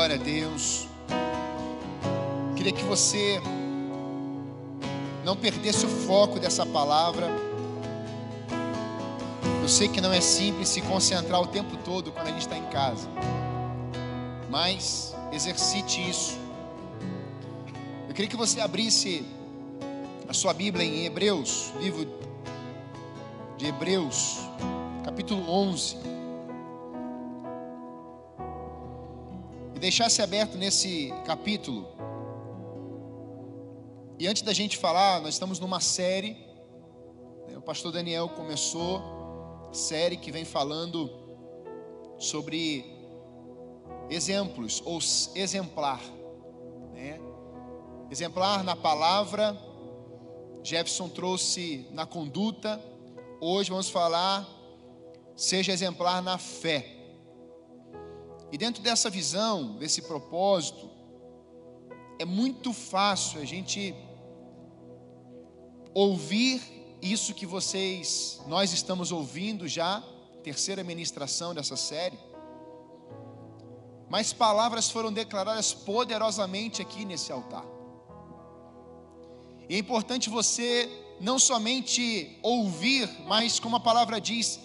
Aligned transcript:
Glória 0.00 0.16
a 0.16 0.18
Deus. 0.18 0.88
Queria 2.56 2.72
que 2.72 2.82
você 2.84 3.38
não 5.22 5.36
perdesse 5.36 5.84
o 5.84 5.90
foco 5.90 6.40
dessa 6.40 6.64
palavra. 6.64 7.28
Eu 9.60 9.68
sei 9.68 9.88
que 9.88 10.00
não 10.00 10.10
é 10.10 10.22
simples 10.22 10.70
se 10.70 10.80
concentrar 10.80 11.38
o 11.42 11.46
tempo 11.46 11.76
todo 11.84 12.12
quando 12.12 12.28
a 12.28 12.30
gente 12.30 12.40
está 12.40 12.56
em 12.56 12.64
casa, 12.70 13.10
mas 14.48 15.14
exercite 15.32 16.08
isso. 16.08 16.38
Eu 18.08 18.14
queria 18.14 18.30
que 18.30 18.38
você 18.38 18.58
abrisse 18.58 19.26
a 20.26 20.32
sua 20.32 20.54
Bíblia 20.54 20.82
em 20.82 21.04
Hebreus, 21.04 21.74
livro 21.78 22.08
de 23.58 23.66
Hebreus, 23.66 24.38
capítulo 25.04 25.46
11. 25.46 26.09
Deixasse 29.80 30.20
aberto 30.20 30.58
nesse 30.58 31.10
capítulo. 31.24 31.88
E 34.18 34.28
antes 34.28 34.42
da 34.42 34.52
gente 34.52 34.76
falar, 34.76 35.20
nós 35.20 35.34
estamos 35.34 35.58
numa 35.58 35.80
série. 35.80 36.36
Né, 37.48 37.56
o 37.56 37.62
pastor 37.62 37.90
Daniel 37.90 38.28
começou 38.28 39.02
série 39.72 40.16
que 40.16 40.30
vem 40.30 40.44
falando 40.44 41.10
sobre 42.18 42.84
exemplos 44.10 44.82
ou 44.84 44.98
exemplar, 45.34 46.02
né? 46.92 47.18
Exemplar 48.10 48.62
na 48.62 48.76
palavra. 48.76 49.56
Jefferson 50.62 51.08
trouxe 51.08 51.86
na 51.92 52.04
conduta. 52.04 52.78
Hoje 53.40 53.70
vamos 53.70 53.88
falar 53.88 54.46
seja 55.40 55.72
exemplar 55.72 56.22
na 56.22 56.36
fé. 56.36 56.99
E 58.52 58.58
dentro 58.58 58.82
dessa 58.82 59.08
visão, 59.08 59.76
desse 59.76 60.02
propósito, 60.02 60.90
é 62.18 62.24
muito 62.24 62.72
fácil 62.72 63.40
a 63.40 63.44
gente 63.44 63.94
ouvir 65.94 66.60
isso 67.00 67.32
que 67.32 67.46
vocês, 67.46 68.40
nós 68.46 68.72
estamos 68.72 69.10
ouvindo 69.10 69.66
já, 69.66 70.02
terceira 70.42 70.82
ministração 70.82 71.54
dessa 71.54 71.76
série. 71.76 72.18
Mas 74.08 74.32
palavras 74.32 74.90
foram 74.90 75.12
declaradas 75.12 75.72
poderosamente 75.72 76.82
aqui 76.82 77.04
nesse 77.04 77.30
altar. 77.30 77.64
E 79.68 79.76
é 79.76 79.78
importante 79.78 80.28
você 80.28 80.90
não 81.20 81.38
somente 81.38 82.38
ouvir, 82.42 83.08
mas 83.26 83.60
como 83.60 83.76
a 83.76 83.80
palavra 83.80 84.20
diz, 84.20 84.58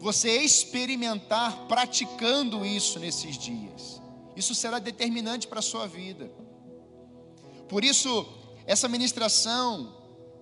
você 0.00 0.38
experimentar 0.38 1.66
praticando 1.68 2.64
isso 2.64 2.98
nesses 2.98 3.36
dias. 3.36 4.00
Isso 4.34 4.54
será 4.54 4.78
determinante 4.78 5.46
para 5.46 5.58
a 5.58 5.62
sua 5.62 5.86
vida. 5.86 6.30
Por 7.68 7.84
isso, 7.84 8.26
essa 8.66 8.88
ministração, 8.88 9.94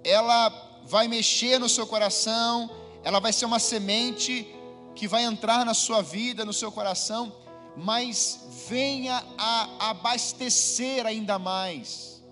ela 0.04 0.80
vai 0.86 1.08
mexer 1.08 1.58
no 1.58 1.68
seu 1.68 1.86
coração, 1.86 2.70
ela 3.02 3.20
vai 3.20 3.32
ser 3.32 3.44
uma 3.44 3.58
semente 3.58 4.46
que 4.94 5.08
vai 5.08 5.24
entrar 5.24 5.66
na 5.66 5.74
sua 5.74 6.02
vida, 6.02 6.44
no 6.44 6.52
seu 6.52 6.70
coração, 6.70 7.32
mas 7.76 8.40
venha 8.68 9.24
a 9.36 9.90
abastecer 9.90 11.06
ainda 11.06 11.38
mais, 11.38 12.22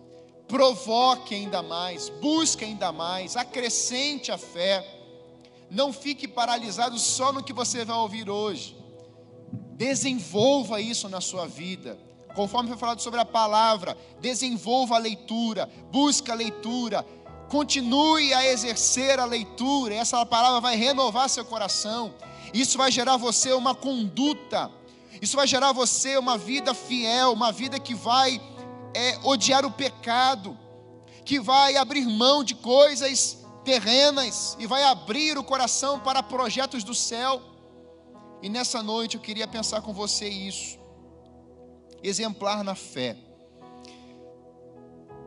provoque 0.48 1.34
ainda 1.34 1.62
mais, 1.62 2.08
busque 2.08 2.64
ainda 2.64 2.90
mais, 2.92 3.36
acrescente 3.36 4.32
a 4.32 4.38
fé. 4.38 4.95
Não 5.70 5.92
fique 5.92 6.28
paralisado 6.28 6.98
só 6.98 7.32
no 7.32 7.42
que 7.42 7.52
você 7.52 7.84
vai 7.84 7.96
ouvir 7.96 8.30
hoje. 8.30 8.76
Desenvolva 9.72 10.80
isso 10.80 11.08
na 11.08 11.20
sua 11.20 11.46
vida. 11.46 11.98
Conforme 12.34 12.68
foi 12.68 12.78
falado 12.78 13.00
sobre 13.00 13.20
a 13.20 13.24
palavra, 13.24 13.96
desenvolva 14.20 14.96
a 14.96 14.98
leitura, 14.98 15.68
busque 15.90 16.30
a 16.30 16.34
leitura, 16.34 17.04
continue 17.48 18.32
a 18.34 18.46
exercer 18.46 19.18
a 19.18 19.24
leitura. 19.24 19.94
Essa 19.94 20.24
palavra 20.26 20.60
vai 20.60 20.76
renovar 20.76 21.28
seu 21.28 21.44
coração. 21.44 22.14
Isso 22.52 22.76
vai 22.78 22.90
gerar 22.90 23.16
você 23.16 23.52
uma 23.52 23.74
conduta 23.74 24.70
isso 25.20 25.36
vai 25.36 25.46
gerar 25.46 25.72
você 25.72 26.16
uma 26.16 26.36
vida 26.36 26.74
fiel, 26.74 27.32
uma 27.32 27.50
vida 27.50 27.78
que 27.78 27.94
vai 27.94 28.40
é, 28.94 29.18
odiar 29.24 29.64
o 29.64 29.70
pecado, 29.70 30.56
que 31.24 31.40
vai 31.40 31.76
abrir 31.76 32.06
mão 32.06 32.44
de 32.44 32.54
coisas 32.54 33.44
terrenas 33.66 34.56
e 34.60 34.66
vai 34.66 34.84
abrir 34.84 35.36
o 35.36 35.42
coração 35.42 35.98
para 35.98 36.22
projetos 36.22 36.84
do 36.84 36.94
céu. 36.94 37.42
E 38.40 38.48
nessa 38.48 38.80
noite 38.82 39.16
eu 39.16 39.20
queria 39.20 39.48
pensar 39.48 39.82
com 39.82 39.92
você 39.92 40.28
isso. 40.28 40.78
Exemplar 42.02 42.62
na 42.62 42.76
fé. 42.76 43.16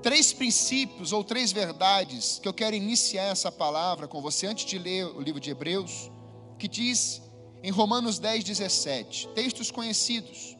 Três 0.02 0.32
princípios 0.32 1.12
ou 1.12 1.22
três 1.22 1.52
verdades 1.52 2.40
que 2.42 2.48
eu 2.48 2.54
quero 2.54 2.74
iniciar 2.74 3.26
essa 3.26 3.52
palavra 3.52 4.08
com 4.08 4.22
você 4.22 4.48
antes 4.48 4.66
de 4.66 4.80
ler 4.80 5.06
o 5.06 5.20
livro 5.20 5.42
de 5.42 5.52
Hebreus, 5.52 6.10
que 6.58 6.70
diz 6.70 7.22
em 7.62 7.70
Romanos 7.70 8.18
10, 8.20 8.46
17. 8.46 9.28
Textos 9.36 9.70
conhecidos. 9.70 10.56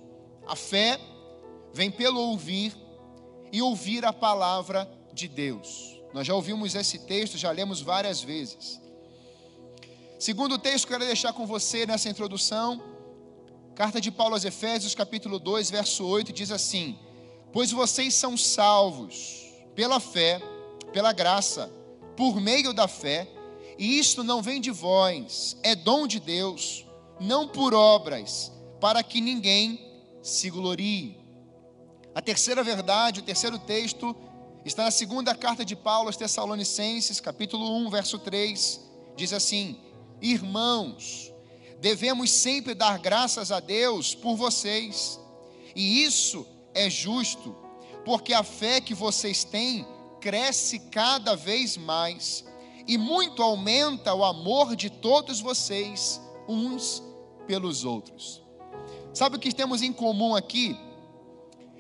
A 0.46 0.56
fé 0.58 1.00
vem 1.74 1.90
pelo 1.90 2.20
ouvir 2.20 2.76
e 3.54 3.62
ouvir 3.62 4.04
a 4.04 4.12
palavra 4.12 4.90
de 5.14 5.30
Deus. 5.30 5.99
Nós 6.14 6.26
já 6.26 6.34
ouvimos 6.34 6.76
esse 6.76 7.00
texto, 7.00 7.38
já 7.38 7.52
lemos 7.52 7.82
várias 7.82 8.22
vezes. 8.22 8.80
Segundo 10.18 10.58
texto 10.58 10.88
que 10.88 10.94
eu 10.94 10.98
quero 10.98 11.08
deixar 11.08 11.34
com 11.34 11.46
você 11.46 11.86
nessa 11.86 12.10
introdução, 12.10 12.82
carta 13.76 14.02
de 14.02 14.12
Paulo 14.12 14.34
aos 14.34 14.44
Efésios, 14.44 14.96
capítulo 14.96 15.40
2, 15.40 15.70
verso 15.70 16.06
8, 16.06 16.34
diz 16.34 16.52
assim: 16.52 16.98
Pois 17.54 17.72
vocês 17.72 18.14
são 18.14 18.36
salvos 18.36 19.46
pela 19.76 20.00
fé, 20.00 20.42
pela 20.92 21.14
graça, 21.14 21.72
por 22.18 22.42
meio 22.42 22.74
da 22.74 22.88
fé, 22.88 23.28
e 23.78 23.98
isto 23.98 24.24
não 24.24 24.42
vem 24.42 24.60
de 24.60 24.72
vós, 24.72 25.56
é 25.64 25.74
dom 25.76 26.06
de 26.06 26.20
Deus 26.20 26.86
não 27.20 27.48
por 27.48 27.74
obras, 27.74 28.52
para 28.80 29.04
que 29.04 29.20
ninguém 29.20 29.80
se 30.22 30.50
glorie. 30.50 31.18
A 32.16 32.22
terceira 32.22 32.64
verdade, 32.64 33.20
o 33.20 33.24
terceiro 33.24 33.60
texto, 33.60 34.16
está 34.70 34.84
na 34.84 34.92
segunda 34.92 35.34
carta 35.34 35.66
de 35.66 35.76
Paulo 35.76 36.10
aos 36.10 36.16
Tessalonicenses, 36.16 37.20
capítulo 37.20 37.76
1, 37.78 37.90
verso 37.90 38.20
3, 38.20 38.80
diz 39.16 39.34
assim: 39.34 39.80
Irmãos, 40.22 41.34
devemos 41.82 42.30
sempre 42.30 42.76
dar 42.76 43.00
graças 43.00 43.52
a 43.52 43.60
Deus 43.60 44.14
por 44.14 44.36
vocês, 44.36 45.20
e 45.76 46.04
isso 46.04 46.46
é 46.76 46.88
justo, 46.88 47.56
porque 48.06 48.32
a 48.32 48.44
fé 48.44 48.80
que 48.80 48.94
vocês 48.94 49.44
têm 49.44 49.88
cresce 50.22 50.78
cada 50.92 51.36
vez 51.36 51.76
mais, 51.76 52.46
e 52.88 52.96
muito 52.96 53.42
aumenta 53.42 54.14
o 54.14 54.24
amor 54.24 54.76
de 54.76 54.92
todos 54.92 55.42
vocês 55.42 56.22
uns 56.48 57.02
pelos 57.48 57.84
outros. 57.84 58.44
Sabe 59.16 59.38
o 59.38 59.40
que 59.40 59.52
temos 59.52 59.82
em 59.82 59.92
comum 59.92 60.36
aqui? 60.36 60.78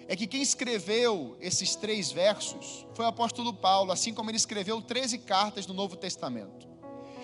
É 0.09 0.16
que 0.16 0.25
quem 0.25 0.42
escreveu 0.42 1.38
esses 1.40 1.75
três 1.75 2.12
versos 2.12 2.84
foi 2.96 3.06
o 3.06 3.09
apóstolo 3.09 3.53
Paulo, 3.53 3.92
assim 3.92 4.12
como 4.12 4.31
ele 4.31 4.38
escreveu 4.38 4.81
13 4.81 5.20
cartas 5.20 5.68
do 5.68 5.74
Novo 5.74 5.96
Testamento. 5.96 6.68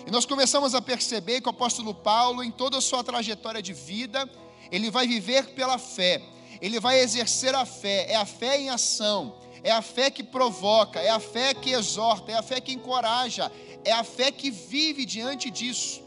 E 0.06 0.12
nós 0.12 0.23
começamos 0.23 0.75
a 0.75 0.81
perceber 0.84 1.41
que 1.41 1.47
o 1.47 1.50
apóstolo 1.50 1.96
Paulo, 1.96 2.44
em 2.44 2.51
toda 2.51 2.78
a 2.78 2.81
sua 2.81 3.03
trajetória 3.03 3.59
de 3.59 3.73
vida, 3.73 4.29
ele 4.72 4.91
vai 4.91 5.07
viver 5.07 5.56
pela 5.56 5.79
fé, 5.79 6.22
ele 6.62 6.79
vai 6.79 7.00
exercer 7.00 7.56
a 7.56 7.66
fé, 7.66 8.06
é 8.07 8.16
a 8.18 8.25
fé 8.25 8.59
em 8.59 8.69
ação, 8.69 9.40
é 9.63 9.72
a 9.72 9.81
fé 9.81 10.12
que 10.12 10.23
provoca, 10.23 11.00
é 11.00 11.09
a 11.09 11.19
fé 11.19 11.56
que 11.56 11.72
exorta, 11.72 12.34
é 12.34 12.35
a 12.35 12.44
fé 12.44 12.62
que 12.62 12.72
encoraja, 12.72 13.52
é 13.84 13.94
a 13.94 14.03
fé 14.03 14.31
que 14.31 14.52
vive 14.52 15.07
diante 15.07 15.50
disso. 15.50 16.03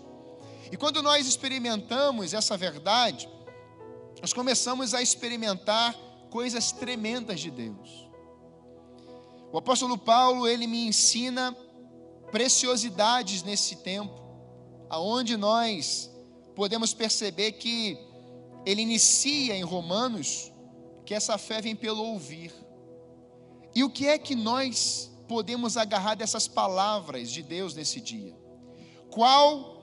E 0.71 0.77
quando 0.77 1.03
nós 1.03 1.27
experimentamos 1.27 2.33
essa 2.33 2.57
verdade, 2.57 3.29
nós 4.21 4.33
começamos 4.33 4.95
a 4.95 5.03
experimentar 5.03 6.07
coisas 6.31 6.73
tremendas 6.73 7.41
de 7.41 7.51
Deus. 7.51 8.09
O 9.53 9.59
apóstolo 9.59 9.97
Paulo, 9.97 10.47
ele 10.47 10.67
me 10.67 10.87
ensina 10.87 11.57
preciosidades 12.31 13.43
nesse 13.43 13.77
tempo, 13.77 14.21
aonde 14.91 15.37
nós 15.37 16.11
podemos 16.55 16.93
perceber 16.93 17.53
que 17.53 17.99
ele 18.67 18.83
inicia 18.83 19.57
em 19.57 19.63
Romanos 19.63 20.53
que 21.07 21.15
essa 21.15 21.39
fé 21.39 21.63
vem 21.63 21.75
pelo 21.75 22.05
ouvir. 22.05 22.53
E 23.75 23.83
o 23.83 23.89
que 23.89 24.07
é 24.07 24.19
que 24.19 24.35
nós 24.35 25.11
podemos 25.27 25.77
agarrar 25.77 26.15
dessas 26.15 26.47
palavras 26.47 27.31
de 27.31 27.43
Deus 27.43 27.75
nesse 27.75 28.01
dia? 28.01 28.37
Qual 29.11 29.78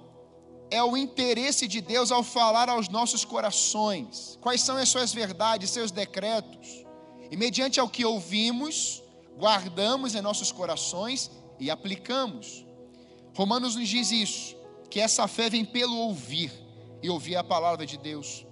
é 0.76 0.84
o 0.84 0.98
interesse 0.98 1.70
de 1.70 1.80
Deus 1.80 2.12
ao 2.12 2.22
falar 2.22 2.68
aos 2.68 2.90
nossos 2.90 3.24
corações. 3.24 4.38
Quais 4.42 4.62
são 4.62 4.76
as 4.76 4.90
suas 4.90 5.14
verdades, 5.14 5.70
seus 5.70 5.90
decretos? 5.90 6.86
E 7.32 7.38
mediante 7.38 7.80
ao 7.80 7.88
que 7.88 8.04
ouvimos, 8.04 9.02
guardamos 9.38 10.16
em 10.16 10.22
nossos 10.22 10.52
corações 10.52 11.32
e 11.60 11.72
aplicamos. 11.72 12.66
Romanos 13.38 13.78
nos 13.78 13.88
diz 13.88 14.12
isso, 14.12 14.56
que 14.90 15.00
essa 15.00 15.28
fé 15.30 15.50
vem 15.50 15.64
pelo 15.64 15.96
ouvir 15.96 16.52
e 17.02 17.10
ouvir 17.10 17.38
a 17.38 17.44
palavra 17.44 17.86
de 17.86 17.98
Deus. 17.98 18.46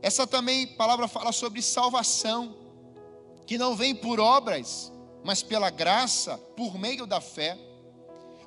Essa 0.00 0.28
também 0.28 0.68
palavra 0.68 1.08
fala 1.08 1.32
sobre 1.32 1.60
salvação, 1.60 2.54
que 3.44 3.58
não 3.58 3.74
vem 3.74 3.92
por 3.92 4.20
obras, 4.20 4.92
mas 5.24 5.42
pela 5.42 5.68
graça, 5.68 6.38
por 6.56 6.78
meio 6.78 7.06
da 7.06 7.20
fé. 7.20 7.58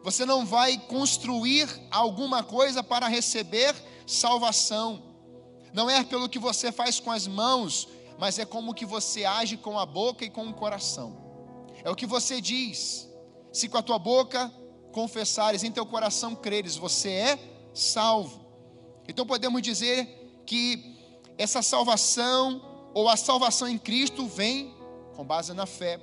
Você 0.03 0.25
não 0.25 0.45
vai 0.45 0.77
construir 0.77 1.67
alguma 1.91 2.43
coisa 2.43 2.83
para 2.83 3.07
receber 3.07 3.75
salvação. 4.05 5.03
Não 5.73 5.89
é 5.89 6.03
pelo 6.03 6.29
que 6.29 6.39
você 6.39 6.71
faz 6.71 6.99
com 6.99 7.11
as 7.11 7.27
mãos, 7.27 7.87
mas 8.17 8.39
é 8.39 8.45
como 8.45 8.73
que 8.73 8.85
você 8.85 9.25
age 9.25 9.57
com 9.57 9.77
a 9.77 9.85
boca 9.85 10.25
e 10.25 10.29
com 10.29 10.47
o 10.47 10.53
coração. 10.53 11.17
É 11.83 11.89
o 11.89 11.95
que 11.95 12.05
você 12.05 12.41
diz. 12.41 13.07
Se 13.51 13.67
com 13.67 13.77
a 13.77 13.83
tua 13.83 13.99
boca 13.99 14.51
confessares, 14.91 15.63
em 15.63 15.71
teu 15.71 15.85
coração 15.85 16.35
creres, 16.35 16.75
você 16.75 17.09
é 17.09 17.39
salvo. 17.73 18.45
Então 19.07 19.25
podemos 19.25 19.61
dizer 19.61 20.41
que 20.45 20.97
essa 21.37 21.61
salvação 21.61 22.89
ou 22.93 23.07
a 23.07 23.15
salvação 23.15 23.67
em 23.67 23.77
Cristo 23.77 24.25
vem 24.25 24.75
com 25.15 25.23
base 25.23 25.53
na 25.53 25.65
fé. 25.65 25.99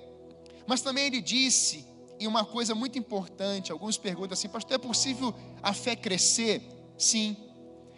Mas 0.66 0.80
também 0.80 1.06
ele 1.06 1.20
disse, 1.20 1.86
e 2.18 2.26
uma 2.26 2.44
coisa 2.44 2.74
muito 2.74 2.98
importante, 2.98 3.72
alguns 3.72 3.96
perguntam 3.96 4.34
assim, 4.34 4.48
pastor, 4.48 4.74
é 4.74 4.78
possível 4.78 5.34
a 5.62 5.72
fé 5.72 5.96
crescer? 5.96 6.62
Sim. 6.96 7.36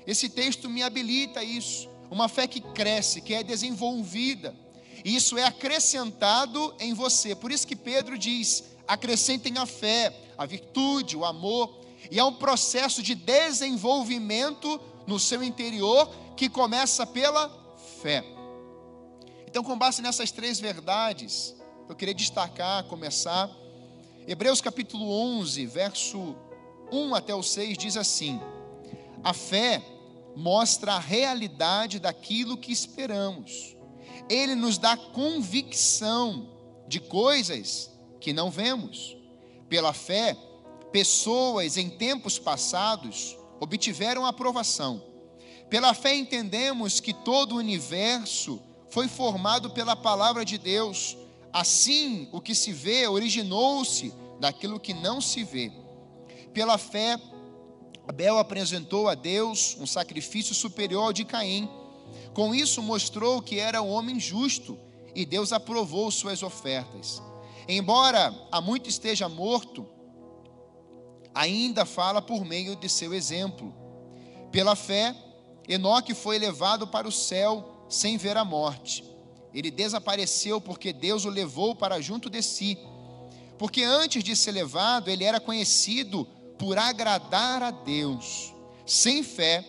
Esse 0.07 0.29
texto 0.29 0.71
me 0.71 0.83
habilita 0.83 1.41
a 1.41 1.45
isso. 1.45 1.89
Uma 2.11 2.29
fé 2.29 2.47
que 2.47 2.61
cresce, 2.61 3.21
que 3.21 3.35
é 3.35 3.43
desenvolvida. 3.43 4.55
E 5.05 5.15
isso 5.15 5.37
é 5.37 5.45
acrescentado 5.45 6.75
em 6.81 6.95
você. 6.95 7.35
Por 7.35 7.51
isso 7.53 7.67
que 7.67 7.77
Pedro 7.77 8.17
diz: 8.17 8.65
acrescentem 8.87 9.59
a 9.59 9.67
fé, 9.67 10.15
a 10.39 10.47
virtude, 10.47 11.17
o 11.17 11.25
amor. 11.25 11.81
E 12.11 12.19
é 12.19 12.25
um 12.25 12.33
processo 12.33 13.03
de 13.03 13.15
desenvolvimento 13.15 14.81
no 15.07 15.19
seu 15.19 15.43
interior 15.43 16.09
que 16.37 16.49
começa 16.49 17.05
pela 17.05 17.49
fé. 18.01 18.25
Então, 19.47 19.63
com 19.65 19.77
base 19.77 20.03
nessas 20.03 20.31
três 20.31 20.61
verdades, 20.61 21.57
eu 21.89 21.97
queria 21.97 22.15
destacar, 22.15 22.85
começar. 22.85 23.51
Hebreus 24.29 24.61
capítulo 24.61 25.09
11, 25.09 25.67
verso 25.67 26.35
1 26.91 27.15
até 27.15 27.33
o 27.33 27.45
6 27.45 27.79
diz 27.79 27.97
assim: 27.97 28.41
A 29.23 29.33
fé 29.33 29.81
mostra 30.35 30.95
a 30.95 30.99
realidade 30.99 32.01
daquilo 32.01 32.57
que 32.57 32.73
esperamos. 32.73 33.77
Ele 34.29 34.57
nos 34.57 34.79
dá 34.79 34.97
convicção 34.97 36.49
de 36.89 36.99
coisas 36.99 37.93
que 38.21 38.33
não 38.33 38.51
vemos. 38.51 39.17
Pela 39.69 39.93
fé, 39.93 40.37
pessoas 40.91 41.77
em 41.77 41.89
tempos 41.89 42.37
passados 42.37 43.39
obtiveram 43.61 44.27
aprovação. 44.27 45.01
Pela 45.71 45.95
fé 45.95 46.17
entendemos 46.17 46.99
que 46.99 47.13
todo 47.13 47.53
o 47.53 47.59
universo 47.59 48.61
foi 48.89 49.07
formado 49.07 49.71
pela 49.71 49.95
palavra 49.95 50.45
de 50.45 50.59
Deus. 50.59 51.17
Assim, 51.57 52.29
o 52.33 52.39
que 52.39 52.55
se 52.55 52.71
vê 52.71 53.09
originou-se 53.09 54.13
daquilo 54.39 54.79
que 54.79 54.93
não 54.93 55.23
se 55.23 55.43
vê. 55.43 55.73
Pela 56.53 56.77
fé, 56.77 57.19
Abel 58.07 58.39
apresentou 58.39 59.09
a 59.09 59.15
Deus 59.15 59.75
um 59.81 59.87
sacrifício 59.87 60.55
superior 60.55 61.05
ao 61.05 61.13
de 61.15 61.25
Caim. 61.25 61.67
Com 62.35 62.55
isso, 62.55 62.83
mostrou 62.83 63.41
que 63.41 63.59
era 63.59 63.81
um 63.81 63.89
homem 63.89 64.21
justo 64.21 64.79
e 65.15 65.25
Deus 65.25 65.51
aprovou 65.51 66.11
suas 66.11 66.43
ofertas. 66.43 67.23
Embora 67.67 68.35
há 68.53 68.61
muito 68.61 68.91
esteja 68.91 69.27
morto, 69.27 69.89
ainda 71.35 71.87
fala 71.87 72.21
por 72.21 72.45
meio 72.45 72.77
de 72.77 72.87
seu 72.87 73.15
exemplo. 73.15 73.75
Pela 74.53 74.77
fé, 74.77 75.17
Enoque 75.67 76.13
foi 76.13 76.39
levado 76.39 76.87
para 76.87 77.09
o 77.09 77.13
céu 77.13 77.87
sem 77.89 78.19
ver 78.19 78.37
a 78.37 78.45
morte. 78.45 79.16
Ele 79.57 79.71
desapareceu 79.71 80.61
porque 80.61 80.93
Deus 80.93 81.25
o 81.25 81.31
levou 81.31 81.75
para 81.75 81.99
junto 81.99 82.29
de 82.29 82.43
si. 82.43 82.77
Porque 83.57 83.83
antes 83.83 84.23
de 84.23 84.37
ser 84.37 84.53
levado, 84.53 85.09
ele 85.09 85.25
era 85.25 85.41
conhecido 85.41 86.27
por 86.59 86.77
agradar 86.77 87.63
a 87.63 87.71
Deus. 87.71 88.53
Sem 88.85 89.23
fé, 89.23 89.65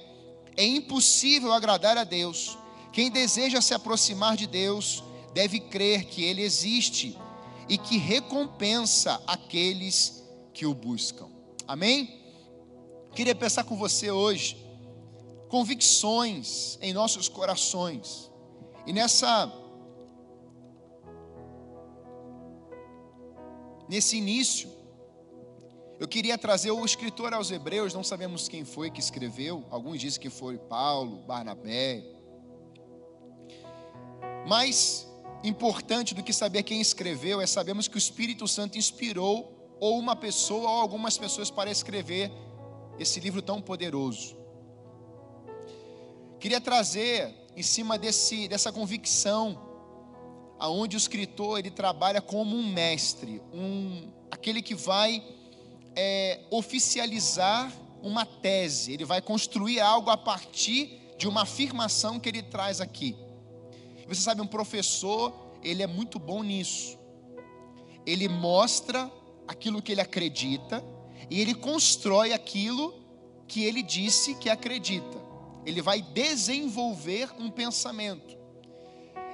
é 0.57 0.65
impossível 0.65 1.53
agradar 1.53 1.97
a 1.97 2.03
Deus. 2.03 2.57
Quem 2.91 3.09
deseja 3.09 3.61
se 3.61 3.73
aproximar 3.73 4.35
de 4.35 4.45
Deus 4.45 5.01
deve 5.33 5.61
crer 5.61 6.03
que 6.03 6.21
Ele 6.21 6.41
existe 6.41 7.17
e 7.69 7.77
que 7.77 7.97
recompensa 7.97 9.21
aqueles 9.25 10.21
que 10.53 10.65
o 10.65 10.73
buscam. 10.73 11.29
Amém? 11.65 12.21
Queria 13.15 13.33
pensar 13.33 13.63
com 13.63 13.77
você 13.77 14.11
hoje 14.11 14.57
convicções 15.47 16.77
em 16.81 16.91
nossos 16.91 17.29
corações. 17.29 18.29
E 18.85 18.91
nessa 18.91 19.47
nesse 23.87 24.17
início 24.17 24.77
eu 25.99 26.07
queria 26.07 26.37
trazer 26.37 26.69
o 26.69 26.85
escritor 26.85 27.33
aos 27.33 27.49
Hebreus, 27.49 27.93
não 27.93 28.03
sabemos 28.03 28.47
quem 28.47 28.63
foi 28.63 28.91
que 28.91 28.99
escreveu, 28.99 29.65
alguns 29.71 29.99
dizem 29.99 30.21
que 30.21 30.29
foi 30.29 30.55
Paulo, 30.57 31.23
Barnabé. 31.23 32.03
Mas 34.47 35.07
importante 35.43 36.13
do 36.13 36.21
que 36.21 36.31
saber 36.31 36.61
quem 36.61 36.79
escreveu 36.79 37.41
é 37.41 37.47
sabermos 37.47 37.87
que 37.87 37.95
o 37.95 37.97
Espírito 37.97 38.47
Santo 38.47 38.77
inspirou 38.77 39.75
ou 39.79 39.97
uma 39.97 40.15
pessoa 40.15 40.69
ou 40.69 40.77
algumas 40.81 41.17
pessoas 41.17 41.49
para 41.49 41.71
escrever 41.71 42.31
esse 42.99 43.19
livro 43.19 43.41
tão 43.41 43.59
poderoso. 43.59 44.37
Queria 46.39 46.61
trazer 46.61 47.33
em 47.55 47.63
cima 47.63 47.97
desse, 47.97 48.47
dessa 48.47 48.71
convicção 48.71 49.66
aonde 50.59 50.95
o 50.95 50.99
escritor 50.99 51.59
ele 51.59 51.71
trabalha 51.71 52.21
como 52.21 52.55
um 52.55 52.67
mestre, 52.67 53.41
um 53.53 54.11
aquele 54.29 54.61
que 54.61 54.75
vai 54.75 55.23
é, 55.95 56.41
oficializar 56.51 57.71
uma 58.01 58.25
tese, 58.25 58.93
ele 58.93 59.05
vai 59.05 59.21
construir 59.21 59.79
algo 59.79 60.09
a 60.09 60.17
partir 60.17 60.99
de 61.17 61.27
uma 61.27 61.41
afirmação 61.41 62.19
que 62.19 62.29
ele 62.29 62.43
traz 62.43 62.79
aqui. 62.79 63.15
Você 64.07 64.21
sabe, 64.21 64.41
um 64.41 64.47
professor, 64.47 65.33
ele 65.63 65.83
é 65.83 65.87
muito 65.87 66.19
bom 66.19 66.43
nisso. 66.43 66.97
Ele 68.05 68.29
mostra 68.29 69.11
aquilo 69.47 69.81
que 69.81 69.91
ele 69.91 70.01
acredita 70.01 70.83
e 71.29 71.41
ele 71.41 71.53
constrói 71.53 72.31
aquilo 72.31 72.93
que 73.47 73.63
ele 73.63 73.81
disse 73.81 74.35
que 74.35 74.49
acredita. 74.49 75.17
Ele 75.65 75.81
vai 75.81 76.01
desenvolver 76.01 77.29
um 77.37 77.49
pensamento. 77.49 78.36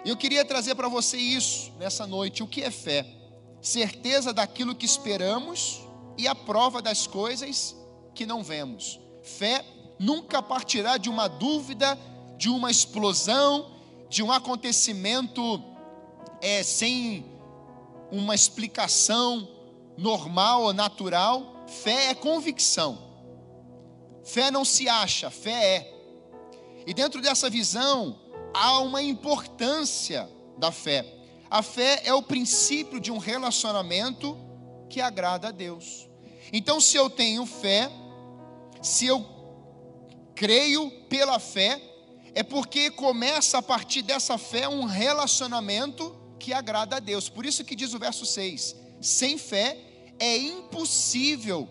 Eu 0.05 0.17
queria 0.17 0.43
trazer 0.43 0.75
para 0.75 0.89
você 0.89 1.15
isso 1.17 1.71
nessa 1.79 2.05
noite. 2.05 2.43
O 2.43 2.47
que 2.47 2.61
é 2.61 2.69
fé? 2.69 3.05
Certeza 3.61 4.33
daquilo 4.33 4.75
que 4.75 4.85
esperamos 4.85 5.81
e 6.17 6.27
a 6.27 6.35
prova 6.35 6.81
das 6.81 7.07
coisas 7.07 7.73
que 8.13 8.25
não 8.25 8.43
vemos. 8.43 8.99
Fé 9.23 9.63
nunca 9.97 10.41
partirá 10.41 10.97
de 10.97 11.09
uma 11.09 11.29
dúvida, 11.29 11.97
de 12.37 12.49
uma 12.49 12.69
explosão, 12.69 13.71
de 14.09 14.21
um 14.21 14.29
acontecimento 14.29 15.63
é, 16.41 16.61
sem 16.63 17.25
uma 18.11 18.35
explicação 18.35 19.47
normal 19.97 20.63
ou 20.63 20.73
natural. 20.73 21.63
Fé 21.65 22.07
é 22.09 22.13
convicção. 22.13 23.01
Fé 24.25 24.51
não 24.51 24.65
se 24.65 24.89
acha, 24.89 25.29
fé 25.29 25.77
é. 25.77 25.93
E 26.85 26.93
dentro 26.93 27.21
dessa 27.21 27.49
visão 27.49 28.19
há 28.53 28.79
uma 28.79 29.01
importância 29.01 30.29
da 30.57 30.71
fé. 30.71 31.05
A 31.49 31.61
fé 31.61 32.01
é 32.05 32.13
o 32.13 32.21
princípio 32.21 32.99
de 32.99 33.11
um 33.11 33.17
relacionamento 33.17 34.37
que 34.89 35.01
agrada 35.01 35.49
a 35.49 35.51
Deus. 35.51 36.07
Então, 36.51 36.79
se 36.79 36.97
eu 36.97 37.09
tenho 37.09 37.45
fé, 37.45 37.89
se 38.81 39.05
eu 39.05 39.25
creio 40.35 40.89
pela 41.09 41.39
fé, 41.39 41.81
é 42.35 42.43
porque 42.43 42.89
começa 42.89 43.59
a 43.59 43.61
partir 43.61 44.01
dessa 44.01 44.37
fé 44.37 44.67
um 44.67 44.85
relacionamento 44.85 46.15
que 46.39 46.51
agrada 46.53 46.97
a 46.97 46.99
Deus. 46.99 47.29
Por 47.29 47.45
isso 47.45 47.63
que 47.63 47.75
diz 47.75 47.93
o 47.93 47.99
verso 47.99 48.25
6: 48.25 48.75
sem 48.99 49.37
fé 49.37 49.77
é 50.19 50.37
impossível 50.37 51.69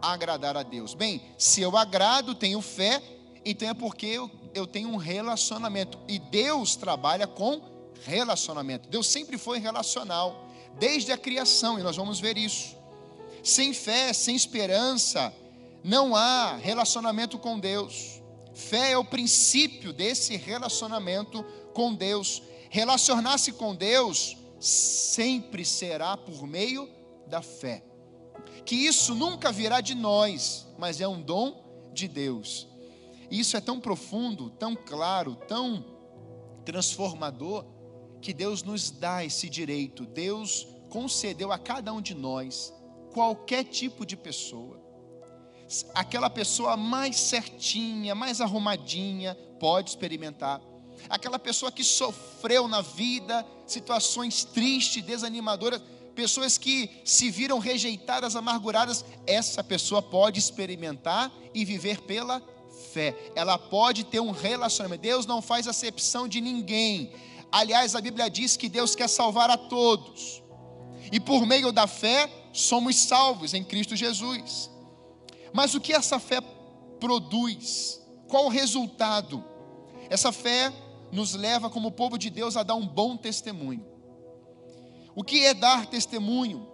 agradar 0.00 0.56
a 0.56 0.62
Deus. 0.62 0.94
Bem, 0.94 1.22
se 1.38 1.60
eu 1.62 1.76
agrado, 1.76 2.34
tenho 2.34 2.60
fé, 2.60 3.02
então 3.44 3.68
é 3.68 3.74
porque 3.74 4.06
eu, 4.06 4.30
eu 4.54 4.66
tenho 4.66 4.88
um 4.88 4.96
relacionamento. 4.96 5.98
E 6.08 6.18
Deus 6.18 6.76
trabalha 6.76 7.26
com 7.26 7.60
relacionamento. 8.04 8.88
Deus 8.88 9.06
sempre 9.06 9.38
foi 9.38 9.58
relacional 9.58 10.48
desde 10.78 11.12
a 11.12 11.18
criação, 11.18 11.78
e 11.78 11.82
nós 11.82 11.96
vamos 11.96 12.20
ver 12.20 12.36
isso. 12.36 12.76
Sem 13.42 13.74
fé, 13.74 14.12
sem 14.12 14.34
esperança, 14.34 15.32
não 15.82 16.14
há 16.14 16.56
relacionamento 16.56 17.38
com 17.38 17.58
Deus. 17.58 18.22
Fé 18.54 18.92
é 18.92 18.98
o 18.98 19.04
princípio 19.04 19.92
desse 19.92 20.36
relacionamento 20.36 21.44
com 21.74 21.94
Deus. 21.94 22.42
Relacionar-se 22.70 23.52
com 23.52 23.74
Deus 23.74 24.36
sempre 24.60 25.64
será 25.64 26.16
por 26.16 26.46
meio 26.46 26.88
da 27.26 27.42
fé. 27.42 27.82
Que 28.64 28.76
isso 28.76 29.14
nunca 29.14 29.50
virá 29.50 29.80
de 29.80 29.94
nós, 29.94 30.66
mas 30.78 31.00
é 31.00 31.08
um 31.08 31.20
dom 31.20 31.90
de 31.92 32.06
Deus. 32.06 32.68
E 33.32 33.40
isso 33.40 33.56
é 33.56 33.62
tão 33.62 33.80
profundo, 33.80 34.50
tão 34.50 34.76
claro, 34.76 35.34
tão 35.34 35.82
transformador 36.66 37.64
que 38.20 38.30
Deus 38.30 38.62
nos 38.62 38.90
dá 38.90 39.24
esse 39.24 39.48
direito. 39.48 40.04
Deus 40.04 40.68
concedeu 40.90 41.50
a 41.50 41.58
cada 41.58 41.94
um 41.94 42.02
de 42.02 42.14
nós, 42.14 42.70
qualquer 43.14 43.64
tipo 43.64 44.04
de 44.04 44.18
pessoa. 44.18 44.78
Aquela 45.94 46.28
pessoa 46.28 46.76
mais 46.76 47.16
certinha, 47.16 48.14
mais 48.14 48.38
arrumadinha, 48.42 49.34
pode 49.58 49.88
experimentar. 49.88 50.60
Aquela 51.08 51.38
pessoa 51.38 51.72
que 51.72 51.82
sofreu 51.82 52.68
na 52.68 52.82
vida 52.82 53.46
situações 53.66 54.44
tristes, 54.44 55.02
desanimadoras, 55.02 55.80
pessoas 56.14 56.58
que 56.58 57.00
se 57.02 57.30
viram 57.30 57.58
rejeitadas, 57.58 58.36
amarguradas, 58.36 59.06
essa 59.26 59.64
pessoa 59.64 60.02
pode 60.02 60.38
experimentar 60.38 61.32
e 61.54 61.64
viver 61.64 62.02
pela 62.02 62.42
fé. 62.72 63.32
Ela 63.34 63.58
pode 63.58 64.04
ter 64.04 64.20
um 64.20 64.30
relacionamento. 64.30 65.02
Deus 65.02 65.26
não 65.26 65.40
faz 65.42 65.68
acepção 65.68 66.26
de 66.26 66.40
ninguém. 66.40 67.12
Aliás, 67.50 67.94
a 67.94 68.00
Bíblia 68.00 68.30
diz 68.30 68.56
que 68.56 68.68
Deus 68.68 68.94
quer 68.94 69.08
salvar 69.08 69.50
a 69.50 69.56
todos. 69.56 70.42
E 71.10 71.20
por 71.20 71.46
meio 71.46 71.70
da 71.70 71.86
fé, 71.86 72.30
somos 72.52 72.96
salvos 72.96 73.54
em 73.54 73.62
Cristo 73.62 73.94
Jesus. 73.94 74.70
Mas 75.52 75.74
o 75.74 75.80
que 75.80 75.92
essa 75.92 76.18
fé 76.18 76.40
produz? 76.98 78.00
Qual 78.28 78.46
o 78.46 78.48
resultado? 78.48 79.44
Essa 80.08 80.32
fé 80.32 80.72
nos 81.10 81.34
leva, 81.34 81.68
como 81.68 81.92
povo 81.92 82.16
de 82.16 82.30
Deus, 82.30 82.56
a 82.56 82.62
dar 82.62 82.74
um 82.74 82.86
bom 82.86 83.16
testemunho. 83.16 83.84
O 85.14 85.22
que 85.22 85.44
é 85.44 85.52
dar 85.52 85.86
testemunho? 85.86 86.66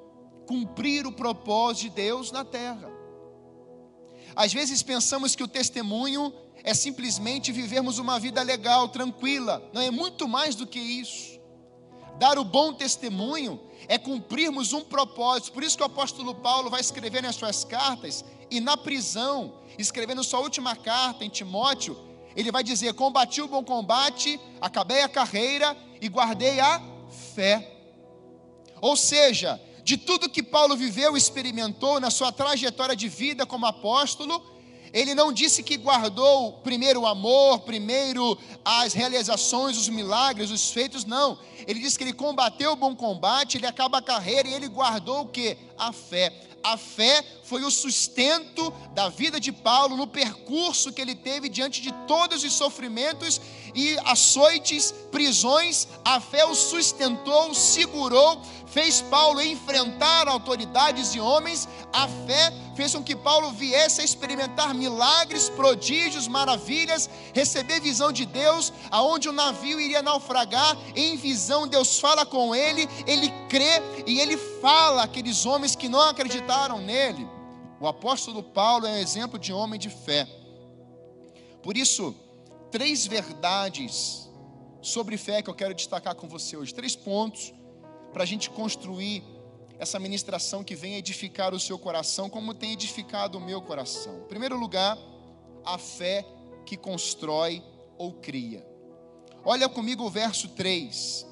Cumprir 0.46 1.06
o 1.06 1.12
propósito 1.12 1.82
de 1.82 1.90
Deus 1.90 2.30
na 2.30 2.44
terra. 2.44 2.97
Às 4.34 4.52
vezes 4.52 4.82
pensamos 4.82 5.34
que 5.34 5.42
o 5.42 5.48
testemunho 5.48 6.32
é 6.62 6.74
simplesmente 6.74 7.52
vivermos 7.52 7.98
uma 7.98 8.18
vida 8.18 8.42
legal, 8.42 8.88
tranquila. 8.88 9.62
Não 9.72 9.80
é 9.80 9.90
muito 9.90 10.28
mais 10.28 10.54
do 10.54 10.66
que 10.66 10.78
isso. 10.78 11.38
Dar 12.18 12.38
o 12.38 12.44
bom 12.44 12.72
testemunho 12.72 13.60
é 13.86 13.96
cumprirmos 13.96 14.72
um 14.72 14.82
propósito. 14.82 15.52
Por 15.52 15.62
isso 15.62 15.76
que 15.76 15.82
o 15.82 15.86
apóstolo 15.86 16.34
Paulo 16.34 16.68
vai 16.68 16.80
escrever 16.80 17.22
nas 17.22 17.36
suas 17.36 17.64
cartas 17.64 18.24
e 18.50 18.60
na 18.60 18.76
prisão, 18.76 19.54
escrevendo 19.78 20.24
sua 20.24 20.40
última 20.40 20.74
carta 20.74 21.24
em 21.24 21.28
Timóteo, 21.28 21.96
ele 22.34 22.50
vai 22.50 22.62
dizer: 22.64 22.94
Combati 22.94 23.40
o 23.40 23.48
bom 23.48 23.62
combate, 23.62 24.40
acabei 24.60 25.02
a 25.02 25.08
carreira 25.08 25.76
e 26.00 26.08
guardei 26.08 26.58
a 26.60 26.82
fé. 27.34 27.76
Ou 28.80 28.96
seja, 28.96 29.60
de 29.88 29.96
tudo 29.96 30.28
que 30.28 30.42
Paulo 30.42 30.76
viveu 30.76 31.14
e 31.14 31.18
experimentou 31.18 31.98
na 31.98 32.10
sua 32.10 32.30
trajetória 32.30 32.94
de 32.94 33.08
vida 33.08 33.46
como 33.46 33.64
apóstolo, 33.64 34.38
ele 34.92 35.14
não 35.14 35.32
disse 35.32 35.62
que 35.62 35.76
guardou 35.76 36.52
primeiro 36.64 37.00
o 37.00 37.06
amor, 37.06 37.60
primeiro 37.60 38.38
as 38.64 38.92
realizações, 38.92 39.76
os 39.76 39.88
milagres, 39.88 40.50
os 40.50 40.70
feitos, 40.70 41.04
não. 41.04 41.38
Ele 41.66 41.80
disse 41.80 41.98
que 41.98 42.04
ele 42.04 42.12
combateu 42.12 42.72
o 42.72 42.76
bom 42.76 42.94
combate, 42.94 43.58
ele 43.58 43.66
acaba 43.66 43.98
a 43.98 44.02
carreira 44.02 44.48
e 44.48 44.54
ele 44.54 44.68
guardou 44.68 45.22
o 45.22 45.28
que? 45.28 45.56
A 45.76 45.92
fé. 45.92 46.32
A 46.62 46.76
fé 46.76 47.24
foi 47.44 47.64
o 47.64 47.70
sustento 47.70 48.72
da 48.92 49.08
vida 49.08 49.38
de 49.38 49.52
Paulo 49.52 49.96
no 49.96 50.06
percurso 50.06 50.92
que 50.92 51.00
ele 51.00 51.14
teve 51.14 51.48
diante 51.48 51.80
de 51.80 51.92
todos 52.06 52.42
os 52.42 52.52
sofrimentos 52.52 53.40
e 53.74 53.96
açoites, 54.04 54.92
prisões. 55.10 55.86
A 56.04 56.20
fé 56.20 56.44
o 56.44 56.54
sustentou, 56.54 57.54
segurou, 57.54 58.42
fez 58.66 59.00
Paulo 59.00 59.40
enfrentar 59.40 60.28
autoridades 60.28 61.14
e 61.14 61.20
homens. 61.20 61.68
A 61.92 62.08
fé 62.08 62.52
com 62.78 63.02
que 63.02 63.16
Paulo 63.16 63.50
viesse 63.50 64.00
a 64.00 64.04
experimentar 64.04 64.72
milagres, 64.72 65.48
prodígios, 65.48 66.28
maravilhas, 66.28 67.10
receber 67.34 67.80
visão 67.80 68.12
de 68.12 68.24
Deus, 68.24 68.72
aonde 68.90 69.28
o 69.28 69.32
navio 69.32 69.80
iria 69.80 70.00
naufragar, 70.00 70.78
em 70.94 71.16
visão 71.16 71.66
Deus 71.66 71.98
fala 71.98 72.24
com 72.24 72.54
ele, 72.54 72.88
ele 73.04 73.30
crê 73.48 73.82
e 74.06 74.20
ele 74.20 74.36
fala 74.36 75.02
aqueles 75.02 75.44
homens 75.44 75.74
que 75.74 75.88
não 75.88 76.00
acreditaram 76.00 76.78
nele. 76.78 77.26
O 77.80 77.86
apóstolo 77.88 78.42
Paulo 78.42 78.86
é 78.86 78.92
um 78.92 78.96
exemplo 78.96 79.38
de 79.38 79.52
homem 79.52 79.78
de 79.78 79.90
fé. 79.90 80.28
Por 81.62 81.76
isso, 81.76 82.14
três 82.70 83.06
verdades 83.06 84.28
sobre 84.80 85.16
fé 85.16 85.42
que 85.42 85.50
eu 85.50 85.54
quero 85.54 85.74
destacar 85.74 86.14
com 86.14 86.28
você 86.28 86.56
hoje. 86.56 86.72
Três 86.72 86.94
pontos 86.94 87.52
para 88.12 88.22
a 88.22 88.26
gente 88.26 88.50
construir 88.50 89.24
essa 89.78 89.98
ministração 89.98 90.64
que 90.64 90.74
vem 90.74 90.96
edificar 90.96 91.54
o 91.54 91.60
seu 91.60 91.78
coração, 91.78 92.28
como 92.28 92.52
tem 92.52 92.72
edificado 92.72 93.38
o 93.38 93.40
meu 93.40 93.62
coração. 93.62 94.22
Em 94.24 94.28
primeiro 94.28 94.58
lugar, 94.58 94.98
a 95.64 95.78
fé 95.78 96.26
que 96.66 96.76
constrói 96.76 97.62
ou 97.96 98.12
cria. 98.12 98.66
Olha 99.44 99.68
comigo 99.68 100.04
o 100.04 100.10
verso 100.10 100.48
3. 100.48 101.26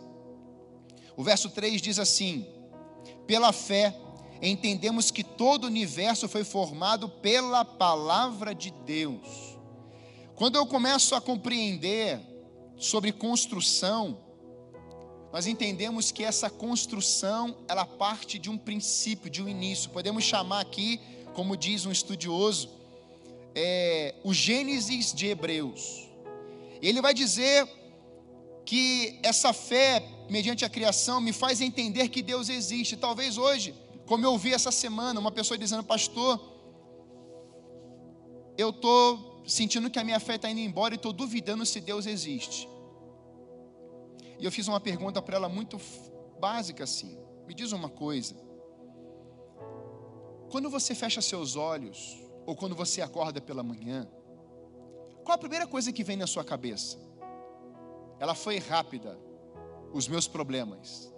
O 1.17 1.25
verso 1.25 1.50
3 1.50 1.83
diz 1.83 1.99
assim: 1.99 2.47
Pela 3.26 3.53
fé, 3.53 3.95
entendemos 4.41 5.11
que 5.11 5.25
todo 5.25 5.65
o 5.65 5.69
universo 5.69 6.29
foi 6.29 6.45
formado 6.45 7.09
pela 7.09 7.65
palavra 7.65 8.55
de 8.55 8.71
Deus. 8.71 9.57
Quando 10.35 10.57
eu 10.57 10.67
começo 10.67 11.15
a 11.15 11.21
compreender 11.21 12.21
sobre 12.76 13.11
construção, 13.11 14.19
nós 15.33 15.47
entendemos 15.47 16.11
que 16.11 16.25
essa 16.25 16.49
construção, 16.49 17.56
ela 17.68 17.85
parte 17.85 18.38
de 18.38 18.49
um 18.49 18.56
princípio, 18.56 19.28
de 19.28 19.42
um 19.42 19.49
início. 19.49 19.90
Podemos 19.90 20.25
chamar 20.25 20.61
aqui, 20.61 21.00
como 21.35 21.56
diz 21.56 21.85
um 21.85 21.92
estudioso, 21.92 22.71
é, 23.54 24.14
o 24.25 24.33
Gênesis 24.33 25.12
de 25.12 25.26
Hebreus. 25.26 26.09
Ele 26.80 27.00
vai 27.00 27.12
dizer 27.12 27.68
que 28.64 29.18
essa 29.23 29.52
fé 29.52 30.02
mediante 30.28 30.64
a 30.64 30.68
criação, 30.68 31.21
me 31.21 31.33
faz 31.33 31.61
entender 31.61 32.09
que 32.09 32.23
Deus 32.23 32.49
existe. 32.49 32.97
Talvez 32.97 33.38
hoje, 33.38 33.75
como 34.06 34.25
eu 34.25 34.33
ouvi 34.33 34.52
essa 34.52 34.71
semana, 34.71 35.18
uma 35.21 35.33
pessoa 35.33 35.56
dizendo, 35.56 35.85
pastor, 35.85 36.40
eu 38.59 38.71
estou 38.71 39.42
sentindo 39.47 39.90
que 39.90 39.99
a 39.99 40.04
minha 40.04 40.18
fé 40.18 40.37
está 40.37 40.50
indo 40.50 40.61
embora 40.61 40.95
e 40.95 40.97
estou 40.97 41.12
duvidando 41.12 41.64
se 41.64 41.80
Deus 41.80 42.06
existe. 42.06 42.68
E 44.38 44.45
eu 44.45 44.52
fiz 44.52 44.69
uma 44.69 44.81
pergunta 44.81 45.23
para 45.23 45.37
ela 45.37 45.49
muito 45.49 45.81
básica 46.38 46.85
assim: 46.85 47.19
me 47.47 47.55
diz 47.55 47.73
uma 47.73 47.88
coisa. 47.88 48.37
Quando 50.50 50.71
você 50.71 50.95
fecha 50.95 51.21
seus 51.21 51.57
olhos, 51.57 52.23
ou 52.45 52.55
quando 52.55 52.75
você 52.75 53.02
acorda 53.02 53.40
pela 53.40 53.62
manhã, 53.62 54.09
qual 55.25 55.35
a 55.35 55.38
primeira 55.38 55.66
coisa 55.66 55.93
que 55.93 56.05
vem 56.05 56.16
na 56.16 56.26
sua 56.26 56.45
cabeça? 56.45 56.99
Ela 58.21 58.35
foi 58.35 58.59
rápida 58.59 59.19
os 59.93 60.07
meus 60.07 60.28
problemas. 60.28 61.12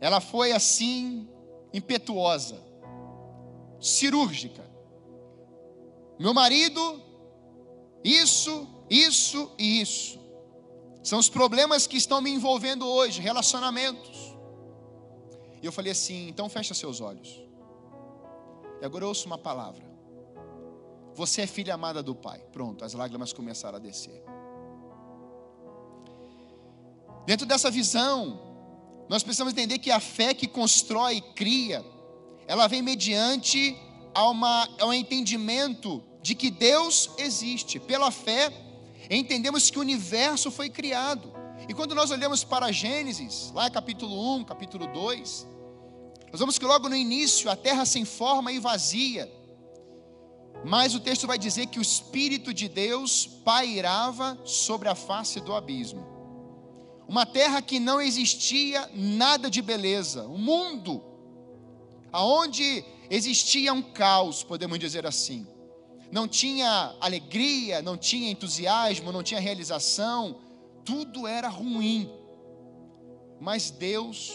Ela 0.00 0.20
foi 0.20 0.52
assim, 0.52 1.28
impetuosa, 1.72 2.60
cirúrgica. 3.80 4.64
Meu 6.18 6.34
marido, 6.34 7.00
isso, 8.02 8.66
isso 8.90 9.52
e 9.58 9.80
isso. 9.80 10.18
São 11.08 11.18
os 11.18 11.30
problemas 11.30 11.86
que 11.86 11.96
estão 11.96 12.20
me 12.20 12.28
envolvendo 12.28 12.86
hoje, 12.86 13.22
relacionamentos. 13.22 14.36
E 15.62 15.64
eu 15.64 15.72
falei 15.72 15.92
assim: 15.92 16.28
então 16.28 16.50
fecha 16.50 16.74
seus 16.74 17.00
olhos. 17.00 17.42
E 18.78 18.84
agora 18.84 19.04
eu 19.04 19.08
ouço 19.08 19.26
uma 19.26 19.38
palavra. 19.38 19.82
Você 21.14 21.40
é 21.40 21.46
filha 21.46 21.72
amada 21.72 22.02
do 22.02 22.14
Pai. 22.14 22.40
Pronto, 22.52 22.84
as 22.84 22.92
lágrimas 22.92 23.32
começaram 23.32 23.76
a 23.76 23.78
descer. 23.78 24.22
Dentro 27.24 27.46
dessa 27.46 27.70
visão, 27.70 28.38
nós 29.08 29.22
precisamos 29.22 29.54
entender 29.54 29.78
que 29.78 29.90
a 29.90 30.00
fé 30.00 30.34
que 30.34 30.46
constrói 30.46 31.14
e 31.16 31.20
cria, 31.22 31.82
ela 32.46 32.66
vem 32.66 32.82
mediante 32.82 33.74
a, 34.14 34.28
uma, 34.28 34.68
a 34.78 34.84
um 34.84 34.92
entendimento 34.92 36.02
de 36.20 36.34
que 36.34 36.50
Deus 36.50 37.08
existe. 37.16 37.80
Pela 37.80 38.10
fé, 38.10 38.52
entendemos 39.16 39.70
que 39.70 39.78
o 39.78 39.80
universo 39.80 40.50
foi 40.50 40.68
criado. 40.68 41.32
E 41.68 41.74
quando 41.74 41.94
nós 41.94 42.10
olhamos 42.10 42.44
para 42.44 42.70
Gênesis, 42.72 43.50
lá 43.54 43.70
capítulo 43.70 44.36
1, 44.36 44.44
capítulo 44.44 44.86
2, 44.86 45.46
nós 46.30 46.40
vemos 46.40 46.58
que 46.58 46.64
logo 46.64 46.88
no 46.88 46.96
início 46.96 47.50
a 47.50 47.56
terra 47.56 47.84
sem 47.84 48.04
forma 48.04 48.52
e 48.52 48.58
vazia. 48.58 49.30
Mas 50.64 50.94
o 50.94 51.00
texto 51.00 51.26
vai 51.26 51.38
dizer 51.38 51.66
que 51.66 51.78
o 51.78 51.82
Espírito 51.82 52.52
de 52.52 52.68
Deus 52.68 53.26
pairava 53.44 54.38
sobre 54.44 54.88
a 54.88 54.94
face 54.94 55.40
do 55.40 55.54
abismo 55.54 56.18
uma 57.08 57.24
terra 57.24 57.62
que 57.62 57.80
não 57.80 58.02
existia 58.02 58.88
nada 58.92 59.50
de 59.50 59.62
beleza, 59.62 60.28
um 60.28 60.36
mundo 60.36 61.02
aonde 62.12 62.84
existia 63.08 63.72
um 63.72 63.80
caos, 63.80 64.44
podemos 64.44 64.78
dizer 64.78 65.06
assim. 65.06 65.46
Não 66.10 66.26
tinha 66.26 66.96
alegria, 67.00 67.82
não 67.82 67.96
tinha 67.96 68.30
entusiasmo, 68.30 69.12
não 69.12 69.22
tinha 69.22 69.40
realização, 69.40 70.40
tudo 70.84 71.26
era 71.26 71.48
ruim. 71.48 72.10
Mas 73.40 73.70
Deus, 73.70 74.32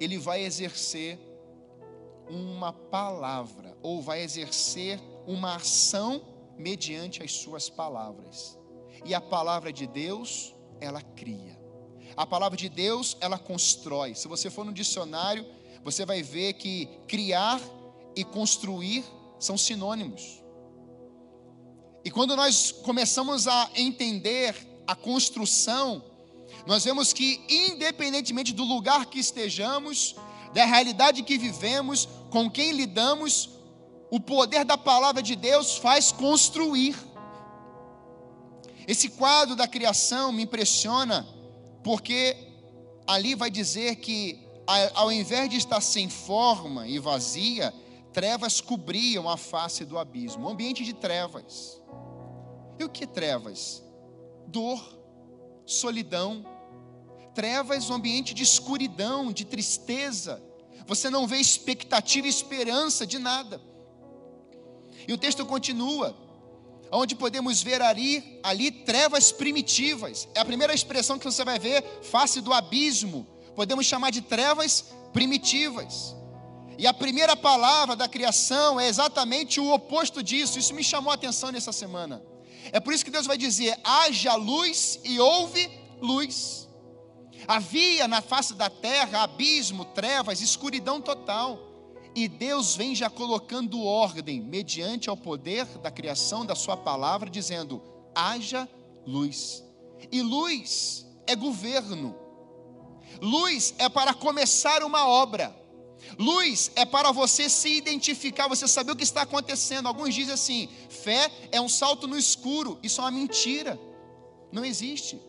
Ele 0.00 0.18
vai 0.18 0.42
exercer 0.42 1.18
uma 2.28 2.72
palavra, 2.72 3.76
ou 3.82 4.00
vai 4.00 4.22
exercer 4.22 4.98
uma 5.26 5.56
ação 5.56 6.22
mediante 6.56 7.22
as 7.22 7.32
Suas 7.32 7.68
palavras. 7.68 8.58
E 9.04 9.14
a 9.14 9.20
palavra 9.20 9.72
de 9.72 9.86
Deus, 9.86 10.54
ela 10.80 11.02
cria. 11.02 11.60
A 12.16 12.26
palavra 12.26 12.56
de 12.56 12.68
Deus, 12.68 13.16
ela 13.20 13.38
constrói. 13.38 14.14
Se 14.14 14.28
você 14.28 14.50
for 14.50 14.64
no 14.64 14.72
dicionário, 14.72 15.44
você 15.84 16.06
vai 16.06 16.22
ver 16.22 16.54
que 16.54 16.86
criar 17.06 17.60
e 18.14 18.24
construir 18.24 19.04
são 19.44 19.58
sinônimos. 19.58 20.42
E 22.04 22.10
quando 22.10 22.34
nós 22.36 22.72
começamos 22.72 23.46
a 23.46 23.70
entender 23.76 24.54
a 24.86 24.94
construção, 24.94 26.04
nós 26.66 26.84
vemos 26.84 27.12
que, 27.12 27.40
independentemente 27.48 28.52
do 28.52 28.64
lugar 28.64 29.06
que 29.06 29.18
estejamos, 29.18 30.16
da 30.52 30.64
realidade 30.64 31.22
que 31.22 31.38
vivemos, 31.38 32.08
com 32.30 32.50
quem 32.50 32.72
lidamos, 32.72 33.50
o 34.10 34.20
poder 34.20 34.64
da 34.64 34.76
palavra 34.76 35.22
de 35.22 35.34
Deus 35.34 35.76
faz 35.76 36.12
construir. 36.12 36.96
Esse 38.86 39.08
quadro 39.10 39.54
da 39.54 39.66
criação 39.66 40.32
me 40.32 40.42
impressiona, 40.42 41.26
porque 41.82 42.36
ali 43.06 43.34
vai 43.34 43.50
dizer 43.50 43.96
que, 43.96 44.38
ao 44.94 45.10
invés 45.10 45.48
de 45.48 45.56
estar 45.56 45.80
sem 45.80 46.08
forma 46.08 46.86
e 46.86 46.98
vazia, 46.98 47.72
trevas 48.12 48.60
cobriam 48.60 49.28
a 49.28 49.36
face 49.36 49.84
do 49.84 49.98
abismo 49.98 50.46
um 50.46 50.50
ambiente 50.50 50.84
de 50.84 50.92
trevas. 50.92 51.80
E 52.78 52.84
o 52.84 52.88
que 52.88 53.04
é 53.04 53.06
trevas? 53.06 53.82
Dor, 54.46 54.80
solidão. 55.64 56.44
Trevas, 57.34 57.88
um 57.88 57.94
ambiente 57.94 58.34
de 58.34 58.42
escuridão, 58.42 59.32
de 59.32 59.44
tristeza. 59.44 60.42
Você 60.86 61.08
não 61.08 61.26
vê 61.26 61.38
expectativa 61.38 62.26
e 62.26 62.30
esperança 62.30 63.06
de 63.06 63.18
nada. 63.18 63.60
E 65.06 65.12
o 65.12 65.18
texto 65.18 65.44
continua, 65.46 66.14
onde 66.90 67.14
podemos 67.14 67.62
ver 67.62 67.80
ali, 67.80 68.38
ali 68.42 68.70
trevas 68.70 69.32
primitivas. 69.32 70.28
É 70.34 70.40
a 70.40 70.44
primeira 70.44 70.74
expressão 70.74 71.18
que 71.18 71.24
você 71.24 71.44
vai 71.44 71.58
ver, 71.58 71.82
face 72.02 72.40
do 72.40 72.52
abismo. 72.52 73.26
Podemos 73.56 73.86
chamar 73.86 74.10
de 74.10 74.20
trevas 74.20 74.92
primitivas. 75.12 76.14
E 76.78 76.86
a 76.86 76.94
primeira 76.94 77.36
palavra 77.36 77.94
da 77.94 78.08
criação 78.08 78.80
é 78.80 78.88
exatamente 78.88 79.60
o 79.60 79.72
oposto 79.72 80.22
disso. 80.22 80.58
Isso 80.58 80.74
me 80.74 80.82
chamou 80.82 81.10
a 81.10 81.14
atenção 81.14 81.52
nessa 81.52 81.72
semana. 81.72 82.22
É 82.70 82.80
por 82.80 82.92
isso 82.92 83.04
que 83.04 83.10
Deus 83.10 83.26
vai 83.26 83.36
dizer: 83.36 83.78
haja 83.82 84.34
luz 84.34 85.00
e 85.04 85.18
houve 85.20 85.68
luz. 86.00 86.68
Havia 87.46 88.06
na 88.06 88.22
face 88.22 88.54
da 88.54 88.70
terra 88.70 89.22
abismo, 89.22 89.84
trevas, 89.86 90.40
escuridão 90.40 91.00
total. 91.00 91.58
E 92.14 92.28
Deus 92.28 92.76
vem 92.76 92.94
já 92.94 93.08
colocando 93.08 93.82
ordem, 93.82 94.40
mediante 94.40 95.08
ao 95.08 95.16
poder 95.16 95.64
da 95.78 95.90
criação 95.90 96.44
da 96.44 96.54
Sua 96.54 96.76
palavra, 96.76 97.28
dizendo: 97.28 97.82
haja 98.14 98.68
luz. 99.06 99.64
E 100.10 100.20
luz 100.20 101.06
é 101.26 101.34
governo, 101.34 102.14
luz 103.20 103.74
é 103.78 103.88
para 103.88 104.12
começar 104.12 104.82
uma 104.82 105.08
obra, 105.08 105.54
luz 106.18 106.70
é 106.76 106.84
para 106.84 107.12
você 107.12 107.48
se 107.48 107.76
identificar, 107.76 108.48
você 108.48 108.66
saber 108.68 108.92
o 108.92 108.96
que 108.96 109.04
está 109.04 109.22
acontecendo. 109.22 109.86
Alguns 109.86 110.14
dizem 110.14 110.34
assim: 110.34 110.68
fé 110.88 111.30
é 111.50 111.60
um 111.60 111.68
salto 111.68 112.06
no 112.06 112.18
escuro, 112.18 112.78
isso 112.82 113.00
é 113.00 113.04
uma 113.04 113.10
mentira, 113.10 113.78
não 114.50 114.64
existe, 114.64 115.20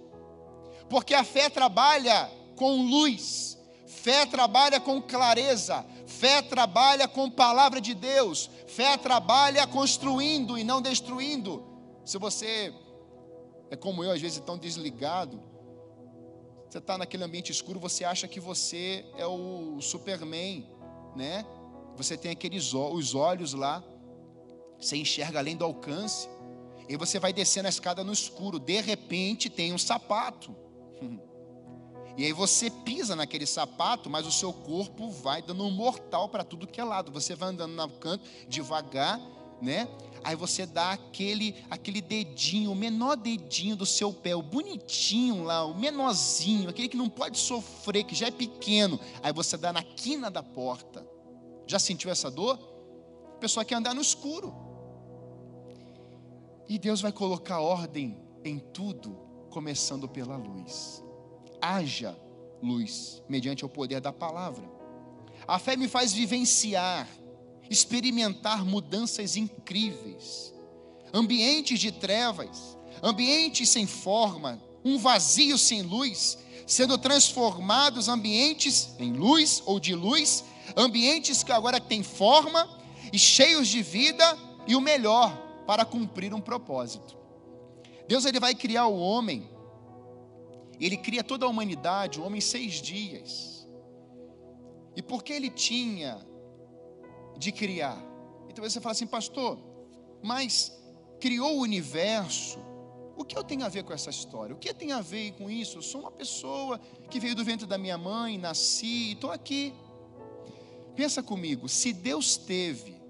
porque 0.89 1.13
a 1.13 1.24
fé 1.24 1.50
trabalha 1.50 2.30
com 2.56 2.82
luz, 2.84 3.58
fé 3.88 4.25
trabalha 4.25 4.80
com 4.80 5.01
clareza, 5.01 5.86
Fé 6.13 6.42
trabalha 6.42 7.08
com 7.08 7.30
palavra 7.30 7.82
de 7.82 7.94
Deus. 7.94 8.50
Fé 8.68 8.96
trabalha 8.96 9.65
construindo 9.68 10.58
e 10.58 10.63
não 10.63 10.82
destruindo. 10.82 11.63
Se 12.06 12.18
você 12.18 12.74
é 13.70 13.75
como 13.75 14.03
eu, 14.03 14.12
às 14.12 14.22
vezes 14.22 14.39
tão 14.39 14.58
desligado, 14.58 15.42
você 16.74 16.80
está 16.80 16.98
naquele 16.98 17.24
ambiente 17.24 17.51
escuro, 17.51 17.80
você 17.80 18.03
acha 18.03 18.28
que 18.28 18.39
você 18.39 19.06
é 19.15 19.28
o 19.28 19.80
Superman, 19.80 20.67
né? 21.15 21.45
Você 21.95 22.17
tem 22.17 22.32
aqueles 22.32 22.74
os 22.74 23.13
olhos 23.13 23.54
lá, 23.54 23.84
você 24.80 24.97
enxerga 24.97 25.38
além 25.38 25.56
do 25.56 25.63
alcance, 25.63 26.28
e 26.89 26.97
você 26.97 27.19
vai 27.19 27.32
descendo 27.32 27.67
a 27.67 27.69
escada 27.69 28.04
no 28.04 28.12
escuro. 28.12 28.58
De 28.58 28.82
repente 28.82 29.52
tem 29.52 29.71
um 29.71 29.78
sapato. 29.78 30.56
E 32.15 32.24
aí 32.26 32.32
você 32.32 32.69
pisa 32.69 33.15
naquele 33.15 33.47
sapato, 33.47 34.08
mas 34.08 34.28
o 34.28 34.32
seu 34.32 34.54
corpo 34.54 35.10
vai 35.10 35.41
dando 35.41 35.63
um 35.63 35.71
mortal 35.71 36.30
para 36.30 36.43
tudo 36.43 36.67
que 36.67 36.80
é 36.80 36.84
lado. 36.84 37.12
Você 37.12 37.34
vai 37.34 37.50
andando 37.50 37.74
no 37.74 37.89
canto 37.89 38.24
devagar, 38.47 39.19
né? 39.62 39.88
Aí 40.24 40.36
você 40.36 40.66
dá 40.66 40.92
aquele 40.92 41.56
aquele 41.70 42.02
dedinho, 42.02 42.72
o 42.72 42.76
menor 42.76 43.16
dedinho 43.16 43.76
do 43.76 43.86
seu 43.86 44.13
pé, 44.13 44.36
o 44.36 44.42
bonitinho 44.42 45.44
lá, 45.44 45.66
o 45.66 45.76
menorzinho, 45.76 46.70
aquele 46.70 46.88
que 46.88 46.98
não 46.98 47.10
pode 47.10 47.38
sofrer, 47.38 48.04
que 48.04 48.16
já 48.16 48.28
é 48.28 48.32
pequeno. 48.32 49.00
Aí 49.22 49.34
você 49.34 49.58
dá 49.58 49.74
na 49.74 49.84
quina 49.84 50.32
da 50.32 50.42
porta. 50.42 51.06
Já 51.68 51.80
sentiu 51.80 52.10
essa 52.10 52.32
dor? 52.32 52.58
A 53.36 53.39
pessoa 53.39 53.66
quer 53.66 53.76
andar 53.76 53.94
no 53.94 54.02
escuro. 54.02 54.54
E 56.70 56.80
Deus 56.80 57.02
vai 57.02 57.12
colocar 57.12 57.60
ordem 57.60 58.18
em 58.44 58.60
tudo, 58.60 59.18
começando 59.50 60.08
pela 60.08 60.38
luz 60.38 61.04
haja 61.63 62.18
luz, 62.62 63.24
mediante 63.30 63.63
o 63.63 63.70
poder 63.70 64.02
da 64.02 64.12
palavra. 64.12 64.70
A 65.48 65.58
fé 65.58 65.78
me 65.78 65.88
faz 65.88 66.12
vivenciar, 66.12 67.08
experimentar 67.69 68.65
mudanças 68.65 69.36
incríveis, 69.36 70.54
ambientes 71.13 71.80
de 71.80 71.91
trevas, 71.91 72.78
ambientes 73.02 73.69
sem 73.69 73.88
forma, 73.88 74.62
um 74.84 74.97
vazio 74.97 75.58
sem 75.58 75.82
luz, 75.82 76.38
sendo 76.67 76.97
transformados 76.97 78.08
ambientes 78.08 78.89
em 78.99 79.13
luz 79.13 79.62
ou 79.65 79.80
de 79.80 79.95
luz, 79.95 80.43
ambientes 80.76 81.43
que 81.43 81.52
agora 81.52 81.80
têm 81.80 82.04
forma 82.04 82.69
e 83.12 83.19
cheios 83.19 83.67
de 83.67 83.82
vida 83.82 84.38
e 84.67 84.76
o 84.76 84.82
melhor 84.82 85.36
para 85.65 85.86
cumprir 85.86 86.34
um 86.34 86.41
propósito. 86.41 87.17
Deus 88.08 88.26
ele 88.26 88.39
vai 88.39 88.54
criar 88.54 88.88
o 88.88 88.99
homem 88.99 89.54
ele 90.86 90.97
cria 90.97 91.23
toda 91.23 91.45
a 91.45 91.49
humanidade, 91.49 92.19
o 92.19 92.23
homem, 92.26 92.39
em 92.39 92.41
seis 92.41 92.76
dias. 92.82 93.67
E 94.95 95.02
por 95.02 95.23
que 95.23 95.34
ele 95.34 95.49
tinha 95.49 96.19
de 97.38 97.52
criar? 97.52 98.02
Então 98.50 98.63
você 98.63 98.80
fala 98.80 98.91
assim, 98.91 99.08
pastor, 99.08 99.60
mas 100.22 100.72
criou 101.19 101.58
o 101.58 101.62
universo. 101.62 102.60
O 103.15 103.24
que 103.24 103.38
eu 103.38 103.43
tenho 103.43 103.63
a 103.63 103.69
ver 103.69 103.84
com 103.84 103.93
essa 103.93 104.10
história? 104.10 104.56
O 104.56 104.58
que 104.58 104.74
tem 104.74 104.91
a 104.91 105.02
ver 105.02 105.34
com 105.34 105.50
isso? 105.50 105.78
Eu 105.78 105.82
sou 105.82 106.02
uma 106.02 106.12
pessoa 106.12 106.80
que 107.10 107.19
veio 107.19 107.36
do 107.36 107.43
ventre 107.43 107.67
da 107.67 107.78
minha 107.78 107.98
mãe, 107.98 108.38
nasci 108.38 108.86
e 108.86 109.12
estou 109.13 109.32
aqui. 109.32 109.74
Pensa 110.96 111.22
comigo, 111.22 111.69
se 111.69 111.93
Deus 111.93 112.38
teve 112.38 113.02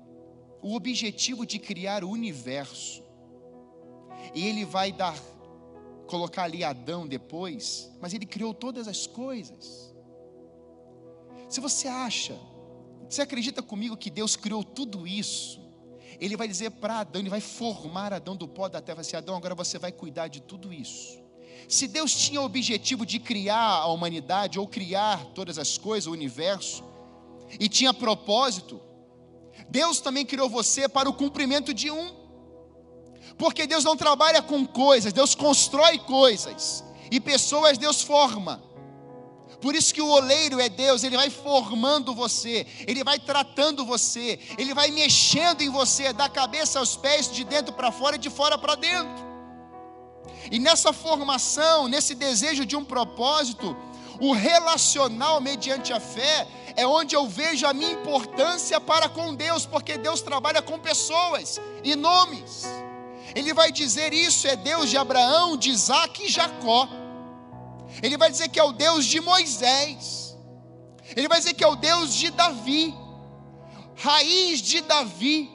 o 0.61 0.75
objetivo 0.75 1.45
de 1.45 1.59
criar 1.59 2.03
o 2.03 2.09
universo, 2.09 3.03
e 4.33 4.47
Ele 4.47 4.63
vai 4.63 4.91
dar 4.91 5.15
colocar 6.13 6.43
ali 6.43 6.63
Adão 6.63 7.07
depois, 7.07 7.91
mas 7.99 8.13
ele 8.13 8.25
criou 8.25 8.53
todas 8.53 8.87
as 8.87 9.07
coisas. 9.07 9.93
Se 11.49 11.59
você 11.59 11.87
acha, 11.87 12.37
você 13.13 13.21
acredita 13.21 13.61
comigo 13.61 13.95
que 13.95 14.09
Deus 14.09 14.35
criou 14.35 14.63
tudo 14.63 15.07
isso? 15.07 15.61
Ele 16.19 16.35
vai 16.35 16.47
dizer 16.47 16.71
para 16.71 16.99
Adão, 16.99 17.21
ele 17.21 17.29
vai 17.29 17.41
formar 17.41 18.13
Adão 18.13 18.35
do 18.35 18.47
pó 18.47 18.67
da 18.67 18.81
terra, 18.81 19.01
assim, 19.01 19.15
Adão, 19.15 19.35
agora 19.35 19.53
você 19.53 19.77
vai 19.77 19.91
cuidar 19.91 20.27
de 20.27 20.41
tudo 20.41 20.73
isso. 20.73 21.21
Se 21.67 21.87
Deus 21.87 22.13
tinha 22.13 22.41
o 22.41 22.45
objetivo 22.45 23.05
de 23.05 23.19
criar 23.19 23.81
a 23.81 23.87
humanidade 23.87 24.59
ou 24.59 24.67
criar 24.67 25.25
todas 25.33 25.57
as 25.57 25.77
coisas, 25.77 26.07
o 26.07 26.11
universo, 26.11 26.83
e 27.59 27.69
tinha 27.69 27.93
propósito, 27.93 28.81
Deus 29.69 29.99
também 29.99 30.25
criou 30.25 30.49
você 30.49 30.89
para 30.89 31.09
o 31.09 31.13
cumprimento 31.13 31.73
de 31.73 31.91
um 31.91 32.23
porque 33.37 33.65
Deus 33.65 33.83
não 33.83 33.95
trabalha 33.95 34.41
com 34.41 34.65
coisas, 34.65 35.13
Deus 35.13 35.33
constrói 35.33 35.97
coisas. 35.99 36.83
E 37.09 37.19
pessoas 37.19 37.77
Deus 37.77 38.01
forma. 38.01 38.61
Por 39.63 39.73
isso 39.75 39.93
que 39.93 40.01
o 40.01 40.09
oleiro 40.09 40.59
é 40.59 40.67
Deus, 40.67 41.05
ele 41.05 41.15
vai 41.15 41.29
formando 41.29 42.13
você, 42.13 42.67
ele 42.85 43.01
vai 43.01 43.17
tratando 43.17 43.85
você, 43.85 44.37
ele 44.57 44.73
vai 44.73 44.91
mexendo 44.91 45.61
em 45.61 45.69
você, 45.69 46.11
da 46.11 46.27
cabeça 46.27 46.79
aos 46.79 46.97
pés, 46.97 47.31
de 47.31 47.45
dentro 47.45 47.71
para 47.71 47.89
fora 47.89 48.17
e 48.17 48.19
de 48.19 48.29
fora 48.29 48.57
para 48.57 48.75
dentro. 48.75 49.23
E 50.51 50.59
nessa 50.59 50.91
formação, 50.91 51.87
nesse 51.87 52.13
desejo 52.13 52.65
de 52.65 52.75
um 52.75 52.83
propósito, 52.83 53.73
o 54.19 54.33
relacional 54.33 55.39
mediante 55.39 55.93
a 55.93 55.99
fé 56.01 56.45
é 56.75 56.85
onde 56.85 57.15
eu 57.15 57.25
vejo 57.25 57.65
a 57.65 57.73
minha 57.73 57.93
importância 57.93 58.81
para 58.81 59.07
com 59.07 59.33
Deus, 59.33 59.65
porque 59.65 59.97
Deus 59.97 60.21
trabalha 60.21 60.61
com 60.61 60.77
pessoas 60.77 61.61
e 61.85 61.95
nomes. 61.95 62.65
Ele 63.33 63.53
vai 63.53 63.71
dizer 63.71 64.13
isso 64.13 64.45
é 64.45 64.57
Deus 64.57 64.89
de 64.89 64.97
Abraão, 64.97 65.55
de 65.55 65.69
Isaac 65.69 66.25
e 66.25 66.27
Jacó. 66.27 66.89
Ele 68.01 68.17
vai 68.17 68.31
dizer 68.31 68.49
que 68.49 68.59
é 68.59 68.63
o 68.63 68.71
Deus 68.71 69.05
de 69.05 69.19
Moisés. 69.19 70.37
Ele 71.15 71.27
vai 71.27 71.39
dizer 71.39 71.53
que 71.53 71.63
é 71.63 71.67
o 71.67 71.75
Deus 71.75 72.13
de 72.13 72.31
Davi. 72.31 72.93
Raiz 73.95 74.61
de 74.61 74.81
Davi. 74.81 75.51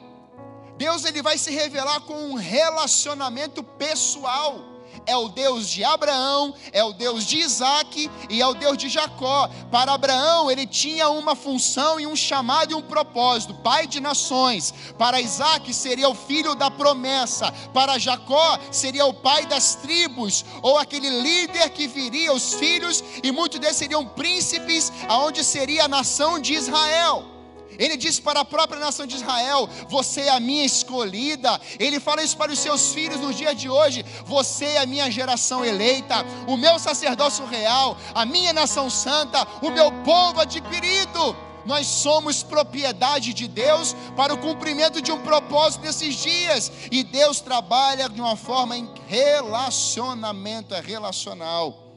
Deus 0.77 1.03
ele 1.03 1.21
vai 1.21 1.37
se 1.37 1.51
revelar 1.51 1.99
com 2.01 2.13
um 2.13 2.35
relacionamento 2.35 3.61
pessoal. 3.61 4.68
É 5.09 5.17
o 5.17 5.27
Deus 5.27 5.67
de 5.67 5.83
Abraão, 5.83 6.53
é 6.71 6.83
o 6.83 6.93
Deus 6.93 7.25
de 7.25 7.39
Isaac 7.39 8.09
e 8.29 8.41
é 8.41 8.47
o 8.47 8.53
Deus 8.53 8.77
de 8.77 8.87
Jacó. 8.87 9.49
Para 9.71 9.93
Abraão, 9.93 10.51
ele 10.51 10.67
tinha 10.67 11.09
uma 11.09 11.35
função 11.35 11.99
e 11.99 12.05
um 12.05 12.15
chamado 12.15 12.71
e 12.71 12.75
um 12.75 12.81
propósito: 12.81 13.55
pai 13.55 13.87
de 13.87 13.99
nações. 13.99 14.71
Para 14.99 15.19
Isaac, 15.19 15.73
seria 15.73 16.07
o 16.07 16.13
filho 16.13 16.53
da 16.53 16.69
promessa. 16.69 17.51
Para 17.73 17.97
Jacó, 17.97 18.59
seria 18.71 19.07
o 19.07 19.13
pai 19.13 19.47
das 19.47 19.73
tribos, 19.73 20.45
ou 20.61 20.77
aquele 20.77 21.09
líder 21.09 21.71
que 21.71 21.87
viria 21.87 22.31
os 22.31 22.53
filhos, 22.53 23.03
e 23.23 23.31
muitos 23.31 23.59
deles 23.59 23.77
seriam 23.77 24.05
príncipes, 24.05 24.93
aonde 25.07 25.43
seria 25.43 25.85
a 25.85 25.87
nação 25.87 26.39
de 26.39 26.53
Israel. 26.53 27.38
Ele 27.79 27.95
diz 27.95 28.19
para 28.19 28.41
a 28.41 28.45
própria 28.45 28.79
nação 28.79 29.07
de 29.07 29.15
Israel: 29.15 29.67
Você 29.87 30.21
é 30.21 30.29
a 30.29 30.39
minha 30.39 30.65
escolhida. 30.65 31.59
Ele 31.79 31.99
fala 31.99 32.21
isso 32.21 32.35
para 32.35 32.51
os 32.51 32.59
seus 32.59 32.93
filhos 32.93 33.21
nos 33.21 33.37
dias 33.37 33.55
de 33.55 33.69
hoje: 33.69 34.05
Você 34.25 34.65
é 34.65 34.79
a 34.79 34.85
minha 34.85 35.09
geração 35.09 35.63
eleita, 35.63 36.25
o 36.45 36.57
meu 36.57 36.77
sacerdócio 36.77 37.45
real, 37.45 37.97
a 38.13 38.25
minha 38.25 38.51
nação 38.51 38.89
santa, 38.89 39.47
o 39.61 39.69
meu 39.71 39.89
povo 40.03 40.41
adquirido. 40.41 41.35
Nós 41.65 41.87
somos 41.87 42.41
propriedade 42.41 43.33
de 43.33 43.47
Deus 43.47 43.95
para 44.15 44.33
o 44.33 44.37
cumprimento 44.37 45.01
de 45.01 45.11
um 45.11 45.21
propósito 45.21 45.83
nesses 45.83 46.15
dias. 46.15 46.71
E 46.91 47.03
Deus 47.03 47.41
trabalha 47.41 48.09
de 48.09 48.19
uma 48.19 48.35
forma 48.35 48.75
em 48.75 48.89
relacionamento, 49.07 50.73
é 50.73 50.81
relacional. 50.81 51.93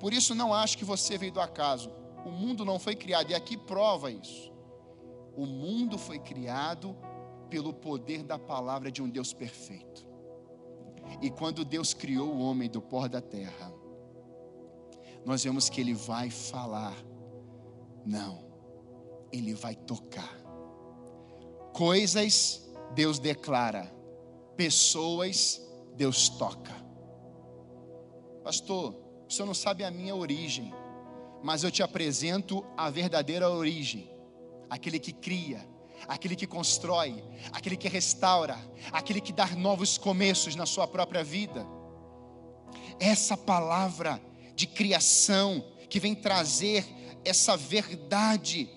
Por 0.00 0.12
isso, 0.12 0.34
não 0.34 0.52
acho 0.54 0.78
que 0.78 0.84
você 0.84 1.18
veio 1.18 1.32
do 1.32 1.40
acaso. 1.40 1.92
O 2.24 2.30
mundo 2.30 2.64
não 2.64 2.78
foi 2.78 2.96
criado, 2.96 3.30
e 3.30 3.34
aqui 3.34 3.56
prova 3.56 4.10
isso. 4.10 4.51
O 5.36 5.46
mundo 5.46 5.96
foi 5.98 6.18
criado 6.18 6.96
pelo 7.48 7.72
poder 7.72 8.22
da 8.22 8.38
palavra 8.38 8.90
de 8.90 9.02
um 9.02 9.08
Deus 9.08 9.32
perfeito. 9.32 10.06
E 11.20 11.30
quando 11.30 11.64
Deus 11.64 11.92
criou 11.92 12.28
o 12.28 12.40
homem 12.40 12.68
do 12.68 12.80
pó 12.80 13.08
da 13.08 13.20
terra, 13.20 13.72
nós 15.24 15.44
vemos 15.44 15.68
que 15.68 15.80
ele 15.80 15.94
vai 15.94 16.30
falar. 16.30 16.94
Não, 18.04 18.44
ele 19.30 19.54
vai 19.54 19.74
tocar. 19.74 20.38
Coisas 21.72 22.70
Deus 22.94 23.18
declara, 23.18 23.90
pessoas 24.56 25.60
Deus 25.94 26.28
toca. 26.28 26.74
Pastor, 28.44 28.94
o 29.28 29.32
senhor 29.32 29.46
não 29.46 29.54
sabe 29.54 29.84
a 29.84 29.90
minha 29.90 30.14
origem, 30.14 30.72
mas 31.42 31.64
eu 31.64 31.70
te 31.70 31.82
apresento 31.82 32.64
a 32.76 32.90
verdadeira 32.90 33.48
origem 33.48 34.11
aquele 34.72 34.98
que 34.98 35.12
cria, 35.12 35.68
aquele 36.08 36.34
que 36.34 36.46
constrói, 36.46 37.22
aquele 37.52 37.76
que 37.76 37.88
restaura, 37.88 38.58
aquele 38.90 39.20
que 39.20 39.30
dá 39.30 39.46
novos 39.48 39.98
começos 39.98 40.56
na 40.56 40.64
sua 40.64 40.88
própria 40.88 41.22
vida. 41.22 41.66
Essa 42.98 43.36
palavra 43.36 44.18
de 44.56 44.66
criação 44.66 45.62
que 45.90 46.00
vem 46.00 46.14
trazer 46.14 46.86
essa 47.22 47.54
verdade 47.54 48.70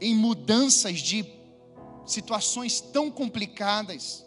em 0.00 0.12
mudanças 0.12 0.98
de 0.98 1.24
situações 2.04 2.80
tão 2.80 3.08
complicadas. 3.08 4.26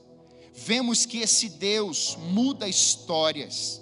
Vemos 0.54 1.06
que 1.06 1.18
esse 1.18 1.50
Deus 1.50 2.16
muda 2.16 2.70
histórias. 2.70 3.82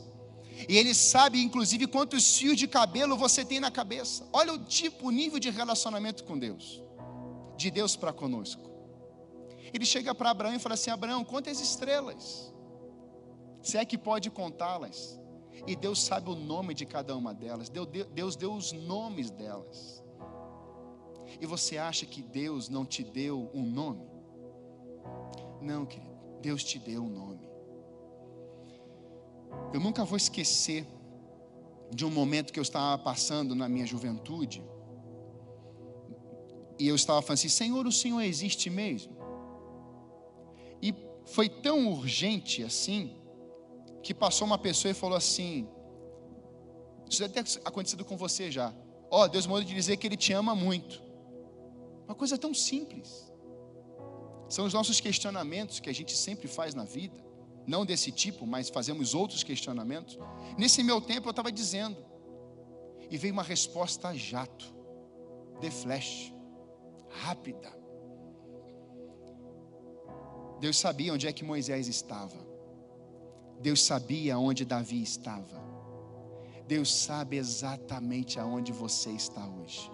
E 0.67 0.75
ele 0.75 0.95
sabe, 0.95 1.39
inclusive, 1.43 1.85
quantos 1.85 2.39
fios 2.39 2.57
de 2.57 2.67
cabelo 2.67 3.15
você 3.15 3.45
tem 3.45 3.59
na 3.59 3.69
cabeça. 3.69 4.27
Olha 4.33 4.51
o 4.51 4.65
tipo, 4.65 5.09
o 5.09 5.11
nível 5.11 5.37
de 5.37 5.51
relacionamento 5.51 6.23
com 6.23 6.35
Deus 6.35 6.88
de 7.59 7.69
Deus 7.69 7.95
para 7.95 8.13
conosco. 8.13 8.69
Ele 9.73 9.85
chega 9.85 10.15
para 10.15 10.31
Abraão 10.31 10.55
e 10.55 10.59
fala 10.59 10.75
assim: 10.75 10.89
Abraão, 10.89 11.23
quantas 11.23 11.59
estrelas? 11.59 12.53
Se 13.61 13.77
é 13.77 13.85
que 13.85 13.97
pode 13.97 14.31
contá-las. 14.31 15.19
E 15.67 15.75
Deus 15.75 16.01
sabe 16.01 16.29
o 16.29 16.35
nome 16.35 16.73
de 16.73 16.85
cada 16.85 17.15
uma 17.15 17.33
delas. 17.33 17.69
Deus 17.69 18.35
deu 18.37 18.53
os 18.53 18.71
nomes 18.71 19.29
delas. 19.29 20.01
E 21.39 21.45
você 21.45 21.77
acha 21.77 22.05
que 22.05 22.21
Deus 22.21 22.69
não 22.69 22.85
te 22.85 23.03
deu 23.03 23.51
um 23.53 23.63
nome? 23.63 24.07
Não, 25.61 25.85
querido. 25.85 26.17
Deus 26.41 26.63
te 26.63 26.79
deu 26.79 27.03
um 27.03 27.09
nome. 27.09 27.45
Eu 29.73 29.81
nunca 29.81 30.05
vou 30.05 30.15
esquecer 30.15 30.87
de 31.93 32.05
um 32.05 32.09
momento 32.09 32.53
que 32.53 32.59
eu 32.59 32.63
estava 32.63 32.97
passando 32.97 33.53
na 33.53 33.67
minha 33.67 33.85
juventude 33.85 34.63
e 36.79 36.87
eu 36.87 36.95
estava 36.95 37.21
falando 37.21 37.37
assim: 37.37 37.49
Senhor, 37.49 37.85
o 37.85 37.91
Senhor 37.91 38.21
existe 38.21 38.69
mesmo? 38.69 39.15
E 40.81 40.95
foi 41.25 41.49
tão 41.49 41.89
urgente 41.89 42.63
assim, 42.63 43.17
que 44.01 44.13
passou 44.13 44.47
uma 44.47 44.57
pessoa 44.57 44.91
e 44.91 44.95
falou 44.95 45.17
assim: 45.17 45.67
Isso 47.09 47.19
deve 47.27 47.33
ter 47.33 47.61
acontecido 47.65 48.05
com 48.05 48.15
você 48.15 48.49
já. 48.49 48.73
Ó, 49.11 49.23
oh, 49.23 49.27
Deus 49.27 49.45
manda 49.45 49.65
de 49.65 49.73
dizer 49.73 49.97
que 49.97 50.07
Ele 50.07 50.15
te 50.15 50.31
ama 50.31 50.55
muito. 50.55 51.03
Uma 52.05 52.15
coisa 52.15 52.37
tão 52.37 52.53
simples. 52.53 53.29
São 54.47 54.65
os 54.65 54.73
nossos 54.73 54.99
questionamentos 54.99 55.79
que 55.79 55.89
a 55.89 55.93
gente 55.93 56.15
sempre 56.15 56.47
faz 56.47 56.73
na 56.73 56.85
vida. 56.85 57.23
Não 57.67 57.85
desse 57.85 58.11
tipo, 58.11 58.47
mas 58.47 58.69
fazemos 58.69 59.13
outros 59.13 59.43
questionamentos. 59.43 60.17
Nesse 60.57 60.81
meu 60.81 61.01
tempo 61.01 61.27
eu 61.27 61.31
estava 61.31 61.51
dizendo. 61.51 61.97
E 63.11 63.17
veio 63.17 63.33
uma 63.33 63.43
resposta 63.43 64.15
jato, 64.15 64.73
de 65.59 65.69
flash 65.71 66.31
rápida. 67.09 67.71
Deus 70.59 70.77
sabia 70.77 71.13
onde 71.13 71.27
é 71.27 71.33
que 71.33 71.43
Moisés 71.43 71.87
estava. 71.87 72.37
Deus 73.61 73.81
sabia 73.83 74.37
onde 74.37 74.65
Davi 74.65 75.01
estava. 75.01 75.59
Deus 76.67 76.93
sabe 76.93 77.37
exatamente 77.37 78.39
aonde 78.39 78.71
você 78.71 79.09
está 79.09 79.47
hoje. 79.47 79.89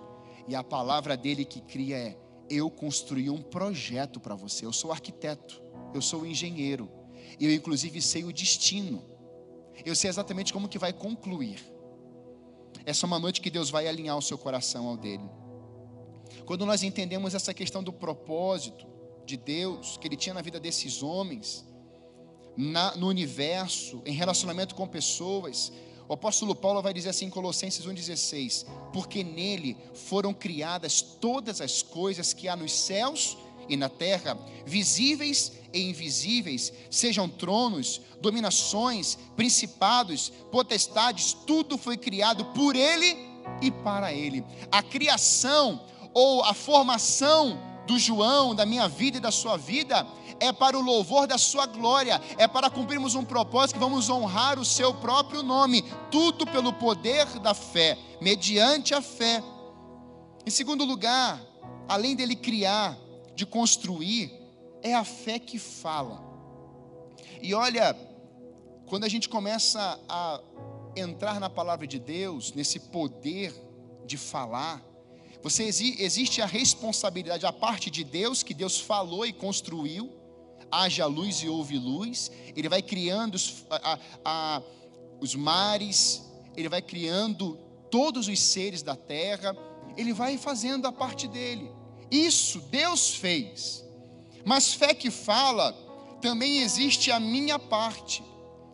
E 0.48 0.56
a 0.56 0.64
palavra 0.64 1.16
dele 1.16 1.46
que 1.46 1.62
cria 1.62 1.98
é: 1.98 2.18
Eu 2.50 2.70
construí 2.70 3.30
um 3.30 3.42
projeto 3.42 4.20
para 4.20 4.36
você. 4.36 4.66
Eu 4.66 4.74
sou 4.74 4.92
arquiteto, 4.92 5.62
eu 5.94 6.02
sou 6.02 6.26
engenheiro. 6.26 6.90
Eu, 7.40 7.54
inclusive, 7.54 8.02
sei 8.02 8.24
o 8.24 8.34
destino. 8.34 9.04
Eu 9.86 9.96
sei 9.96 10.10
exatamente 10.10 10.54
como 10.54 10.70
que 10.70 10.78
vai 10.78 10.94
concluir. 10.94 11.64
Essa 12.86 13.06
é 13.06 13.08
uma 13.08 13.20
noite 13.20 13.42
que 13.42 13.50
Deus 13.50 13.70
vai 13.70 13.88
alinhar 13.88 14.18
o 14.18 14.22
seu 14.22 14.38
coração 14.38 14.88
ao 14.88 14.98
dele. 14.98 15.28
Quando 16.46 16.66
nós 16.66 16.84
entendemos 16.84 17.34
essa 17.34 17.54
questão 17.54 17.84
do 17.84 17.94
propósito 17.94 18.86
de 19.26 19.38
Deus 19.38 19.98
que 19.98 20.08
Ele 20.08 20.16
tinha 20.16 20.34
na 20.34 20.42
vida 20.42 20.60
desses 20.60 21.02
homens, 21.02 21.66
na, 22.58 22.96
no 22.96 23.08
universo, 23.08 24.02
em 24.06 24.14
relacionamento 24.14 24.76
com 24.76 24.88
pessoas, 24.88 25.72
o 26.08 26.14
apóstolo 26.14 26.54
Paulo 26.54 26.82
vai 26.82 26.94
dizer 26.94 27.10
assim 27.10 27.26
em 27.26 27.30
Colossenses 27.30 27.86
1,16: 27.86 28.66
Porque 28.94 29.24
nele 29.24 29.76
foram 29.94 30.34
criadas 30.34 31.02
todas 31.02 31.62
as 31.62 31.82
coisas 31.82 32.34
que 32.34 32.48
há 32.48 32.56
nos 32.56 32.72
céus 32.72 33.38
e 33.68 33.76
na 33.76 33.90
terra, 33.90 34.38
visíveis 34.66 35.54
e 35.74 35.90
invisíveis, 35.90 36.72
sejam 36.90 37.28
tronos, 37.28 38.00
dominações, 38.22 39.18
principados, 39.36 40.32
potestades, 40.52 41.34
tudo 41.34 41.78
foi 41.78 41.98
criado 41.98 42.46
por 42.54 42.76
ele 42.76 43.18
e 43.62 43.72
para 43.72 44.14
ele. 44.14 44.44
A 44.72 44.84
criação 44.84 45.82
ou 46.16 46.42
a 46.46 46.54
formação 46.54 47.60
do 47.86 48.00
João, 48.00 48.56
da 48.56 48.66
minha 48.66 48.88
vida 48.88 49.18
e 49.18 49.20
da 49.22 49.32
sua 49.32 49.58
vida, 49.58 50.08
é 50.40 50.52
para 50.52 50.78
o 50.78 50.82
louvor 50.82 51.28
da 51.28 51.38
sua 51.38 51.66
glória, 51.66 52.20
é 52.38 52.48
para 52.48 52.70
cumprirmos 52.70 53.16
um 53.16 53.24
propósito 53.24 53.76
que 53.76 53.84
vamos 53.84 54.10
honrar 54.10 54.58
o 54.58 54.66
seu 54.66 54.94
próprio 54.94 55.44
nome, 55.44 55.84
tudo 56.10 56.48
pelo 56.48 56.72
poder 56.72 57.26
da 57.40 57.54
fé, 57.54 57.98
mediante 58.22 58.94
a 58.94 59.02
fé. 59.02 59.44
Em 60.46 60.50
segundo 60.50 60.86
lugar, 60.86 61.40
além 61.88 62.16
dele 62.16 62.36
criar, 62.36 62.98
de 63.36 63.46
construir, 63.46 64.32
é 64.82 64.94
a 64.94 65.04
fé 65.04 65.38
que 65.38 65.60
fala. 65.60 66.24
E 67.42 67.54
olha, 67.54 67.94
quando 68.86 69.04
a 69.04 69.10
gente 69.10 69.28
começa 69.28 70.00
a 70.08 70.40
entrar 70.96 71.42
na 71.42 71.50
palavra 71.50 71.86
de 71.86 72.00
Deus, 72.00 72.54
nesse 72.54 72.80
poder 72.80 73.54
de 74.06 74.18
falar, 74.18 74.82
você 75.46 75.66
existe 75.66 76.42
a 76.42 76.48
responsabilidade, 76.48 77.46
a 77.46 77.54
parte 77.54 77.92
de 77.92 78.04
Deus, 78.04 78.42
que 78.42 78.52
Deus 78.52 78.80
falou 78.80 79.28
e 79.28 79.32
construiu. 79.32 80.12
Haja 80.72 81.06
luz 81.06 81.44
e 81.44 81.48
houve 81.48 81.78
luz. 81.78 82.32
Ele 82.56 82.68
vai 82.68 82.82
criando 82.82 83.36
os, 83.36 83.64
a, 83.70 84.00
a, 84.26 84.62
os 85.22 85.36
mares, 85.36 86.24
ele 86.58 86.68
vai 86.68 86.82
criando 86.82 87.60
todos 87.92 88.28
os 88.28 88.40
seres 88.40 88.82
da 88.82 88.96
terra. 88.96 89.56
Ele 89.96 90.14
vai 90.14 90.36
fazendo 90.36 90.88
a 90.88 90.92
parte 90.92 91.28
dele. 91.28 91.70
Isso 92.10 92.60
Deus 92.72 93.14
fez. 93.14 93.86
Mas 94.44 94.74
fé 94.74 94.96
que 94.96 95.12
fala, 95.12 95.74
também 96.24 96.64
existe 96.64 97.12
a 97.12 97.20
minha 97.20 97.60
parte. 97.60 98.24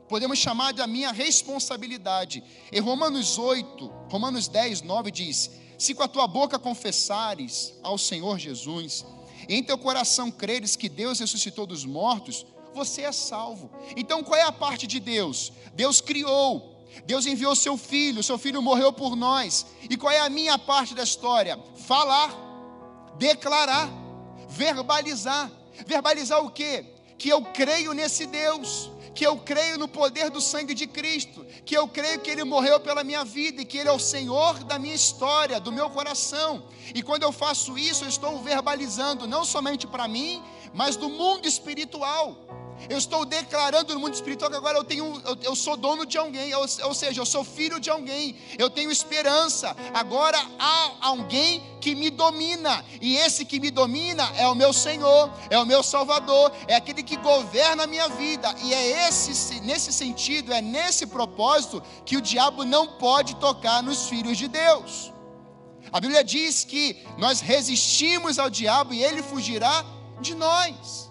Podemos 0.07 0.39
chamar 0.39 0.71
de 0.71 0.81
a 0.81 0.87
minha 0.87 1.11
responsabilidade. 1.11 2.41
Em 2.71 2.79
Romanos 2.79 3.37
8, 3.37 3.87
Romanos 4.09 4.47
10, 4.47 4.83
9 4.83 5.11
diz: 5.11 5.51
se 5.81 5.95
com 5.95 6.03
a 6.03 6.07
tua 6.07 6.27
boca 6.27 6.59
confessares 6.59 7.73
ao 7.81 7.97
Senhor 7.97 8.37
Jesus, 8.37 9.03
em 9.49 9.63
teu 9.63 9.79
coração 9.79 10.29
creres 10.29 10.75
que 10.75 10.87
Deus 10.87 11.19
ressuscitou 11.19 11.65
dos 11.65 11.83
mortos, 11.83 12.45
você 12.71 13.01
é 13.01 13.11
salvo. 13.11 13.71
Então 13.97 14.23
qual 14.23 14.39
é 14.39 14.43
a 14.43 14.51
parte 14.51 14.85
de 14.85 14.99
Deus? 14.99 15.51
Deus 15.73 15.99
criou, 15.99 16.85
Deus 17.03 17.25
enviou 17.25 17.55
seu 17.55 17.75
filho, 17.77 18.21
seu 18.21 18.37
filho 18.37 18.61
morreu 18.61 18.93
por 18.93 19.15
nós. 19.15 19.65
E 19.89 19.97
qual 19.97 20.13
é 20.13 20.19
a 20.19 20.29
minha 20.29 20.55
parte 20.59 20.93
da 20.93 21.01
história? 21.01 21.59
Falar, 21.87 22.31
declarar, 23.17 23.89
verbalizar. 24.47 25.51
Verbalizar 25.87 26.45
o 26.45 26.51
quê? 26.51 26.85
Que 27.17 27.29
eu 27.29 27.41
creio 27.41 27.93
nesse 27.93 28.27
Deus, 28.27 28.91
que 29.13 29.25
eu 29.25 29.37
creio 29.37 29.77
no 29.77 29.87
poder 29.87 30.29
do 30.29 30.39
sangue 30.39 30.73
de 30.73 30.87
Cristo, 30.87 31.45
que 31.65 31.75
eu 31.75 31.87
creio 31.87 32.19
que 32.19 32.29
Ele 32.29 32.43
morreu 32.43 32.79
pela 32.79 33.03
minha 33.03 33.23
vida 33.23 33.61
e 33.61 33.65
que 33.65 33.77
Ele 33.77 33.89
é 33.89 33.91
o 33.91 33.99
Senhor 33.99 34.63
da 34.63 34.79
minha 34.79 34.95
história, 34.95 35.59
do 35.59 35.71
meu 35.71 35.89
coração. 35.89 36.63
E 36.95 37.01
quando 37.01 37.23
eu 37.23 37.31
faço 37.31 37.77
isso, 37.77 38.05
eu 38.05 38.09
estou 38.09 38.39
verbalizando 38.39 39.27
não 39.27 39.43
somente 39.43 39.85
para 39.85 40.07
mim, 40.07 40.41
mas 40.73 40.95
do 40.95 41.09
mundo 41.09 41.47
espiritual. 41.47 42.37
Eu 42.89 42.97
estou 42.97 43.25
declarando 43.25 43.93
no 43.93 43.99
mundo 43.99 44.13
espiritual 44.13 44.49
que 44.49 44.57
agora 44.57 44.77
eu 44.77 44.83
tenho, 44.83 45.21
eu, 45.25 45.37
eu 45.41 45.55
sou 45.55 45.77
dono 45.77 46.05
de 46.05 46.17
alguém, 46.17 46.53
ou, 46.53 46.93
seja, 46.93 47.21
eu 47.21 47.25
sou 47.25 47.43
filho 47.43 47.79
de 47.79 47.89
alguém, 47.89 48.35
eu 48.57 48.69
tenho 48.69 48.91
esperança. 48.91 49.75
Agora 49.93 50.39
há 50.59 50.91
alguém 51.01 51.61
que 51.79 51.95
me 51.95 52.09
domina, 52.09 52.83
e 53.01 53.15
esse 53.15 53.45
que 53.45 53.59
me 53.59 53.71
domina 53.71 54.23
é 54.37 54.47
o 54.47 54.55
meu 54.55 54.71
Senhor, 54.73 55.31
é 55.49 55.57
o 55.57 55.65
meu 55.65 55.83
Salvador, 55.83 56.51
é 56.67 56.75
aquele 56.75 57.03
que 57.03 57.17
governa 57.17 57.83
a 57.83 57.87
minha 57.87 58.07
vida. 58.09 58.53
E 58.63 58.73
é 58.73 59.07
esse, 59.07 59.59
nesse 59.61 59.91
sentido, 59.91 60.53
é 60.53 60.61
nesse 60.61 61.07
propósito 61.07 61.81
que 62.05 62.17
o 62.17 62.21
diabo 62.21 62.63
não 62.63 62.87
pode 62.87 63.35
tocar 63.35 63.81
nos 63.81 64.07
filhos 64.07 64.37
de 64.37 64.47
Deus. 64.47 65.11
A 65.91 65.99
Bíblia 65.99 66.23
diz 66.23 66.63
que 66.63 67.05
nós 67.17 67.41
resistimos 67.41 68.39
ao 68.39 68.49
diabo 68.49 68.93
e 68.93 69.03
ele 69.03 69.21
fugirá 69.21 69.85
de 70.21 70.33
nós. 70.35 71.10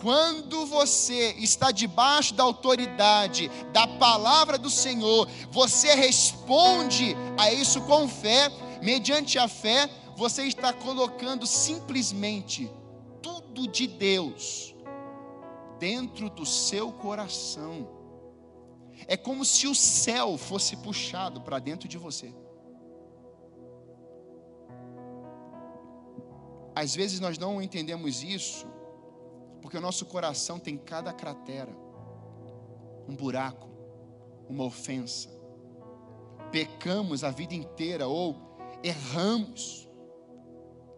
Quando 0.00 0.64
você 0.64 1.32
está 1.32 1.70
debaixo 1.70 2.32
da 2.32 2.42
autoridade 2.42 3.50
da 3.70 3.86
palavra 3.86 4.56
do 4.56 4.70
Senhor, 4.70 5.28
você 5.50 5.94
responde 5.94 7.14
a 7.38 7.52
isso 7.52 7.82
com 7.82 8.08
fé, 8.08 8.50
mediante 8.80 9.38
a 9.38 9.46
fé, 9.46 9.90
você 10.16 10.44
está 10.44 10.72
colocando 10.72 11.46
simplesmente 11.46 12.70
tudo 13.20 13.68
de 13.68 13.86
Deus 13.86 14.74
dentro 15.78 16.30
do 16.30 16.46
seu 16.46 16.90
coração. 16.90 17.86
É 19.06 19.18
como 19.18 19.44
se 19.44 19.66
o 19.66 19.74
céu 19.74 20.38
fosse 20.38 20.76
puxado 20.76 21.42
para 21.42 21.58
dentro 21.58 21.86
de 21.86 21.98
você. 21.98 22.34
Às 26.74 26.94
vezes 26.94 27.20
nós 27.20 27.36
não 27.36 27.60
entendemos 27.60 28.22
isso 28.22 28.69
porque 29.70 29.78
o 29.78 29.80
nosso 29.80 30.04
coração 30.06 30.58
tem 30.58 30.76
cada 30.76 31.12
cratera, 31.12 31.72
um 33.08 33.14
buraco, 33.14 33.68
uma 34.48 34.64
ofensa. 34.64 35.28
Pecamos 36.50 37.22
a 37.22 37.30
vida 37.30 37.54
inteira 37.54 38.08
ou 38.08 38.34
erramos. 38.82 39.88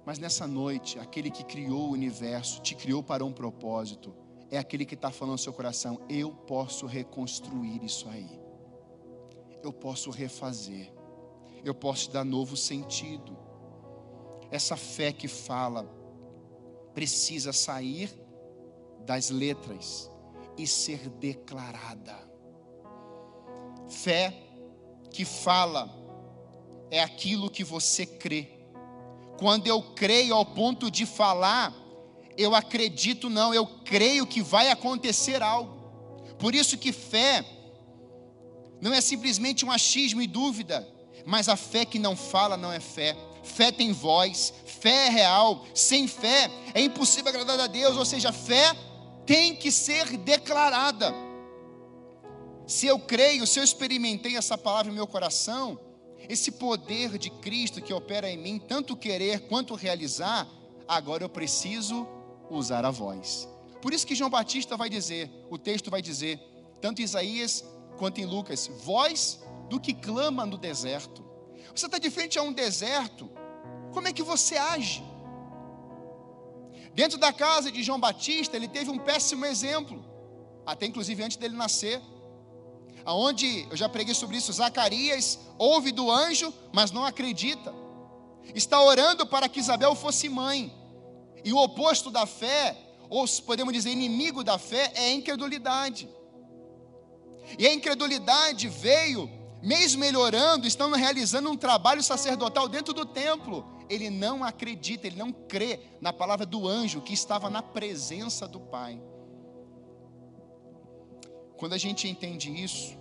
Mas 0.06 0.18
nessa 0.18 0.46
noite, 0.46 0.98
aquele 0.98 1.30
que 1.30 1.44
criou 1.44 1.90
o 1.90 1.92
universo, 1.92 2.62
te 2.62 2.74
criou 2.74 3.02
para 3.02 3.22
um 3.22 3.30
propósito, 3.30 4.16
é 4.50 4.56
aquele 4.56 4.87
que 4.87 4.94
está 4.94 5.11
falando 5.11 5.32
no 5.32 5.38
seu 5.38 5.52
coração: 5.52 6.00
eu 6.08 6.30
posso 6.32 6.87
reconstruir 6.87 7.85
isso 7.85 8.08
aí, 8.08 8.40
eu 9.62 9.70
posso 9.70 10.08
refazer, 10.08 10.90
eu 11.62 11.74
posso 11.74 12.11
dar 12.11 12.24
novo 12.24 12.56
sentido. 12.56 13.37
Essa 14.50 14.78
fé 14.78 15.12
que 15.12 15.28
fala 15.28 15.85
precisa 16.94 17.52
sair 17.52 18.21
das 19.05 19.31
letras 19.31 20.11
e 20.57 20.67
ser 20.67 21.09
declarada. 21.09 22.17
Fé 23.88 24.33
que 25.11 25.25
fala 25.25 25.91
é 26.91 27.03
aquilo 27.03 27.51
que 27.51 27.65
você 27.65 28.07
crê. 28.07 28.49
Quando 29.38 29.67
eu 29.67 29.83
creio 29.95 30.35
ao 30.35 30.45
ponto 30.45 30.91
de 30.91 31.05
falar, 31.05 31.75
eu 32.37 32.55
acredito 32.55 33.29
não, 33.29 33.53
eu 33.53 33.67
creio 33.85 34.27
que 34.27 34.43
vai 34.43 34.71
acontecer 34.71 35.43
algo. 35.43 35.83
Por 36.38 36.55
isso 36.55 36.79
que 36.79 36.93
fé 36.93 37.45
não 38.81 38.93
é 38.93 39.01
simplesmente 39.01 39.65
um 39.65 39.71
achismo 39.71 40.21
e 40.21 40.27
dúvida, 40.27 40.87
mas 41.25 41.49
a 41.49 41.57
fé 41.57 41.85
que 41.85 41.99
não 41.99 42.17
fala 42.17 42.57
não 42.57 42.73
é 42.73 42.81
fé. 42.81 43.17
Fé 43.43 43.73
tem 43.73 43.93
voz, 43.93 44.53
fé 44.65 45.07
é 45.07 45.11
real. 45.11 45.65
Sem 45.75 46.07
fé 46.07 46.51
é 46.75 46.81
impossível 46.81 47.29
agradar 47.31 47.59
a 47.61 47.67
Deus, 47.67 47.97
ou 47.97 48.05
seja, 48.05 48.33
fé 48.33 48.77
tem 49.33 49.57
que 49.57 49.73
ser 49.73 50.18
declarada. 50.18 51.11
Se 52.66 52.87
eu 52.87 52.99
creio, 52.99 53.47
se 53.47 53.59
eu 53.59 53.64
experimentei 53.64 54.37
essa 54.37 54.59
palavra 54.59 54.92
em 54.92 54.95
meu 54.95 55.07
coração, 55.07 55.81
esse 56.29 56.53
poder 56.53 57.16
de 57.16 57.31
Cristo 57.31 57.81
que 57.81 57.95
opera 57.95 58.29
em 58.29 58.37
mim, 58.37 58.59
tanto 58.59 58.95
querer 58.95 59.49
quanto 59.49 59.75
realizar, 59.75 60.47
agora 60.87 61.25
eu 61.25 61.31
preciso 61.31 62.07
usar 62.51 62.85
a 62.85 62.90
voz. 62.90 63.49
Por 63.81 63.95
isso 63.95 64.07
que 64.07 64.14
João 64.14 64.29
Batista 64.29 64.77
vai 64.77 64.90
dizer, 64.90 65.31
o 65.49 65.57
texto 65.57 65.90
vai 65.90 66.03
dizer, 66.03 66.38
tanto 66.83 67.01
em 67.01 67.05
Isaías 67.07 67.64
quanto 67.97 68.21
em 68.21 68.27
Lucas, 68.27 68.71
voz 68.85 69.40
do 69.71 69.81
que 69.81 69.95
clama 69.95 70.45
no 70.45 70.59
deserto. 70.59 71.25
Você 71.75 71.87
está 71.87 71.97
de 71.97 72.11
frente 72.11 72.38
a 72.38 72.42
um 72.42 72.53
deserto, 72.53 73.31
como 73.95 74.09
é 74.09 74.12
que 74.12 74.23
você 74.23 74.59
age? 74.59 75.03
Dentro 76.94 77.18
da 77.18 77.33
casa 77.33 77.70
de 77.70 77.83
João 77.83 77.98
Batista, 77.98 78.57
ele 78.57 78.68
teve 78.68 78.90
um 78.90 78.98
péssimo 78.98 79.46
exemplo, 79.46 80.05
até 80.66 80.87
inclusive 80.87 81.22
antes 81.22 81.37
dele 81.37 81.57
nascer. 81.57 82.00
Aonde 83.05 83.66
eu 83.70 83.76
já 83.76 83.88
preguei 83.88 84.14
sobre 84.14 84.37
isso, 84.37 84.52
Zacarias 84.52 85.38
ouve 85.59 85.90
do 85.90 86.11
anjo, 86.11 86.52
mas 86.72 86.90
não 86.90 87.05
acredita. 87.05 87.74
Está 88.55 88.83
orando 88.83 89.26
para 89.26 89.48
que 89.48 89.59
Isabel 89.59 89.94
fosse 89.94 90.28
mãe. 90.28 90.72
E 91.44 91.52
o 91.52 91.59
oposto 91.59 92.11
da 92.11 92.26
fé, 92.26 92.76
ou 93.09 93.24
podemos 93.44 93.72
dizer 93.72 93.90
inimigo 93.90 94.44
da 94.44 94.59
fé, 94.59 94.92
é 94.94 95.07
a 95.07 95.12
incredulidade. 95.12 96.09
E 97.59 97.66
a 97.66 97.72
incredulidade 97.72 98.68
veio, 98.68 99.31
mesmo 99.62 100.00
melhorando, 100.00 100.66
estão 100.66 100.90
realizando 100.92 101.50
um 101.50 101.57
trabalho 101.57 102.02
sacerdotal 102.02 102.68
dentro 102.68 102.92
do 102.92 103.07
templo 103.07 103.71
ele 103.88 104.11
não 104.11 104.45
acredita, 104.45 105.07
ele 105.07 105.16
não 105.16 105.33
crê 105.33 105.81
na 106.01 106.12
palavra 106.12 106.47
do 106.47 106.66
anjo 106.66 107.01
que 107.01 107.12
estava 107.12 107.51
na 107.51 107.62
presença 107.62 108.47
do 108.47 108.61
Pai. 108.61 109.01
Quando 111.57 111.75
a 111.75 111.79
gente 111.79 112.09
entende 112.09 112.51
isso, 112.51 112.99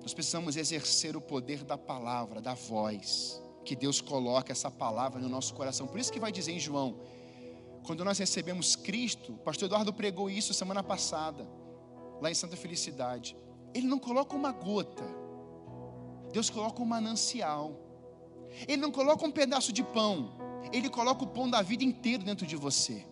nós 0.00 0.14
precisamos 0.14 0.56
exercer 0.56 1.16
o 1.16 1.20
poder 1.20 1.64
da 1.64 1.78
palavra, 1.78 2.40
da 2.40 2.54
voz, 2.54 3.42
que 3.64 3.74
Deus 3.74 4.00
coloca 4.00 4.52
essa 4.52 4.70
palavra 4.70 5.20
no 5.20 5.28
nosso 5.28 5.54
coração. 5.54 5.86
Por 5.86 5.98
isso 5.98 6.12
que 6.12 6.20
vai 6.20 6.32
dizer 6.32 6.52
em 6.52 6.60
João, 6.60 7.00
quando 7.84 8.04
nós 8.04 8.18
recebemos 8.18 8.76
Cristo, 8.76 9.32
o 9.32 9.38
pastor 9.38 9.66
Eduardo 9.66 9.92
pregou 9.92 10.30
isso 10.30 10.54
semana 10.54 10.82
passada, 10.82 11.46
lá 12.20 12.30
em 12.30 12.34
Santa 12.34 12.56
Felicidade. 12.56 13.36
Ele 13.74 13.86
não 13.86 13.98
coloca 13.98 14.34
uma 14.34 14.52
gota, 14.52 15.04
Deus 16.32 16.48
coloca 16.50 16.82
um 16.82 16.86
manancial. 16.86 17.83
Ele 18.66 18.78
não 18.78 18.90
coloca 18.90 19.26
um 19.26 19.30
pedaço 19.30 19.72
de 19.72 19.82
pão, 19.82 20.32
ele 20.72 20.88
coloca 20.88 21.24
o 21.24 21.26
pão 21.26 21.48
da 21.48 21.62
vida 21.62 21.84
inteiro 21.84 22.22
dentro 22.22 22.46
de 22.46 22.56
você. 22.56 23.04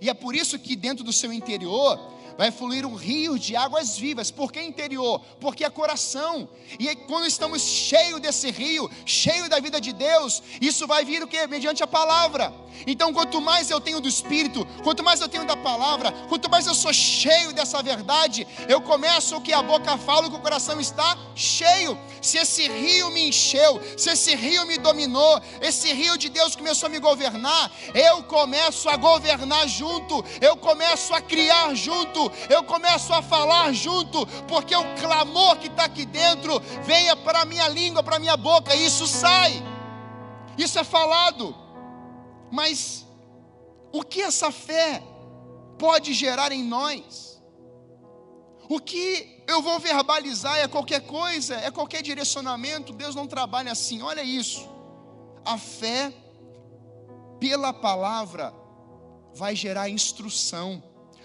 E 0.00 0.08
é 0.08 0.14
por 0.14 0.34
isso 0.34 0.58
que 0.58 0.74
dentro 0.74 1.04
do 1.04 1.12
seu 1.12 1.32
interior 1.32 1.98
vai 2.36 2.50
fluir 2.50 2.86
um 2.86 2.94
rio 2.94 3.38
de 3.38 3.56
águas 3.56 3.96
vivas. 3.96 4.30
Por 4.30 4.52
que 4.52 4.60
interior? 4.60 5.20
Porque 5.40 5.64
é 5.64 5.70
coração. 5.70 6.48
E 6.78 6.88
aí, 6.88 6.96
quando 6.96 7.26
estamos 7.26 7.62
cheios 7.62 8.20
desse 8.20 8.50
rio, 8.50 8.90
cheio 9.04 9.48
da 9.48 9.60
vida 9.60 9.80
de 9.80 9.92
Deus, 9.92 10.42
isso 10.60 10.86
vai 10.86 11.04
vir 11.04 11.22
o 11.22 11.26
que? 11.26 11.46
Mediante 11.46 11.82
a 11.82 11.86
palavra. 11.86 12.52
Então, 12.86 13.12
quanto 13.12 13.40
mais 13.40 13.70
eu 13.70 13.80
tenho 13.80 14.00
do 14.00 14.08
Espírito, 14.08 14.66
quanto 14.82 15.02
mais 15.02 15.20
eu 15.20 15.28
tenho 15.28 15.46
da 15.46 15.56
palavra, 15.56 16.12
quanto 16.28 16.50
mais 16.50 16.66
eu 16.66 16.74
sou 16.74 16.92
cheio 16.92 17.52
dessa 17.52 17.82
verdade, 17.82 18.46
eu 18.68 18.80
começo 18.80 19.36
o 19.36 19.40
que 19.40 19.52
a 19.52 19.62
boca 19.62 19.96
fala, 19.96 20.26
o 20.26 20.30
que 20.30 20.36
o 20.36 20.40
coração 20.40 20.80
está 20.80 21.16
cheio. 21.34 21.96
Se 22.20 22.38
esse 22.38 22.68
rio 22.68 23.10
me 23.10 23.28
encheu, 23.28 23.80
se 23.96 24.10
esse 24.10 24.34
rio 24.34 24.66
me 24.66 24.78
dominou, 24.78 25.40
esse 25.60 25.92
rio 25.92 26.18
de 26.18 26.28
Deus 26.28 26.56
começou 26.56 26.88
a 26.88 26.90
me 26.90 26.98
governar, 26.98 27.70
eu 27.94 28.22
começo 28.24 28.88
a 28.88 28.96
governar 28.96 29.68
junto, 29.68 30.24
eu 30.40 30.56
começo 30.56 31.14
a 31.14 31.20
criar 31.20 31.74
junto, 31.74 32.23
eu 32.48 32.62
começo 32.64 33.12
a 33.12 33.22
falar 33.22 33.72
junto, 33.72 34.26
porque 34.48 34.74
o 34.74 34.94
clamor 34.96 35.58
que 35.58 35.68
está 35.68 35.84
aqui 35.84 36.04
dentro 36.04 36.60
venha 36.82 37.16
para 37.16 37.42
a 37.42 37.44
minha 37.44 37.68
língua, 37.68 38.02
para 38.02 38.16
a 38.16 38.18
minha 38.18 38.36
boca, 38.36 38.74
e 38.74 38.86
isso 38.86 39.06
sai, 39.06 39.62
isso 40.58 40.78
é 40.78 40.84
falado. 40.84 41.54
Mas 42.50 43.06
o 43.92 44.02
que 44.02 44.22
essa 44.22 44.50
fé 44.50 45.02
pode 45.78 46.12
gerar 46.12 46.52
em 46.52 46.62
nós? 46.62 47.42
O 48.68 48.80
que 48.80 49.42
eu 49.46 49.60
vou 49.60 49.78
verbalizar 49.78 50.58
é 50.58 50.66
qualquer 50.66 51.00
coisa, 51.00 51.56
é 51.56 51.70
qualquer 51.70 52.02
direcionamento, 52.02 52.92
Deus 52.92 53.14
não 53.14 53.26
trabalha 53.26 53.72
assim, 53.72 54.02
olha 54.02 54.22
isso. 54.22 54.68
A 55.44 55.58
fé, 55.58 56.12
pela 57.38 57.72
palavra, 57.72 58.54
vai 59.34 59.54
gerar 59.54 59.90
instrução. 59.90 60.82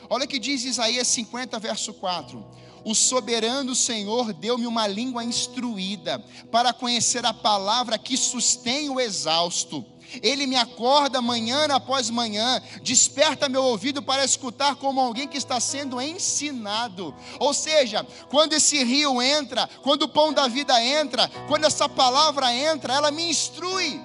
Olha 0.09 0.25
o 0.25 0.27
que 0.27 0.39
diz 0.39 0.63
Isaías 0.63 1.07
50, 1.07 1.59
verso 1.59 1.93
4. 1.93 2.43
O 2.83 2.95
soberano 2.95 3.75
Senhor 3.75 4.33
deu-me 4.33 4.65
uma 4.65 4.87
língua 4.87 5.23
instruída 5.23 6.23
para 6.51 6.73
conhecer 6.73 7.25
a 7.25 7.33
palavra 7.33 7.97
que 7.97 8.17
sustém 8.17 8.89
o 8.89 8.99
exausto. 8.99 9.85
Ele 10.23 10.47
me 10.47 10.55
acorda 10.55 11.21
manhã 11.21 11.65
após 11.65 12.09
manhã, 12.09 12.59
desperta 12.81 13.47
meu 13.47 13.63
ouvido 13.63 14.01
para 14.01 14.25
escutar 14.25 14.75
como 14.77 14.99
alguém 14.99 15.27
que 15.27 15.37
está 15.37 15.59
sendo 15.59 16.01
ensinado. 16.01 17.13
Ou 17.37 17.53
seja, 17.53 18.03
quando 18.31 18.53
esse 18.53 18.83
rio 18.83 19.21
entra, 19.21 19.69
quando 19.83 20.03
o 20.03 20.09
pão 20.09 20.33
da 20.33 20.47
vida 20.47 20.83
entra, 20.83 21.29
quando 21.47 21.65
essa 21.65 21.87
palavra 21.87 22.51
entra, 22.51 22.95
ela 22.95 23.11
me 23.11 23.29
instrui. 23.29 24.01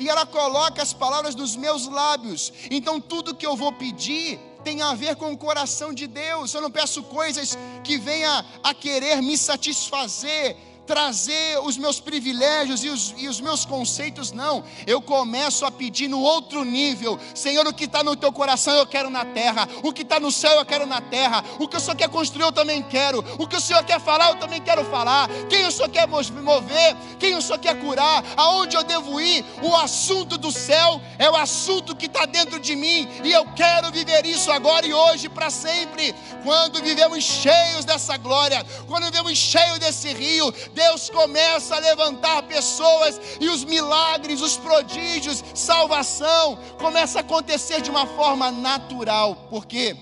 E 0.00 0.08
ela 0.08 0.24
coloca 0.24 0.82
as 0.82 0.94
palavras 0.94 1.34
nos 1.34 1.56
meus 1.56 1.86
lábios. 1.86 2.52
Então 2.70 2.98
tudo 2.98 3.34
que 3.34 3.46
eu 3.46 3.56
vou 3.56 3.72
pedir 3.72 4.47
tem 4.68 4.82
a 4.82 4.92
ver 4.92 5.16
com 5.16 5.32
o 5.32 5.38
coração 5.38 5.94
de 5.94 6.06
Deus. 6.06 6.52
Eu 6.52 6.60
não 6.60 6.70
peço 6.70 7.02
coisas 7.04 7.56
que 7.82 7.96
venha 7.96 8.44
a 8.62 8.74
querer 8.74 9.22
me 9.22 9.38
satisfazer, 9.38 10.54
trazer 10.88 11.60
os 11.62 11.76
meus 11.76 12.00
privilégios 12.00 12.82
e 12.82 12.88
os, 12.88 13.14
e 13.18 13.28
os 13.28 13.42
meus 13.42 13.66
conceitos, 13.66 14.32
não. 14.32 14.64
Eu 14.86 15.02
começo 15.02 15.66
a 15.66 15.70
pedir 15.70 16.08
no 16.08 16.18
outro 16.18 16.64
nível: 16.64 17.20
Senhor, 17.34 17.66
o 17.66 17.74
que 17.74 17.84
está 17.84 18.02
no 18.02 18.16
teu 18.16 18.32
coração 18.32 18.74
eu 18.74 18.86
quero 18.86 19.10
na 19.10 19.24
terra, 19.26 19.68
o 19.82 19.92
que 19.92 20.00
está 20.00 20.18
no 20.18 20.32
céu 20.32 20.52
eu 20.52 20.64
quero 20.64 20.86
na 20.86 21.02
terra, 21.02 21.44
o 21.58 21.68
que 21.68 21.76
o 21.76 21.80
Senhor 21.80 21.94
quer 21.94 22.08
construir 22.08 22.44
eu 22.44 22.52
também 22.52 22.82
quero, 22.82 23.22
o 23.38 23.46
que 23.46 23.56
o 23.56 23.60
Senhor 23.60 23.84
quer 23.84 24.00
falar 24.00 24.30
eu 24.30 24.36
também 24.36 24.62
quero 24.62 24.82
falar, 24.86 25.28
quem 25.50 25.66
o 25.66 25.70
Senhor 25.70 25.90
quer 25.90 26.08
mover, 26.08 26.96
quem 27.18 27.34
o 27.34 27.42
Senhor 27.42 27.58
quer 27.58 27.78
curar, 27.78 28.24
aonde 28.34 28.74
eu 28.74 28.82
devo 28.82 29.20
ir. 29.20 29.44
O 29.62 29.76
assunto 29.76 30.38
do 30.38 30.50
céu 30.50 31.00
é 31.18 31.28
o 31.28 31.36
assunto 31.36 31.94
que 31.94 32.06
está 32.06 32.24
dentro 32.24 32.58
de 32.58 32.74
mim. 32.74 33.06
E 33.22 33.30
eu 33.30 33.44
quero 33.54 33.92
viver 33.92 34.24
isso 34.24 34.50
agora 34.50 34.86
e 34.86 34.94
hoje 34.94 35.28
para 35.28 35.50
sempre. 35.50 36.14
Quando 36.42 36.82
vivemos 36.82 37.22
cheios 37.22 37.84
dessa 37.84 38.16
glória, 38.16 38.64
quando 38.86 39.04
vivemos 39.04 39.36
cheios 39.36 39.78
desse 39.78 40.12
rio, 40.14 40.52
Deus 40.78 41.10
começa 41.10 41.74
a 41.74 41.80
levantar 41.80 42.44
pessoas 42.44 43.20
e 43.40 43.48
os 43.48 43.64
milagres, 43.64 44.40
os 44.40 44.56
prodígios, 44.56 45.42
salvação 45.52 46.56
começa 46.78 47.18
a 47.18 47.20
acontecer 47.22 47.80
de 47.80 47.90
uma 47.90 48.06
forma 48.06 48.52
natural. 48.52 49.34
Por 49.50 49.66
quê? 49.66 49.96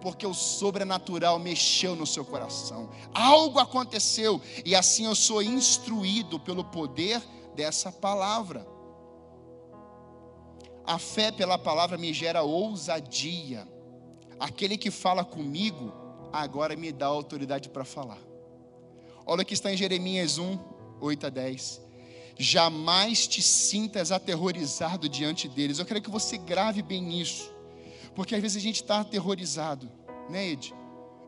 Porque 0.00 0.26
o 0.26 0.32
sobrenatural 0.32 1.38
mexeu 1.38 1.94
no 1.94 2.06
seu 2.06 2.24
coração. 2.24 2.88
Algo 3.12 3.58
aconteceu 3.58 4.40
e 4.64 4.74
assim 4.74 5.04
eu 5.04 5.14
sou 5.14 5.42
instruído 5.42 6.40
pelo 6.40 6.64
poder 6.64 7.20
dessa 7.54 7.92
palavra. 7.92 8.66
A 10.86 10.98
fé 10.98 11.30
pela 11.30 11.58
palavra 11.58 11.98
me 11.98 12.14
gera 12.14 12.42
ousadia. 12.42 13.68
Aquele 14.40 14.78
que 14.78 14.90
fala 14.90 15.26
comigo 15.26 15.92
agora 16.32 16.74
me 16.74 16.90
dá 16.90 17.04
autoridade 17.04 17.68
para 17.68 17.84
falar. 17.84 18.31
Olha 19.26 19.42
o 19.42 19.44
que 19.44 19.54
está 19.54 19.72
em 19.72 19.76
Jeremias 19.76 20.38
1, 20.38 20.58
8 21.00 21.26
a 21.26 21.30
10. 21.30 21.82
Jamais 22.38 23.26
te 23.26 23.42
sintas 23.42 24.10
aterrorizado 24.10 25.08
diante 25.08 25.48
deles. 25.48 25.78
Eu 25.78 25.84
quero 25.84 26.02
que 26.02 26.10
você 26.10 26.36
grave 26.38 26.82
bem 26.82 27.20
isso. 27.20 27.52
Porque 28.14 28.34
às 28.34 28.42
vezes 28.42 28.56
a 28.56 28.60
gente 28.60 28.82
está 28.82 29.00
aterrorizado, 29.00 29.90
né, 30.28 30.48
Ed? 30.48 30.74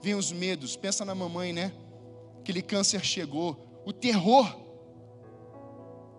Vem 0.02 0.14
os 0.14 0.32
medos, 0.32 0.76
pensa 0.76 1.04
na 1.04 1.14
mamãe, 1.14 1.52
né? 1.52 1.72
Aquele 2.40 2.60
câncer 2.60 3.02
chegou, 3.02 3.82
o 3.86 3.92
terror, 3.92 4.46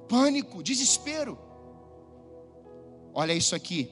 pânico, 0.09 0.63
desespero. 0.63 1.38
Olha 3.13 3.33
isso 3.33 3.55
aqui. 3.55 3.91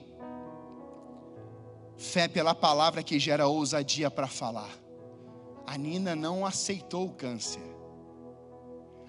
Fé 1.96 2.28
pela 2.28 2.56
palavra 2.56 3.04
que 3.04 3.20
gera 3.20 3.48
ousadia 3.48 4.10
para 4.10 4.28
falar. 4.28 4.72
A 5.66 5.78
Nina 5.78 6.16
não 6.16 6.46
aceitou 6.46 7.06
o 7.06 7.14
câncer. 7.14 7.73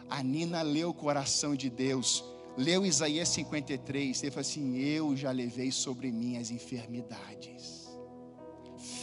A 0.09 0.23
Nina 0.23 0.63
leu 0.63 0.91
o 0.91 0.95
coração 0.95 1.55
de 1.55 1.71
Deus, 1.71 2.25
leu 2.57 2.85
Isaías 2.85 3.29
53, 3.31 4.23
ele 4.23 4.31
falou 4.31 4.41
assim: 4.41 4.77
Eu 4.79 5.17
já 5.17 5.31
levei 5.31 5.73
sobre 5.73 6.11
mim 6.11 6.37
as 6.37 6.51
enfermidades. 6.51 7.89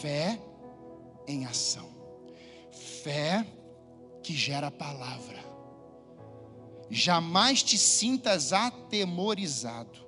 Fé 0.00 0.40
em 1.26 1.44
ação, 1.44 1.88
fé 2.70 3.46
que 4.22 4.34
gera 4.34 4.70
palavra. 4.70 5.42
Jamais 6.88 7.62
te 7.62 7.78
sintas 7.78 8.52
atemorizado 8.52 10.06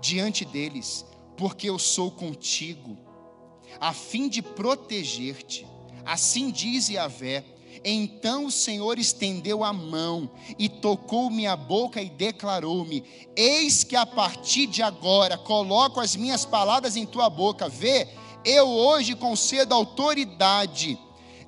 diante 0.00 0.44
deles, 0.44 1.04
porque 1.36 1.68
eu 1.68 1.78
sou 1.78 2.10
contigo, 2.10 2.96
a 3.80 3.92
fim 3.92 4.28
de 4.28 4.40
proteger-te. 4.40 5.66
Assim 6.04 6.50
diz 6.50 6.88
Yahvé 6.88 7.44
então 7.84 8.46
o 8.46 8.50
Senhor 8.50 8.98
estendeu 8.98 9.64
a 9.64 9.72
mão 9.72 10.30
e 10.58 10.68
tocou 10.68 11.30
minha 11.30 11.56
boca 11.56 12.00
e 12.00 12.08
declarou-me: 12.08 13.04
Eis 13.36 13.84
que 13.84 13.96
a 13.96 14.06
partir 14.06 14.66
de 14.66 14.82
agora 14.82 15.38
coloco 15.38 16.00
as 16.00 16.14
minhas 16.14 16.44
palavras 16.44 16.96
em 16.96 17.06
tua 17.06 17.28
boca. 17.30 17.68
Vê, 17.68 18.08
eu 18.44 18.68
hoje 18.68 19.14
concedo 19.14 19.74
autoridade 19.74 20.98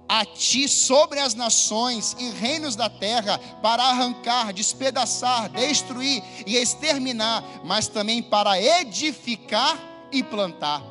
a 0.08 0.24
ti 0.24 0.68
sobre 0.68 1.18
as 1.18 1.34
nações 1.34 2.14
e 2.18 2.30
reinos 2.30 2.76
da 2.76 2.88
terra 2.90 3.38
para 3.62 3.84
arrancar, 3.84 4.52
despedaçar, 4.52 5.48
destruir 5.50 6.22
e 6.46 6.56
exterminar, 6.56 7.42
mas 7.64 7.88
também 7.88 8.22
para 8.22 8.60
edificar 8.60 9.78
e 10.12 10.22
plantar. 10.22 10.82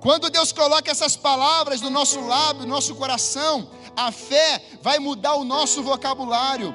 Quando 0.00 0.28
Deus 0.28 0.52
coloca 0.52 0.90
essas 0.90 1.16
palavras 1.16 1.80
no 1.80 1.88
nosso 1.88 2.20
lábio, 2.20 2.62
no 2.62 2.68
nosso 2.68 2.94
coração, 2.94 3.70
a 3.96 4.10
fé 4.10 4.62
vai 4.82 4.98
mudar 4.98 5.34
o 5.36 5.44
nosso 5.44 5.82
vocabulário. 5.82 6.74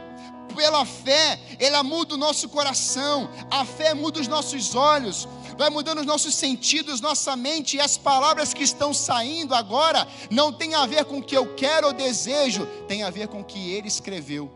Pela 0.55 0.83
fé, 0.83 1.39
ela 1.59 1.83
muda 1.83 2.15
o 2.15 2.17
nosso 2.17 2.49
coração. 2.49 3.29
A 3.51 3.63
fé 3.63 3.93
muda 3.93 4.19
os 4.19 4.27
nossos 4.27 4.75
olhos, 4.75 5.27
vai 5.57 5.69
mudando 5.69 5.99
os 5.99 6.05
nossos 6.05 6.35
sentidos, 6.35 7.01
nossa 7.01 7.35
mente. 7.35 7.77
E 7.77 7.81
as 7.81 7.97
palavras 7.97 8.53
que 8.53 8.63
estão 8.63 8.93
saindo 8.93 9.53
agora 9.53 10.07
não 10.31 10.51
tem 10.51 10.75
a 10.75 10.85
ver 10.85 11.05
com 11.05 11.19
o 11.19 11.23
que 11.23 11.37
eu 11.37 11.55
quero 11.55 11.87
ou 11.87 11.93
desejo, 11.93 12.65
tem 12.87 13.03
a 13.03 13.09
ver 13.09 13.27
com 13.27 13.41
o 13.41 13.45
que 13.45 13.71
ele 13.71 13.87
escreveu, 13.87 14.51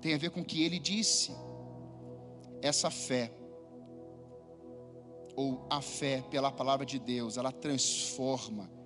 tem 0.00 0.14
a 0.14 0.18
ver 0.18 0.30
com 0.30 0.40
o 0.40 0.44
que 0.44 0.62
ele 0.62 0.78
disse. 0.78 1.32
Essa 2.60 2.90
fé 2.90 3.32
ou 5.36 5.64
a 5.70 5.80
fé 5.80 6.24
pela 6.30 6.50
palavra 6.50 6.84
de 6.84 6.98
Deus, 6.98 7.36
ela 7.36 7.52
transforma 7.52 8.77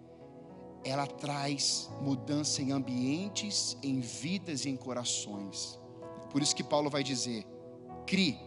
ela 0.84 1.06
traz 1.06 1.90
mudança 2.00 2.60
em 2.60 2.72
ambientes, 2.72 3.76
em 3.82 4.00
vidas 4.00 4.64
e 4.64 4.70
em 4.70 4.76
corações. 4.76 5.78
Por 6.30 6.42
isso 6.42 6.56
que 6.56 6.64
Paulo 6.64 6.90
vai 6.90 7.02
dizer: 7.02 7.46
cri, 8.06 8.38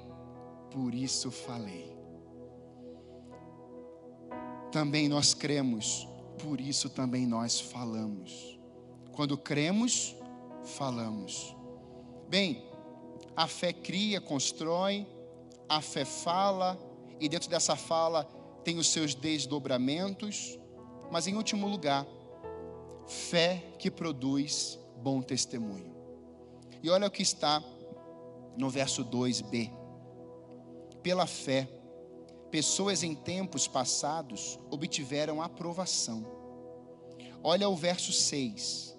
por 0.71 0.93
isso 0.93 1.32
falei. 1.32 1.95
Também 4.71 5.08
nós 5.08 5.34
cremos, 5.34 6.08
por 6.43 6.60
isso 6.60 6.89
também 6.89 7.26
nós 7.26 7.60
falamos. 7.60 8.60
Quando 9.13 9.38
cremos, 9.38 10.15
falamos. 10.63 11.56
Bem, 12.28 12.65
a 13.36 13.48
fé 13.48 13.71
cria, 13.71 14.19
constrói, 14.19 15.08
a 15.69 15.82
fé 15.82 16.04
fala, 16.04 16.78
e 17.19 17.30
dentro 17.30 17.50
dessa 17.50 17.76
fala 17.76 18.26
tem 18.63 18.78
os 18.78 18.88
seus 18.88 19.13
desdobramentos, 19.13 20.60
mas 21.12 21.28
em 21.28 21.36
último 21.36 21.67
lugar, 21.67 22.06
fé 23.07 23.63
que 23.77 23.91
produz 23.91 24.79
bom 24.97 25.21
testemunho. 25.21 25.95
E 26.81 26.89
olha 26.89 27.07
o 27.07 27.11
que 27.11 27.23
está 27.23 27.63
no 28.57 28.69
verso 28.69 29.03
2b. 29.03 29.71
Pela 31.01 31.27
fé, 31.27 31.67
pessoas 32.49 33.03
em 33.03 33.13
tempos 33.13 33.67
passados 33.67 34.60
obtiveram 34.69 35.41
aprovação. 35.41 36.25
Olha 37.43 37.69
o 37.69 37.75
verso 37.75 38.12
6. 38.12 38.95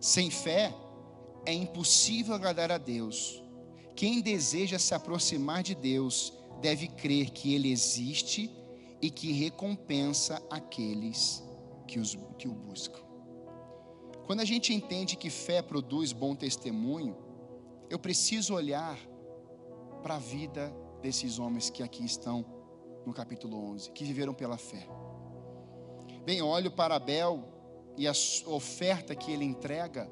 Sem 0.00 0.30
fé 0.30 0.74
é 1.44 1.52
impossível 1.52 2.34
agradar 2.34 2.72
a 2.72 2.78
Deus. 2.78 3.42
Quem 3.94 4.22
deseja 4.22 4.78
se 4.78 4.94
aproximar 4.94 5.62
de 5.62 5.74
Deus 5.74 6.32
deve 6.60 6.88
crer 6.88 7.30
que 7.30 7.54
Ele 7.54 7.70
existe 7.70 8.50
e 9.00 9.10
que 9.10 9.32
recompensa 9.32 10.42
aqueles 10.50 11.42
que, 11.86 11.98
os, 11.98 12.16
que 12.38 12.48
o 12.48 12.52
buscam. 12.52 13.00
Quando 14.26 14.40
a 14.40 14.44
gente 14.44 14.72
entende 14.72 15.16
que 15.16 15.30
fé 15.30 15.60
produz 15.60 16.12
bom 16.12 16.34
testemunho, 16.34 17.16
eu 17.88 17.98
preciso 17.98 18.54
olhar 18.54 18.96
para 20.02 20.14
a 20.14 20.18
vida 20.18 20.72
desses 21.02 21.38
homens 21.38 21.70
que 21.70 21.82
aqui 21.82 22.04
estão 22.04 22.44
no 23.04 23.12
capítulo 23.12 23.56
11, 23.72 23.90
que 23.90 24.04
viveram 24.04 24.32
pela 24.32 24.56
fé. 24.56 24.86
Bem, 26.24 26.42
olho 26.42 26.70
para 26.70 26.94
Abel 26.94 27.42
e 27.96 28.06
a 28.06 28.12
oferta 28.46 29.14
que 29.14 29.32
ele 29.32 29.44
entrega, 29.44 30.10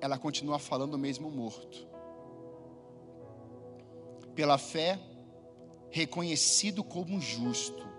ela 0.00 0.18
continua 0.18 0.58
falando 0.58 0.98
mesmo 0.98 1.30
morto. 1.30 1.88
Pela 4.34 4.58
fé, 4.58 4.98
reconhecido 5.90 6.84
como 6.84 7.20
justo, 7.20 7.95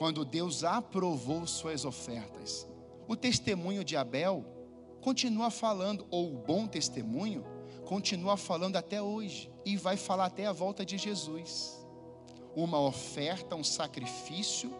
quando 0.00 0.24
Deus 0.24 0.64
aprovou 0.64 1.46
suas 1.46 1.84
ofertas. 1.84 2.66
O 3.06 3.14
testemunho 3.14 3.84
de 3.84 3.98
Abel 3.98 4.46
continua 5.02 5.50
falando, 5.50 6.06
ou 6.10 6.32
o 6.32 6.38
bom 6.38 6.66
testemunho, 6.66 7.44
continua 7.84 8.38
falando 8.38 8.76
até 8.76 9.02
hoje, 9.02 9.50
e 9.62 9.76
vai 9.76 9.98
falar 9.98 10.24
até 10.24 10.46
a 10.46 10.52
volta 10.52 10.86
de 10.86 10.96
Jesus. 10.96 11.84
Uma 12.56 12.80
oferta, 12.80 13.54
um 13.54 13.62
sacrifício, 13.62 14.72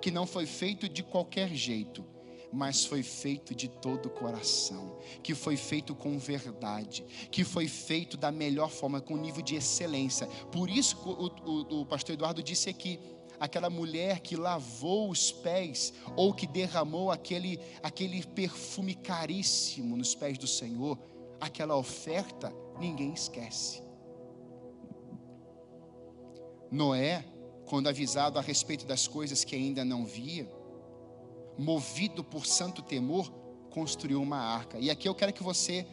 que 0.00 0.12
não 0.12 0.28
foi 0.28 0.46
feito 0.46 0.88
de 0.88 1.02
qualquer 1.02 1.48
jeito, 1.48 2.04
mas 2.52 2.84
foi 2.84 3.02
feito 3.02 3.56
de 3.56 3.66
todo 3.66 4.06
o 4.06 4.10
coração, 4.10 4.96
que 5.24 5.34
foi 5.34 5.56
feito 5.56 5.92
com 5.92 6.20
verdade, 6.20 7.04
que 7.32 7.42
foi 7.42 7.66
feito 7.66 8.16
da 8.16 8.30
melhor 8.30 8.70
forma, 8.70 9.00
com 9.00 9.16
nível 9.16 9.42
de 9.42 9.56
excelência. 9.56 10.28
Por 10.52 10.70
isso 10.70 10.96
o, 11.04 11.50
o, 11.50 11.80
o 11.80 11.84
pastor 11.84 12.14
Eduardo 12.14 12.44
disse 12.44 12.70
aqui, 12.70 13.00
aquela 13.40 13.70
mulher 13.70 14.20
que 14.20 14.36
lavou 14.36 15.10
os 15.10 15.30
pés 15.30 15.92
ou 16.16 16.32
que 16.32 16.46
derramou 16.46 17.10
aquele, 17.10 17.60
aquele 17.82 18.24
perfume 18.26 18.94
caríssimo 18.94 19.96
nos 19.96 20.14
pés 20.14 20.38
do 20.38 20.46
Senhor, 20.46 20.98
aquela 21.40 21.76
oferta, 21.76 22.52
ninguém 22.78 23.12
esquece. 23.12 23.82
Noé, 26.70 27.24
quando 27.66 27.88
avisado 27.88 28.38
a 28.38 28.42
respeito 28.42 28.86
das 28.86 29.06
coisas 29.06 29.44
que 29.44 29.54
ainda 29.54 29.84
não 29.84 30.04
via, 30.04 30.50
movido 31.56 32.22
por 32.22 32.46
santo 32.46 32.82
temor, 32.82 33.30
construiu 33.70 34.20
uma 34.20 34.38
arca. 34.38 34.78
E 34.78 34.90
aqui 34.90 35.08
eu 35.08 35.14
quero 35.14 35.32
que 35.32 35.42
você 35.42 35.86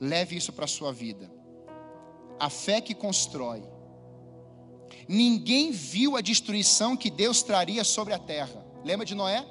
leve 0.00 0.36
isso 0.36 0.52
para 0.52 0.64
a 0.64 0.68
sua 0.68 0.92
vida. 0.92 1.30
A 2.38 2.48
fé 2.48 2.80
que 2.80 2.94
constrói. 2.94 3.62
Ninguém 5.12 5.72
viu 5.72 6.16
a 6.16 6.20
destruição 6.20 6.96
que 6.96 7.10
Deus 7.10 7.42
traria 7.42 7.82
sobre 7.82 8.14
a 8.14 8.18
terra. 8.18 8.64
Lembra 8.84 9.04
de 9.04 9.12
Noé? 9.12 9.44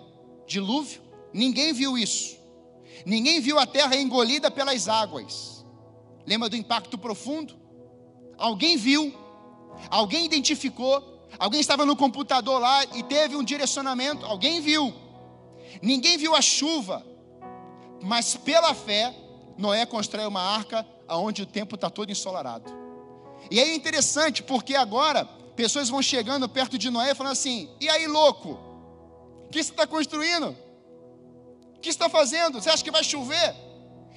Dilúvio? 0.47 1.01
Ninguém 1.33 1.73
viu 1.73 1.97
isso. 1.97 2.37
Ninguém 3.05 3.41
viu 3.41 3.59
a 3.59 3.65
terra 3.65 3.93
engolida 3.97 4.49
pelas 4.49 4.87
águas. 4.87 5.65
Lembra 6.25 6.47
do 6.47 6.55
impacto 6.55 6.97
profundo? 6.97 7.59
Alguém 8.37 8.77
viu, 8.77 9.13
alguém 9.89 10.23
identificou, 10.23 11.27
alguém 11.37 11.59
estava 11.59 11.85
no 11.85 11.93
computador 11.93 12.61
lá 12.61 12.85
e 12.95 13.03
teve 13.03 13.35
um 13.35 13.43
direcionamento, 13.43 14.25
alguém 14.25 14.61
viu. 14.61 14.93
Ninguém 15.81 16.17
viu 16.17 16.35
a 16.35 16.41
chuva, 16.41 17.05
mas 18.01 18.33
pela 18.37 18.73
fé, 18.73 19.13
Noé 19.57 19.85
constrói 19.85 20.25
uma 20.25 20.41
arca 20.41 20.87
onde 21.09 21.41
o 21.41 21.45
tempo 21.45 21.75
está 21.75 21.89
todo 21.89 22.13
ensolarado. 22.13 22.71
E 23.51 23.59
é 23.59 23.75
interessante 23.75 24.41
porque 24.41 24.73
agora 24.73 25.37
pessoas 25.59 25.89
vão 25.89 26.01
chegando 26.01 26.47
perto 26.47 26.77
de 26.77 26.89
Noé 26.89 27.13
falando 27.13 27.33
assim: 27.33 27.69
e 27.81 27.89
aí, 27.89 28.07
louco? 28.07 28.51
O 29.45 29.49
que 29.51 29.61
você 29.61 29.71
está 29.71 29.85
construindo? 29.85 30.55
O 31.75 31.79
que 31.81 31.89
você 31.91 31.97
está 31.97 32.07
fazendo? 32.07 32.61
Você 32.61 32.69
acha 32.69 32.81
que 32.81 32.97
vai 32.97 33.03
chover? 33.03 33.53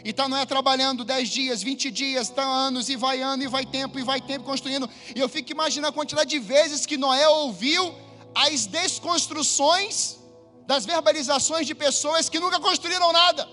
E 0.05 0.11
está 0.11 0.29
Noé 0.29 0.47
trabalhando 0.47 1.05
10 1.05 1.29
dias, 1.29 1.61
20 1.61 1.91
dias, 1.91 2.29
está 2.29 2.45
anos, 2.45 2.89
e 2.89 2.95
vai 2.95 3.21
ano, 3.21 3.43
e 3.43 3.49
vai 3.49 3.67
tempo, 3.67 3.99
e 3.99 4.05
vai 4.05 4.21
tempo 4.21 4.45
construindo. 4.45 4.89
E 5.17 5.19
eu 5.19 5.29
fico 5.29 5.51
imaginando 5.51 5.89
a 5.89 5.93
quantidade 5.93 6.31
de 6.31 6.39
vezes 6.39 6.87
que 6.87 6.97
Noé 6.97 7.29
ouviu 7.29 7.93
as 8.37 8.67
desconstruções 8.67 10.19
das 10.65 10.87
verbalizações 10.87 11.67
de 11.67 11.75
pessoas 11.75 12.29
que 12.29 12.39
nunca 12.39 12.61
construíram 12.61 13.13
nada. 13.13 13.49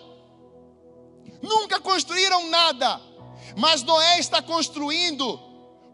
Nunca 1.41 1.79
construíram 1.79 2.49
nada. 2.49 3.01
Mas 3.57 3.81
Noé 3.81 4.19
está 4.19 4.43
construindo, 4.43 5.39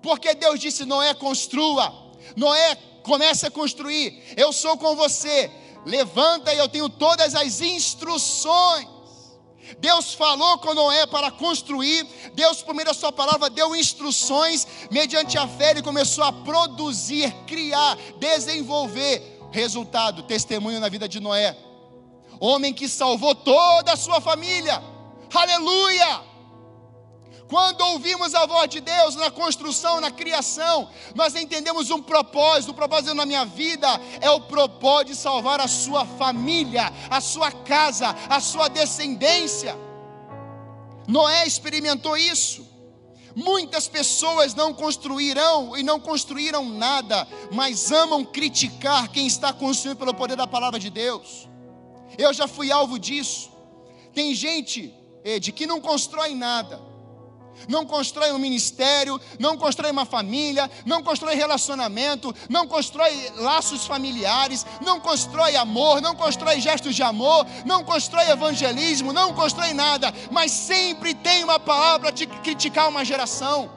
porque 0.06 0.36
Deus 0.36 0.60
disse: 0.60 0.86
Noé, 0.86 1.16
construa. 1.16 1.92
Noé, 2.36 2.76
comece 3.02 3.48
a 3.48 3.52
construir. 3.52 4.24
Eu 4.38 4.54
sou 4.54 4.78
com 4.78 4.96
você. 4.96 5.52
Levanta 5.84 6.54
e 6.54 6.58
eu 6.60 6.70
tenho 6.70 6.88
todas 6.88 7.34
as 7.34 7.60
instruções. 7.60 8.88
Deus 9.80 10.14
falou 10.14 10.60
com 10.60 10.76
Noé 10.76 11.08
para 11.08 11.32
construir, 11.32 12.06
Deus, 12.36 12.62
por 12.62 12.76
meio 12.76 12.86
da 12.86 12.94
sua 12.94 13.12
palavra, 13.12 13.50
deu 13.50 13.76
instruções, 13.76 14.68
mediante 14.92 15.40
a 15.40 15.48
fé, 15.48 15.72
ele 15.72 15.82
começou 15.82 16.24
a 16.24 16.32
produzir, 16.32 17.32
criar, 17.48 17.98
desenvolver 18.20 19.36
Resultado, 19.52 20.24
testemunho 20.24 20.82
na 20.82 20.90
vida 20.90 21.08
de 21.08 21.22
Noé. 21.22 21.56
Homem 22.42 22.74
que 22.74 22.90
salvou 22.90 23.34
toda 23.34 23.94
a 23.94 23.96
sua 23.96 24.20
família. 24.20 24.84
Aleluia! 25.34 26.25
Quando 27.48 27.82
ouvimos 27.82 28.34
a 28.34 28.46
voz 28.48 28.68
de 28.70 28.80
Deus 28.80 29.16
na 29.16 29.30
construção, 29.30 30.02
na 30.02 30.10
criação, 30.10 30.90
nós 31.14 31.36
entendemos 31.36 31.92
um 31.92 32.02
propósito. 32.02 32.72
O 32.72 32.74
propósito 32.74 33.14
na 33.14 33.26
minha 33.26 33.46
vida 33.46 33.88
é 34.20 34.30
o 34.32 34.42
propósito 34.42 35.10
de 35.10 35.16
salvar 35.16 35.62
a 35.62 35.68
sua 35.68 36.06
família, 36.06 36.92
a 37.10 37.22
sua 37.22 37.52
casa, 37.52 38.16
a 38.30 38.40
sua 38.40 38.68
descendência. 38.68 39.78
Noé 41.08 41.46
experimentou 41.46 42.18
isso. 42.18 42.66
Muitas 43.36 43.88
pessoas 43.88 44.56
não 44.56 44.74
construirão 44.74 45.78
e 45.78 45.84
não 45.84 46.00
construíram 46.00 46.68
nada, 46.68 47.28
mas 47.52 47.92
amam 47.92 48.26
criticar 48.26 49.10
quem 49.10 49.28
está 49.28 49.54
construindo 49.54 49.98
pelo 49.98 50.16
poder 50.16 50.36
da 50.36 50.48
palavra 50.48 50.80
de 50.80 50.90
Deus. 50.90 51.48
Eu 52.18 52.34
já 52.34 52.48
fui 52.48 52.72
alvo 52.72 52.98
disso. 52.98 53.52
Tem 54.14 54.34
gente, 54.34 54.96
Ed, 55.24 55.52
que 55.52 55.68
não 55.68 55.80
constrói 55.80 56.34
nada 56.34 56.95
não 57.68 57.86
constrói 57.86 58.32
um 58.32 58.38
ministério, 58.38 59.20
não 59.40 59.58
constrói 59.58 59.92
uma 59.92 60.06
família, 60.06 60.70
não 60.86 61.02
constrói 61.02 61.36
relacionamento, 61.36 62.34
não 62.50 62.68
constrói 62.68 63.32
laços 63.38 63.86
familiares, 63.86 64.66
não 64.82 65.00
constrói 65.00 65.56
amor, 65.56 66.02
não 66.02 66.16
constrói 66.16 66.60
gestos 66.60 66.96
de 66.96 67.04
amor, 67.04 67.46
não 67.66 67.84
constrói 67.84 68.30
evangelismo, 68.30 69.14
não 69.14 69.34
constrói 69.34 69.74
nada, 69.74 70.14
mas 70.32 70.52
sempre 70.52 71.14
tem 71.14 71.44
uma 71.44 71.60
palavra 71.60 72.12
de 72.12 72.26
criticar 72.26 72.90
uma 72.90 73.06
geração. 73.06 73.70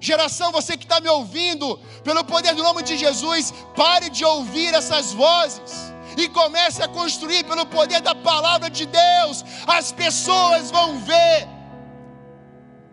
Geração, 0.00 0.50
você 0.50 0.76
que 0.78 0.84
está 0.84 0.98
me 0.98 1.08
ouvindo, 1.08 1.78
pelo 2.02 2.24
poder 2.24 2.54
do 2.54 2.62
nome 2.62 2.82
de 2.82 2.96
Jesus, 2.96 3.52
pare 3.76 4.08
de 4.08 4.24
ouvir 4.24 4.72
essas 4.72 5.12
vozes 5.12 5.92
e 6.16 6.28
comece 6.28 6.82
a 6.82 6.88
construir 6.88 7.44
pelo 7.44 7.66
poder 7.66 8.00
da 8.00 8.14
palavra 8.14 8.70
de 8.70 8.86
Deus. 8.86 9.44
As 9.66 9.92
pessoas 9.92 10.70
vão 10.70 10.98
ver 11.00 11.59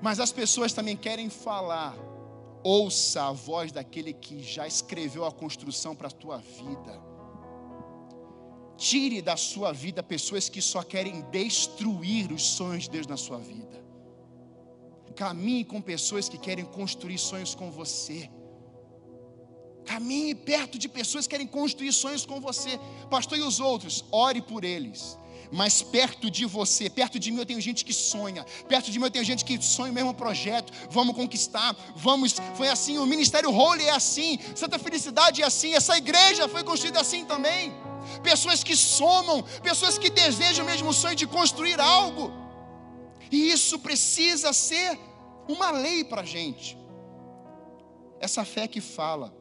mas 0.07 0.21
as 0.21 0.31
pessoas 0.31 0.71
também 0.71 0.95
querem 0.95 1.29
falar. 1.29 1.93
Ouça 2.63 3.23
a 3.23 3.33
voz 3.33 3.73
daquele 3.73 4.13
que 4.13 4.41
já 4.41 4.65
escreveu 4.65 5.25
a 5.25 5.31
construção 5.33 5.93
para 5.93 6.07
a 6.07 6.11
tua 6.21 6.37
vida. 6.37 6.93
Tire 8.77 9.21
da 9.21 9.35
sua 9.35 9.73
vida 9.73 10.01
pessoas 10.01 10.47
que 10.47 10.61
só 10.61 10.81
querem 10.81 11.23
destruir 11.29 12.31
os 12.31 12.41
sonhos 12.41 12.83
de 12.83 12.91
Deus 12.91 13.05
na 13.05 13.17
sua 13.17 13.37
vida. 13.37 13.83
Caminhe 15.13 15.65
com 15.65 15.81
pessoas 15.81 16.29
que 16.29 16.37
querem 16.37 16.63
construir 16.63 17.17
sonhos 17.17 17.53
com 17.53 17.69
você. 17.69 18.29
Caminhe 19.83 20.33
perto 20.33 20.79
de 20.79 20.87
pessoas 20.87 21.27
que 21.27 21.31
querem 21.31 21.47
construir 21.47 21.91
sonhos 21.91 22.25
com 22.25 22.39
você. 22.39 22.79
Pastor, 23.09 23.37
e 23.37 23.41
os 23.41 23.59
outros? 23.59 24.05
Ore 24.09 24.41
por 24.41 24.63
eles 24.63 25.17
mas 25.51 25.81
perto 25.81 26.29
de 26.29 26.45
você, 26.45 26.89
perto 26.89 27.19
de 27.19 27.31
mim 27.31 27.39
eu 27.39 27.45
tenho 27.45 27.61
gente 27.61 27.85
que 27.85 27.93
sonha, 27.93 28.45
perto 28.67 28.91
de 28.91 28.99
mim 28.99 29.05
eu 29.05 29.11
tenho 29.11 29.25
gente 29.25 29.45
que 29.45 29.61
sonha 29.61 29.91
o 29.91 29.95
mesmo 29.95 30.13
projeto, 30.13 30.71
vamos 30.89 31.15
conquistar, 31.15 31.75
vamos, 31.95 32.35
foi 32.55 32.67
assim, 32.67 32.97
o 32.97 33.05
Ministério 33.05 33.51
Holy 33.51 33.83
é 33.83 33.91
assim, 33.91 34.39
Santa 34.55 34.77
Felicidade 34.77 35.41
é 35.41 35.45
assim, 35.45 35.73
essa 35.73 35.97
igreja 35.97 36.47
foi 36.47 36.63
construída 36.63 36.99
assim 36.99 37.25
também, 37.25 37.73
pessoas 38.23 38.63
que 38.63 38.75
somam, 38.75 39.43
pessoas 39.63 39.97
que 39.97 40.09
desejam 40.09 40.65
o 40.65 40.67
mesmo 40.67 40.91
sonho 40.93 41.15
de 41.15 41.27
construir 41.27 41.79
algo, 41.79 42.31
e 43.31 43.51
isso 43.51 43.79
precisa 43.79 44.53
ser 44.53 44.97
uma 45.47 45.71
lei 45.71 46.03
para 46.03 46.21
a 46.21 46.25
gente, 46.25 46.77
essa 48.19 48.43
fé 48.43 48.67
que 48.67 48.81
fala, 48.81 49.33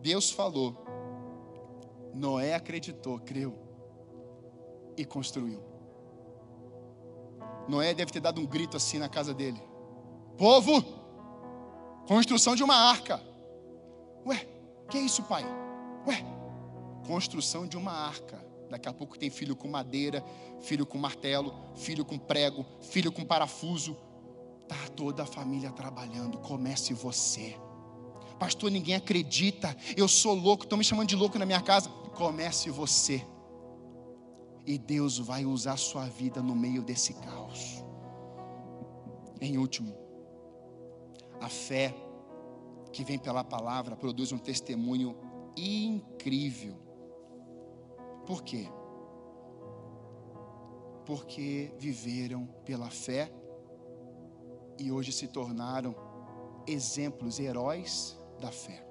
Deus 0.00 0.30
falou, 0.30 0.84
Noé 2.12 2.54
acreditou, 2.54 3.18
creu, 3.18 3.63
e 4.96 5.04
construiu. 5.04 5.62
Noé 7.68 7.94
deve 7.94 8.12
ter 8.12 8.20
dado 8.20 8.40
um 8.40 8.46
grito 8.46 8.76
assim 8.76 8.98
na 8.98 9.08
casa 9.08 9.32
dele: 9.32 9.60
Povo, 10.36 10.84
construção 12.06 12.54
de 12.54 12.62
uma 12.62 12.76
arca. 12.76 13.20
Ué, 14.26 14.46
que 14.88 14.98
é 14.98 15.00
isso, 15.00 15.22
pai? 15.22 15.44
Ué, 16.06 16.24
construção 17.06 17.66
de 17.66 17.76
uma 17.76 17.92
arca. 17.92 18.44
Daqui 18.70 18.88
a 18.88 18.92
pouco 18.92 19.18
tem 19.18 19.30
filho 19.30 19.54
com 19.54 19.68
madeira, 19.68 20.24
filho 20.60 20.86
com 20.86 20.98
martelo, 20.98 21.54
filho 21.74 22.04
com 22.04 22.18
prego, 22.18 22.64
filho 22.80 23.12
com 23.12 23.24
parafuso. 23.24 23.96
Tá 24.66 24.88
toda 24.96 25.22
a 25.22 25.26
família 25.26 25.70
trabalhando. 25.70 26.38
Comece 26.38 26.94
você. 26.94 27.56
Pastor, 28.38 28.70
ninguém 28.70 28.94
acredita. 28.94 29.76
Eu 29.96 30.08
sou 30.08 30.34
louco, 30.34 30.64
estão 30.64 30.78
me 30.78 30.84
chamando 30.84 31.08
de 31.08 31.16
louco 31.16 31.38
na 31.38 31.46
minha 31.46 31.60
casa. 31.60 31.88
Comece 32.14 32.70
você 32.70 33.24
e 34.66 34.78
Deus 34.78 35.18
vai 35.18 35.44
usar 35.44 35.76
sua 35.76 36.06
vida 36.06 36.42
no 36.42 36.54
meio 36.54 36.82
desse 36.82 37.14
caos. 37.14 37.84
Em 39.40 39.58
último, 39.58 39.94
a 41.40 41.48
fé 41.48 41.94
que 42.92 43.04
vem 43.04 43.18
pela 43.18 43.44
palavra 43.44 43.96
produz 43.96 44.32
um 44.32 44.38
testemunho 44.38 45.16
incrível. 45.56 46.76
Por 48.26 48.42
quê? 48.42 48.66
Porque 51.04 51.74
viveram 51.78 52.46
pela 52.64 52.88
fé 52.88 53.30
e 54.78 54.90
hoje 54.90 55.12
se 55.12 55.28
tornaram 55.28 55.94
exemplos, 56.66 57.38
heróis 57.38 58.16
da 58.40 58.50
fé. 58.50 58.86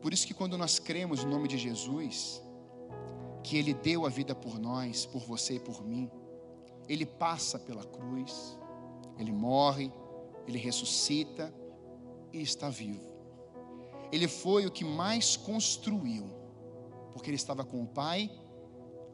Por 0.00 0.12
isso 0.12 0.26
que 0.26 0.34
quando 0.34 0.56
nós 0.56 0.78
cremos 0.78 1.24
no 1.24 1.30
nome 1.30 1.48
de 1.48 1.58
Jesus, 1.58 2.40
que 3.46 3.56
Ele 3.56 3.72
deu 3.72 4.04
a 4.04 4.08
vida 4.08 4.34
por 4.34 4.58
nós, 4.58 5.06
por 5.06 5.22
você 5.22 5.54
e 5.54 5.60
por 5.60 5.86
mim, 5.86 6.10
Ele 6.88 7.06
passa 7.06 7.60
pela 7.60 7.84
cruz, 7.84 8.58
Ele 9.16 9.30
morre, 9.30 9.92
Ele 10.48 10.58
ressuscita 10.58 11.54
e 12.32 12.42
está 12.42 12.68
vivo. 12.68 13.08
Ele 14.10 14.26
foi 14.26 14.66
o 14.66 14.70
que 14.70 14.84
mais 14.84 15.36
construiu, 15.36 16.28
porque 17.12 17.30
Ele 17.30 17.36
estava 17.36 17.64
com 17.64 17.80
o 17.80 17.86
Pai 17.86 18.28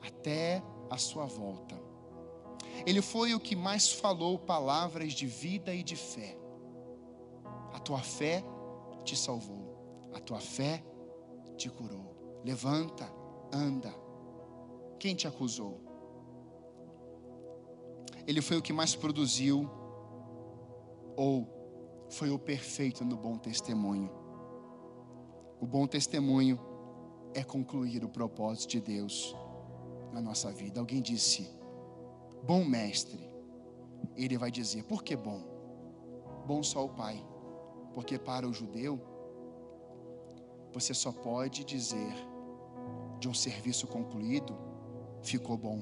até 0.00 0.62
a 0.88 0.96
sua 0.96 1.26
volta. 1.26 1.78
Ele 2.86 3.02
foi 3.02 3.34
o 3.34 3.40
que 3.40 3.54
mais 3.54 3.92
falou 3.92 4.38
palavras 4.38 5.12
de 5.12 5.26
vida 5.26 5.74
e 5.74 5.82
de 5.82 5.94
fé. 5.94 6.38
A 7.74 7.78
tua 7.78 8.00
fé 8.00 8.42
te 9.04 9.14
salvou, 9.14 10.08
a 10.14 10.20
tua 10.20 10.40
fé 10.40 10.82
te 11.58 11.68
curou. 11.68 12.40
Levanta, 12.42 13.12
anda. 13.52 14.01
Quem 15.02 15.16
te 15.16 15.26
acusou? 15.26 15.80
Ele 18.24 18.40
foi 18.40 18.56
o 18.56 18.62
que 18.62 18.72
mais 18.72 18.94
produziu, 18.94 19.68
ou 21.16 22.06
foi 22.08 22.30
o 22.30 22.38
perfeito 22.38 23.04
no 23.04 23.16
bom 23.16 23.36
testemunho. 23.36 24.08
O 25.60 25.66
bom 25.66 25.88
testemunho 25.88 26.56
é 27.34 27.42
concluir 27.42 28.04
o 28.04 28.08
propósito 28.08 28.70
de 28.70 28.80
Deus 28.80 29.34
na 30.12 30.20
nossa 30.20 30.52
vida. 30.52 30.78
Alguém 30.78 31.02
disse, 31.02 31.50
bom 32.44 32.64
mestre. 32.64 33.28
Ele 34.14 34.38
vai 34.38 34.52
dizer, 34.52 34.84
por 34.84 35.02
que 35.02 35.16
bom? 35.16 35.42
Bom 36.46 36.62
só 36.62 36.84
o 36.84 36.90
Pai. 36.90 37.20
Porque 37.92 38.20
para 38.20 38.46
o 38.48 38.52
judeu, 38.52 39.00
você 40.72 40.94
só 40.94 41.10
pode 41.10 41.64
dizer 41.64 42.14
de 43.18 43.28
um 43.28 43.34
serviço 43.34 43.88
concluído, 43.88 44.70
ficou 45.22 45.56
bom. 45.56 45.80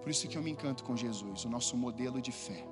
Por 0.00 0.10
isso 0.10 0.28
que 0.28 0.38
eu 0.38 0.42
me 0.42 0.50
encanto 0.50 0.84
com 0.84 0.96
Jesus, 0.96 1.44
o 1.44 1.48
nosso 1.48 1.76
modelo 1.76 2.20
de 2.20 2.30
fé. 2.30 2.64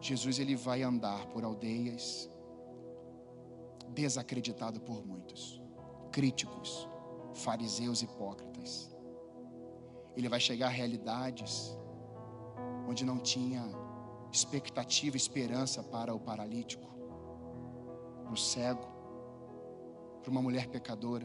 Jesus 0.00 0.38
ele 0.38 0.54
vai 0.54 0.82
andar 0.82 1.26
por 1.28 1.42
aldeias 1.42 2.30
desacreditado 3.88 4.78
por 4.80 5.04
muitos, 5.06 5.60
críticos, 6.12 6.86
fariseus 7.32 8.02
hipócritas. 8.02 8.94
Ele 10.14 10.28
vai 10.28 10.38
chegar 10.38 10.66
a 10.66 10.70
realidades 10.70 11.76
onde 12.86 13.04
não 13.04 13.18
tinha 13.18 13.64
expectativa, 14.30 15.16
esperança 15.16 15.82
para 15.82 16.14
o 16.14 16.20
paralítico, 16.20 16.86
para 18.22 18.32
o 18.32 18.36
cego, 18.36 18.95
para 20.26 20.32
uma 20.32 20.42
mulher 20.42 20.66
pecadora. 20.66 21.24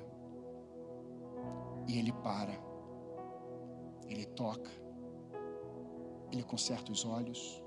E 1.87 1.97
ele 1.97 2.13
para, 2.13 2.53
ele 4.07 4.25
toca, 4.27 4.69
ele 6.31 6.43
conserta 6.43 6.91
os 6.91 7.03
olhos, 7.03 7.63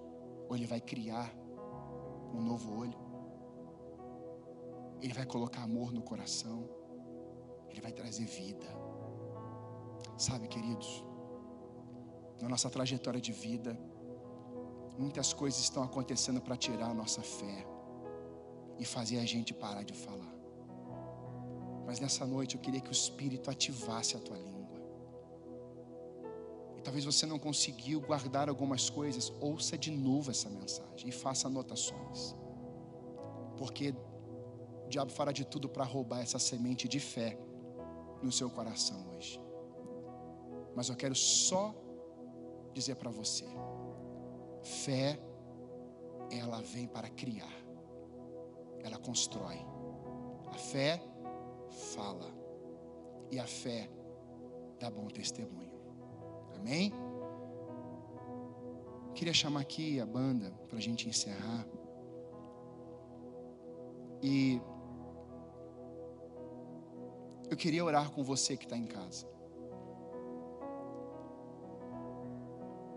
ou 0.48 0.54
ele 0.54 0.64
vai 0.64 0.80
criar 0.80 1.34
um 2.32 2.40
novo 2.40 2.78
olho. 2.78 2.96
Ele 5.02 5.12
vai 5.12 5.26
colocar 5.26 5.64
amor 5.64 5.92
no 5.92 6.02
coração. 6.02 6.68
Ele 7.68 7.80
vai 7.80 7.90
trazer 7.90 8.26
vida. 8.26 8.68
Sabe, 10.16 10.46
queridos, 10.46 11.04
na 12.40 12.48
nossa 12.48 12.70
trajetória 12.70 13.20
de 13.20 13.32
vida, 13.32 13.76
muitas 14.96 15.32
coisas 15.32 15.58
estão 15.58 15.82
acontecendo 15.82 16.40
para 16.40 16.56
tirar 16.56 16.90
a 16.90 16.94
nossa 16.94 17.22
fé 17.22 17.66
e 18.78 18.84
fazer 18.84 19.18
a 19.18 19.26
gente 19.26 19.52
parar 19.52 19.82
de 19.82 19.94
falar. 19.94 20.33
Mas 21.86 22.00
nessa 22.00 22.26
noite 22.26 22.56
eu 22.56 22.60
queria 22.60 22.80
que 22.80 22.90
o 22.90 22.92
Espírito 22.92 23.50
ativasse 23.50 24.16
a 24.16 24.20
tua 24.20 24.36
língua. 24.36 24.80
E 26.76 26.80
talvez 26.80 27.04
você 27.04 27.26
não 27.26 27.38
conseguiu 27.38 28.00
guardar 28.00 28.48
algumas 28.48 28.88
coisas, 28.88 29.32
ouça 29.40 29.76
de 29.76 29.90
novo 29.90 30.30
essa 30.30 30.48
mensagem 30.48 31.08
e 31.08 31.12
faça 31.12 31.46
anotações. 31.46 32.34
Porque 33.56 33.94
o 34.84 34.88
diabo 34.88 35.10
fará 35.10 35.32
de 35.32 35.44
tudo 35.44 35.68
para 35.68 35.84
roubar 35.84 36.20
essa 36.20 36.38
semente 36.38 36.88
de 36.88 37.00
fé 37.00 37.38
no 38.22 38.32
seu 38.32 38.50
coração 38.50 39.14
hoje. 39.14 39.40
Mas 40.74 40.88
eu 40.88 40.96
quero 40.96 41.14
só 41.14 41.74
dizer 42.72 42.96
para 42.96 43.10
você: 43.10 43.46
fé, 44.62 45.18
ela 46.30 46.60
vem 46.60 46.86
para 46.86 47.08
criar, 47.08 47.54
ela 48.82 48.98
constrói. 48.98 49.58
A 50.46 50.54
fé 50.54 51.00
fala, 51.74 52.32
e 53.30 53.38
a 53.38 53.46
fé 53.46 53.90
dá 54.78 54.90
bom 54.90 55.08
testemunho. 55.08 55.72
Amém? 56.54 56.92
Queria 59.14 59.34
chamar 59.34 59.60
aqui 59.60 60.00
a 60.00 60.06
banda 60.06 60.50
para 60.68 60.78
a 60.78 60.80
gente 60.80 61.08
encerrar. 61.08 61.66
E 64.22 64.60
eu 67.50 67.56
queria 67.56 67.84
orar 67.84 68.10
com 68.10 68.24
você 68.24 68.56
que 68.56 68.64
está 68.64 68.76
em 68.76 68.86
casa. 68.86 69.26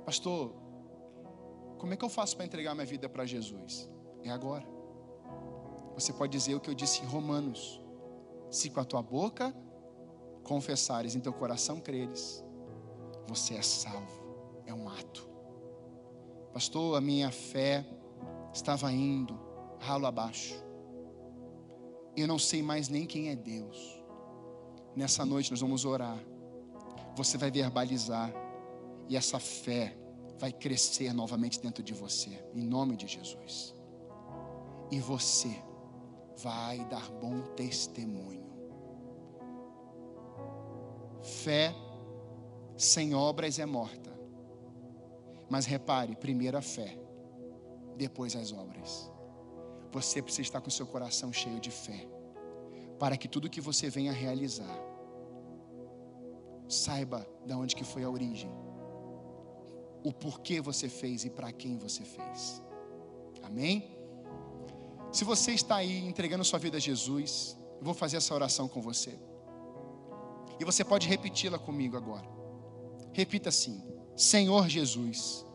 Pastor, 0.05 0.53
como 1.77 1.93
é 1.93 1.97
que 1.97 2.05
eu 2.05 2.09
faço 2.09 2.35
para 2.35 2.45
entregar 2.45 2.73
minha 2.73 2.85
vida 2.85 3.07
para 3.09 3.25
Jesus? 3.25 3.89
É 4.23 4.29
agora. 4.29 4.65
Você 5.93 6.13
pode 6.13 6.31
dizer 6.31 6.55
o 6.55 6.59
que 6.59 6.69
eu 6.69 6.73
disse 6.73 7.03
em 7.03 7.05
Romanos: 7.05 7.81
se 8.49 8.69
com 8.69 8.79
a 8.79 8.85
tua 8.85 9.01
boca 9.01 9.55
confessares, 10.43 11.15
em 11.15 11.19
teu 11.19 11.33
coração 11.33 11.79
creres, 11.79 12.43
você 13.27 13.55
é 13.55 13.61
salvo. 13.61 14.25
É 14.65 14.73
um 14.73 14.87
ato. 14.89 15.29
Pastor, 16.53 16.97
a 16.97 17.01
minha 17.01 17.31
fé 17.31 17.85
estava 18.53 18.91
indo 18.91 19.37
ralo 19.79 20.05
abaixo. 20.05 20.55
Eu 22.15 22.27
não 22.27 22.39
sei 22.39 22.61
mais 22.61 22.89
nem 22.89 23.05
quem 23.05 23.29
é 23.29 23.35
Deus. 23.35 24.03
Nessa 24.95 25.25
noite 25.25 25.51
nós 25.51 25.61
vamos 25.61 25.85
orar. 25.85 26.17
Você 27.15 27.37
vai 27.37 27.51
verbalizar. 27.51 28.33
E 29.07 29.15
essa 29.15 29.39
fé 29.39 29.95
vai 30.37 30.51
crescer 30.51 31.13
novamente 31.13 31.61
dentro 31.61 31.83
de 31.83 31.93
você. 31.93 32.43
Em 32.53 32.63
nome 32.63 32.97
de 32.97 33.07
Jesus. 33.07 33.75
E 34.91 34.99
você 34.99 35.61
vai 36.37 36.83
dar 36.85 37.09
bom 37.11 37.41
testemunho. 37.55 38.45
Fé 41.21 41.73
sem 42.77 43.13
obras 43.13 43.59
é 43.59 43.65
morta. 43.65 44.15
Mas 45.49 45.65
repare, 45.65 46.15
primeiro 46.15 46.57
a 46.57 46.61
fé, 46.61 46.97
depois 47.95 48.35
as 48.35 48.51
obras. 48.51 49.11
Você 49.91 50.21
precisa 50.21 50.41
estar 50.41 50.61
com 50.61 50.69
seu 50.69 50.85
coração 50.85 51.31
cheio 51.31 51.59
de 51.59 51.71
fé, 51.71 52.07
para 52.99 53.17
que 53.17 53.27
tudo 53.27 53.49
que 53.49 53.61
você 53.61 53.89
venha 53.89 54.11
realizar 54.11 54.87
Saiba 56.67 57.25
de 57.45 57.53
onde 57.53 57.75
que 57.75 57.83
foi 57.83 58.03
a 58.03 58.09
origem. 58.09 58.51
O 60.03 60.11
porquê 60.11 60.59
você 60.59 60.89
fez 60.89 61.23
e 61.23 61.29
para 61.29 61.51
quem 61.51 61.77
você 61.77 62.03
fez. 62.03 62.61
Amém? 63.43 63.96
Se 65.11 65.23
você 65.23 65.51
está 65.51 65.77
aí 65.77 66.05
entregando 66.05 66.43
sua 66.43 66.59
vida 66.59 66.77
a 66.77 66.79
Jesus, 66.79 67.57
eu 67.79 67.85
vou 67.85 67.93
fazer 67.93 68.17
essa 68.17 68.33
oração 68.33 68.67
com 68.67 68.81
você. 68.81 69.17
E 70.59 70.65
você 70.65 70.83
pode 70.83 71.07
repeti-la 71.07 71.59
comigo 71.59 71.95
agora. 71.95 72.27
Repita 73.13 73.49
assim: 73.49 73.81
Senhor 74.15 74.67
Jesus, 74.67 75.45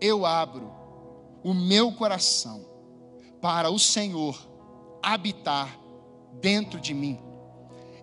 eu 0.00 0.26
abro 0.26 0.72
o 1.42 1.52
meu 1.54 1.92
coração 1.92 2.64
para 3.40 3.70
o 3.70 3.78
Senhor 3.78 4.36
habitar 5.02 5.78
dentro 6.40 6.80
de 6.80 6.94
mim. 6.94 7.20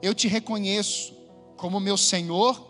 Eu 0.01 0.13
te 0.13 0.28
reconheço 0.28 1.15
como 1.57 1.80
meu 1.80 1.97
Senhor 1.97 2.67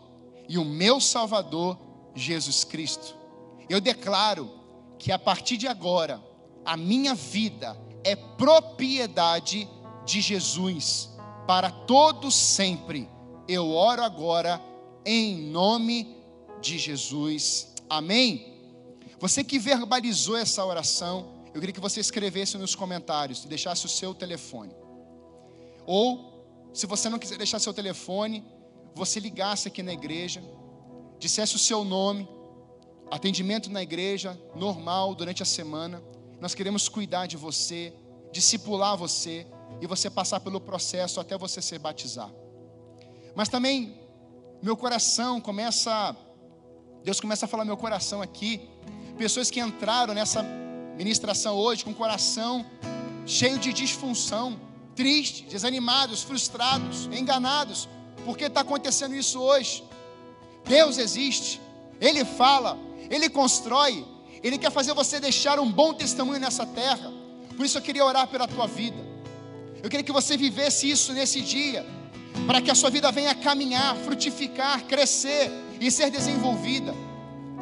e 0.47 0.57
o 0.57 0.65
meu 0.65 0.99
Salvador, 0.99 1.77
Jesus 2.15 2.63
Cristo. 2.63 3.15
Eu 3.69 3.79
declaro 3.79 4.49
que 4.97 5.11
a 5.11 5.19
partir 5.19 5.55
de 5.55 5.67
agora, 5.67 6.21
a 6.65 6.75
minha 6.75 7.15
vida 7.15 7.77
é 8.03 8.15
propriedade 8.15 9.67
de 10.05 10.21
Jesus 10.21 11.09
para 11.47 11.69
todos 11.69 12.35
sempre. 12.35 13.09
Eu 13.47 13.71
oro 13.71 14.03
agora 14.03 14.61
em 15.05 15.35
nome 15.49 16.15
de 16.61 16.77
Jesus. 16.77 17.73
Amém. 17.89 18.51
Você 19.19 19.43
que 19.43 19.59
verbalizou 19.59 20.37
essa 20.37 20.65
oração, 20.65 21.41
eu 21.53 21.59
queria 21.59 21.73
que 21.73 21.79
você 21.79 21.99
escrevesse 21.99 22.57
nos 22.57 22.73
comentários 22.73 23.43
e 23.43 23.47
deixasse 23.47 23.85
o 23.85 23.89
seu 23.89 24.13
telefone. 24.13 24.73
Ou, 25.85 26.45
se 26.73 26.87
você 26.87 27.09
não 27.09 27.19
quiser 27.19 27.37
deixar 27.37 27.59
seu 27.59 27.73
telefone, 27.73 28.43
você 28.95 29.19
ligasse 29.19 29.67
aqui 29.67 29.83
na 29.83 29.93
igreja, 29.93 30.43
dissesse 31.19 31.55
o 31.55 31.59
seu 31.59 31.83
nome, 31.83 32.27
atendimento 33.09 33.69
na 33.69 33.83
igreja, 33.83 34.39
normal, 34.55 35.13
durante 35.13 35.43
a 35.43 35.45
semana. 35.45 36.01
Nós 36.41 36.55
queremos 36.55 36.89
cuidar 36.89 37.27
de 37.27 37.37
você, 37.37 37.93
discipular 38.31 38.97
você 38.97 39.45
e 39.79 39.85
você 39.85 40.09
passar 40.09 40.39
pelo 40.39 40.59
processo 40.59 41.19
até 41.19 41.37
você 41.37 41.61
ser 41.61 41.77
batizado. 41.77 42.35
Mas 43.35 43.47
também, 43.47 43.95
meu 44.61 44.75
coração 44.75 45.39
começa, 45.39 46.15
Deus 47.03 47.19
começa 47.19 47.45
a 47.45 47.47
falar 47.47 47.63
meu 47.63 47.77
coração 47.77 48.23
aqui, 48.23 48.67
pessoas 49.19 49.51
que 49.51 49.59
entraram 49.59 50.15
nessa 50.15 50.41
ministração 50.97 51.55
hoje 51.55 51.85
com 51.85 51.93
coração 51.93 52.65
cheio 53.27 53.59
de 53.59 53.71
disfunção, 53.71 54.59
tristes, 54.95 55.47
desanimados, 55.47 56.23
frustrados, 56.23 57.05
enganados, 57.05 57.87
porque 58.25 58.45
está 58.45 58.61
acontecendo 58.61 59.13
isso 59.13 59.39
hoje. 59.39 59.83
Deus 60.65 60.97
existe, 60.97 61.61
Ele 61.99 62.25
fala, 62.25 62.79
Ele 63.11 63.29
constrói, 63.29 64.03
Ele 64.43 64.57
quer 64.57 64.71
fazer 64.71 64.93
você 64.93 65.19
deixar 65.19 65.59
um 65.59 65.71
bom 65.71 65.93
testemunho 65.93 66.39
nessa 66.39 66.65
terra. 66.65 67.11
Por 67.55 67.65
isso 67.65 67.77
eu 67.77 67.81
queria 67.81 68.03
orar 68.03 68.27
pela 68.27 68.47
tua 68.47 68.67
vida. 68.67 68.97
Eu 69.83 69.89
queria 69.89 70.03
que 70.03 70.11
você 70.11 70.37
vivesse 70.37 70.89
isso 70.89 71.13
nesse 71.13 71.41
dia, 71.41 71.85
para 72.45 72.61
que 72.61 72.71
a 72.71 72.75
sua 72.75 72.89
vida 72.89 73.11
venha 73.11 73.33
caminhar, 73.35 73.95
frutificar, 73.97 74.83
crescer 74.85 75.51
e 75.79 75.89
ser 75.91 76.09
desenvolvida. 76.09 76.93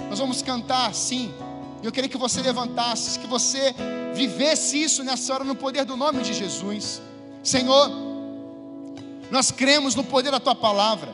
Nós 0.10 0.20
vamos 0.20 0.42
cantar, 0.42 0.94
sim. 0.94 1.34
Eu 1.82 1.92
queria 1.92 2.10
que 2.10 2.18
você 2.18 2.42
levantasse, 2.42 3.20
que 3.20 3.28
você 3.28 3.74
vivesse 4.14 4.82
isso 4.82 5.04
nessa 5.04 5.34
hora 5.34 5.44
no 5.44 5.56
poder 5.56 5.86
do 5.86 5.96
nome 5.96 6.22
de 6.22 6.34
Jesus. 6.34 7.02
Senhor, 7.42 7.90
nós 9.32 9.52
cremos 9.52 9.96
no 9.96 10.04
poder 10.04 10.32
da 10.32 10.40
tua 10.40 10.56
palavra. 10.56 11.14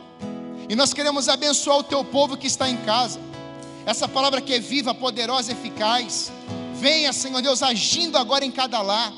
E 0.68 0.76
nós 0.76 0.94
queremos 0.94 1.30
abençoar 1.30 1.78
o 1.78 1.84
teu 1.84 2.04
povo 2.04 2.36
que 2.36 2.48
está 2.48 2.68
em 2.68 2.78
casa. 2.78 3.20
Essa 3.86 4.08
palavra 4.08 4.42
que 4.42 4.54
é 4.54 4.60
viva, 4.60 4.94
poderosa, 4.94 5.52
eficaz. 5.52 6.32
Venha, 6.76 7.14
Senhor 7.14 7.42
Deus, 7.42 7.62
agindo 7.62 8.18
agora 8.18 8.44
em 8.44 8.52
cada 8.52 8.82
lar. 8.82 9.14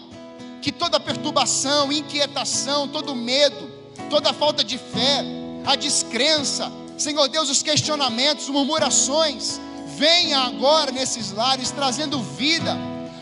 Que 0.61 0.71
toda 0.71 0.99
perturbação, 0.99 1.91
inquietação, 1.91 2.87
todo 2.87 3.15
medo, 3.15 3.71
toda 4.09 4.33
falta 4.33 4.63
de 4.63 4.77
fé, 4.77 5.23
a 5.65 5.75
descrença, 5.75 6.71
Senhor 6.97 7.27
Deus, 7.27 7.49
os 7.49 7.61
questionamentos, 7.61 8.49
murmurações, 8.49 9.61
venha 9.95 10.39
agora 10.39 10.91
nesses 10.91 11.31
lares 11.31 11.71
trazendo 11.71 12.19
vida. 12.19 12.75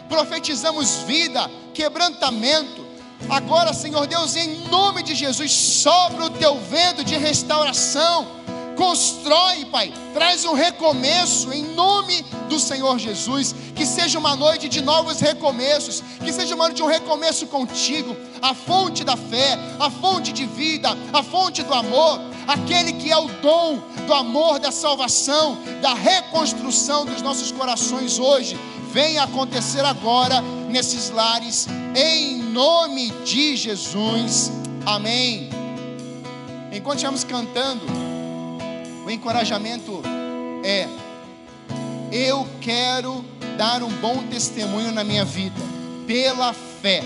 Profetizamos 0.10 1.04
vida, 1.04 1.50
quebrantamento, 1.74 2.86
Agora, 3.30 3.74
Senhor 3.74 4.06
Deus, 4.06 4.36
em 4.36 4.68
nome 4.68 5.02
de 5.02 5.16
Jesus, 5.16 5.52
sobra 5.52 6.26
o 6.26 6.30
teu 6.30 6.60
vento 6.60 7.04
de 7.04 7.16
restauração. 7.18 8.28
Constrói, 8.76 9.66
Pai, 9.66 9.94
traz 10.14 10.44
um 10.46 10.54
recomeço 10.54 11.52
em 11.54 11.64
nome 11.74 12.24
do 12.50 12.60
Senhor 12.60 13.00
Jesus. 13.00 13.56
Que 13.76 13.86
seja 13.86 14.20
uma 14.20 14.36
noite 14.36 14.70
de 14.70 14.82
novos 14.82 15.20
recomeços, 15.20 16.04
que 16.24 16.32
seja 16.32 16.56
uma 16.56 16.66
noite 16.66 16.78
de 16.78 16.84
um 16.84 16.88
recomeço 16.88 17.48
contigo, 17.48 18.16
a 18.42 18.54
fonte 18.54 19.04
da 19.04 19.18
fé, 19.18 19.58
a 19.80 19.90
fonte 19.90 20.32
de 20.32 20.46
vida, 20.46 20.90
a 21.12 21.24
fonte 21.24 21.64
do 21.64 21.74
amor, 21.74 22.20
aquele 22.48 22.94
que 22.94 23.12
é 23.12 23.18
o 23.18 23.28
dom 23.42 23.82
do 24.06 24.14
amor, 24.14 24.60
da 24.60 24.72
salvação, 24.72 25.58
da 25.82 25.94
reconstrução 25.94 27.06
dos 27.06 27.22
nossos 27.22 27.52
corações 27.52 28.20
hoje. 28.20 28.58
Venha 28.92 29.24
acontecer 29.24 29.84
agora 29.84 30.42
nesses 30.70 31.10
lares, 31.10 31.68
em 31.96 32.38
nome 32.38 33.12
de 33.26 33.58
Jesus. 33.58 34.52
Amém. 34.86 35.50
Enquanto 36.72 36.98
estamos 36.98 37.24
cantando, 37.24 38.05
o 39.06 39.12
encorajamento 39.12 40.02
é: 40.64 40.88
eu 42.12 42.48
quero 42.60 43.24
dar 43.56 43.84
um 43.84 43.92
bom 43.92 44.24
testemunho 44.24 44.92
na 44.92 45.04
minha 45.04 45.24
vida, 45.24 45.62
pela 46.08 46.54
fé. 46.54 47.04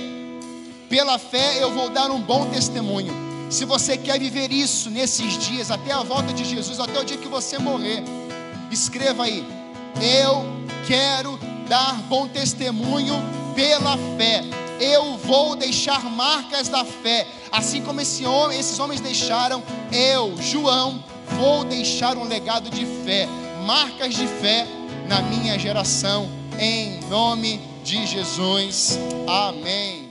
Pela 0.89 1.19
fé 1.19 1.61
eu 1.61 1.71
vou 1.71 1.89
dar 1.89 2.09
um 2.09 2.21
bom 2.21 2.49
testemunho. 2.49 3.13
Se 3.49 3.65
você 3.65 3.97
quer 3.97 4.19
viver 4.19 4.51
isso 4.51 4.89
nesses 4.89 5.37
dias, 5.37 5.69
até 5.69 5.91
a 5.91 6.01
volta 6.01 6.31
de 6.33 6.45
Jesus, 6.45 6.79
até 6.79 6.99
o 6.99 7.03
dia 7.03 7.17
que 7.17 7.27
você 7.27 7.57
morrer, 7.59 8.03
escreva 8.71 9.25
aí: 9.25 9.45
Eu 10.01 10.45
quero 10.87 11.37
dar 11.67 11.95
bom 12.03 12.27
testemunho 12.27 13.15
pela 13.53 13.97
fé. 14.17 14.43
Eu 14.79 15.17
vou 15.17 15.57
deixar 15.57 16.01
marcas 16.05 16.69
da 16.69 16.85
fé, 16.85 17.27
assim 17.51 17.81
como 17.81 17.99
esse 17.99 18.25
homem, 18.25 18.57
esses 18.57 18.79
homens 18.79 19.01
deixaram. 19.01 19.61
Eu, 19.91 20.37
João, 20.41 21.03
vou 21.37 21.63
deixar 21.63 22.17
um 22.17 22.23
legado 22.23 22.69
de 22.69 22.85
fé, 23.05 23.27
marcas 23.65 24.15
de 24.15 24.27
fé 24.27 24.65
na 25.07 25.21
minha 25.21 25.57
geração, 25.57 26.29
em 26.59 26.99
nome 27.09 27.59
de 27.83 28.05
Jesus. 28.05 28.99
Amém. 29.27 30.08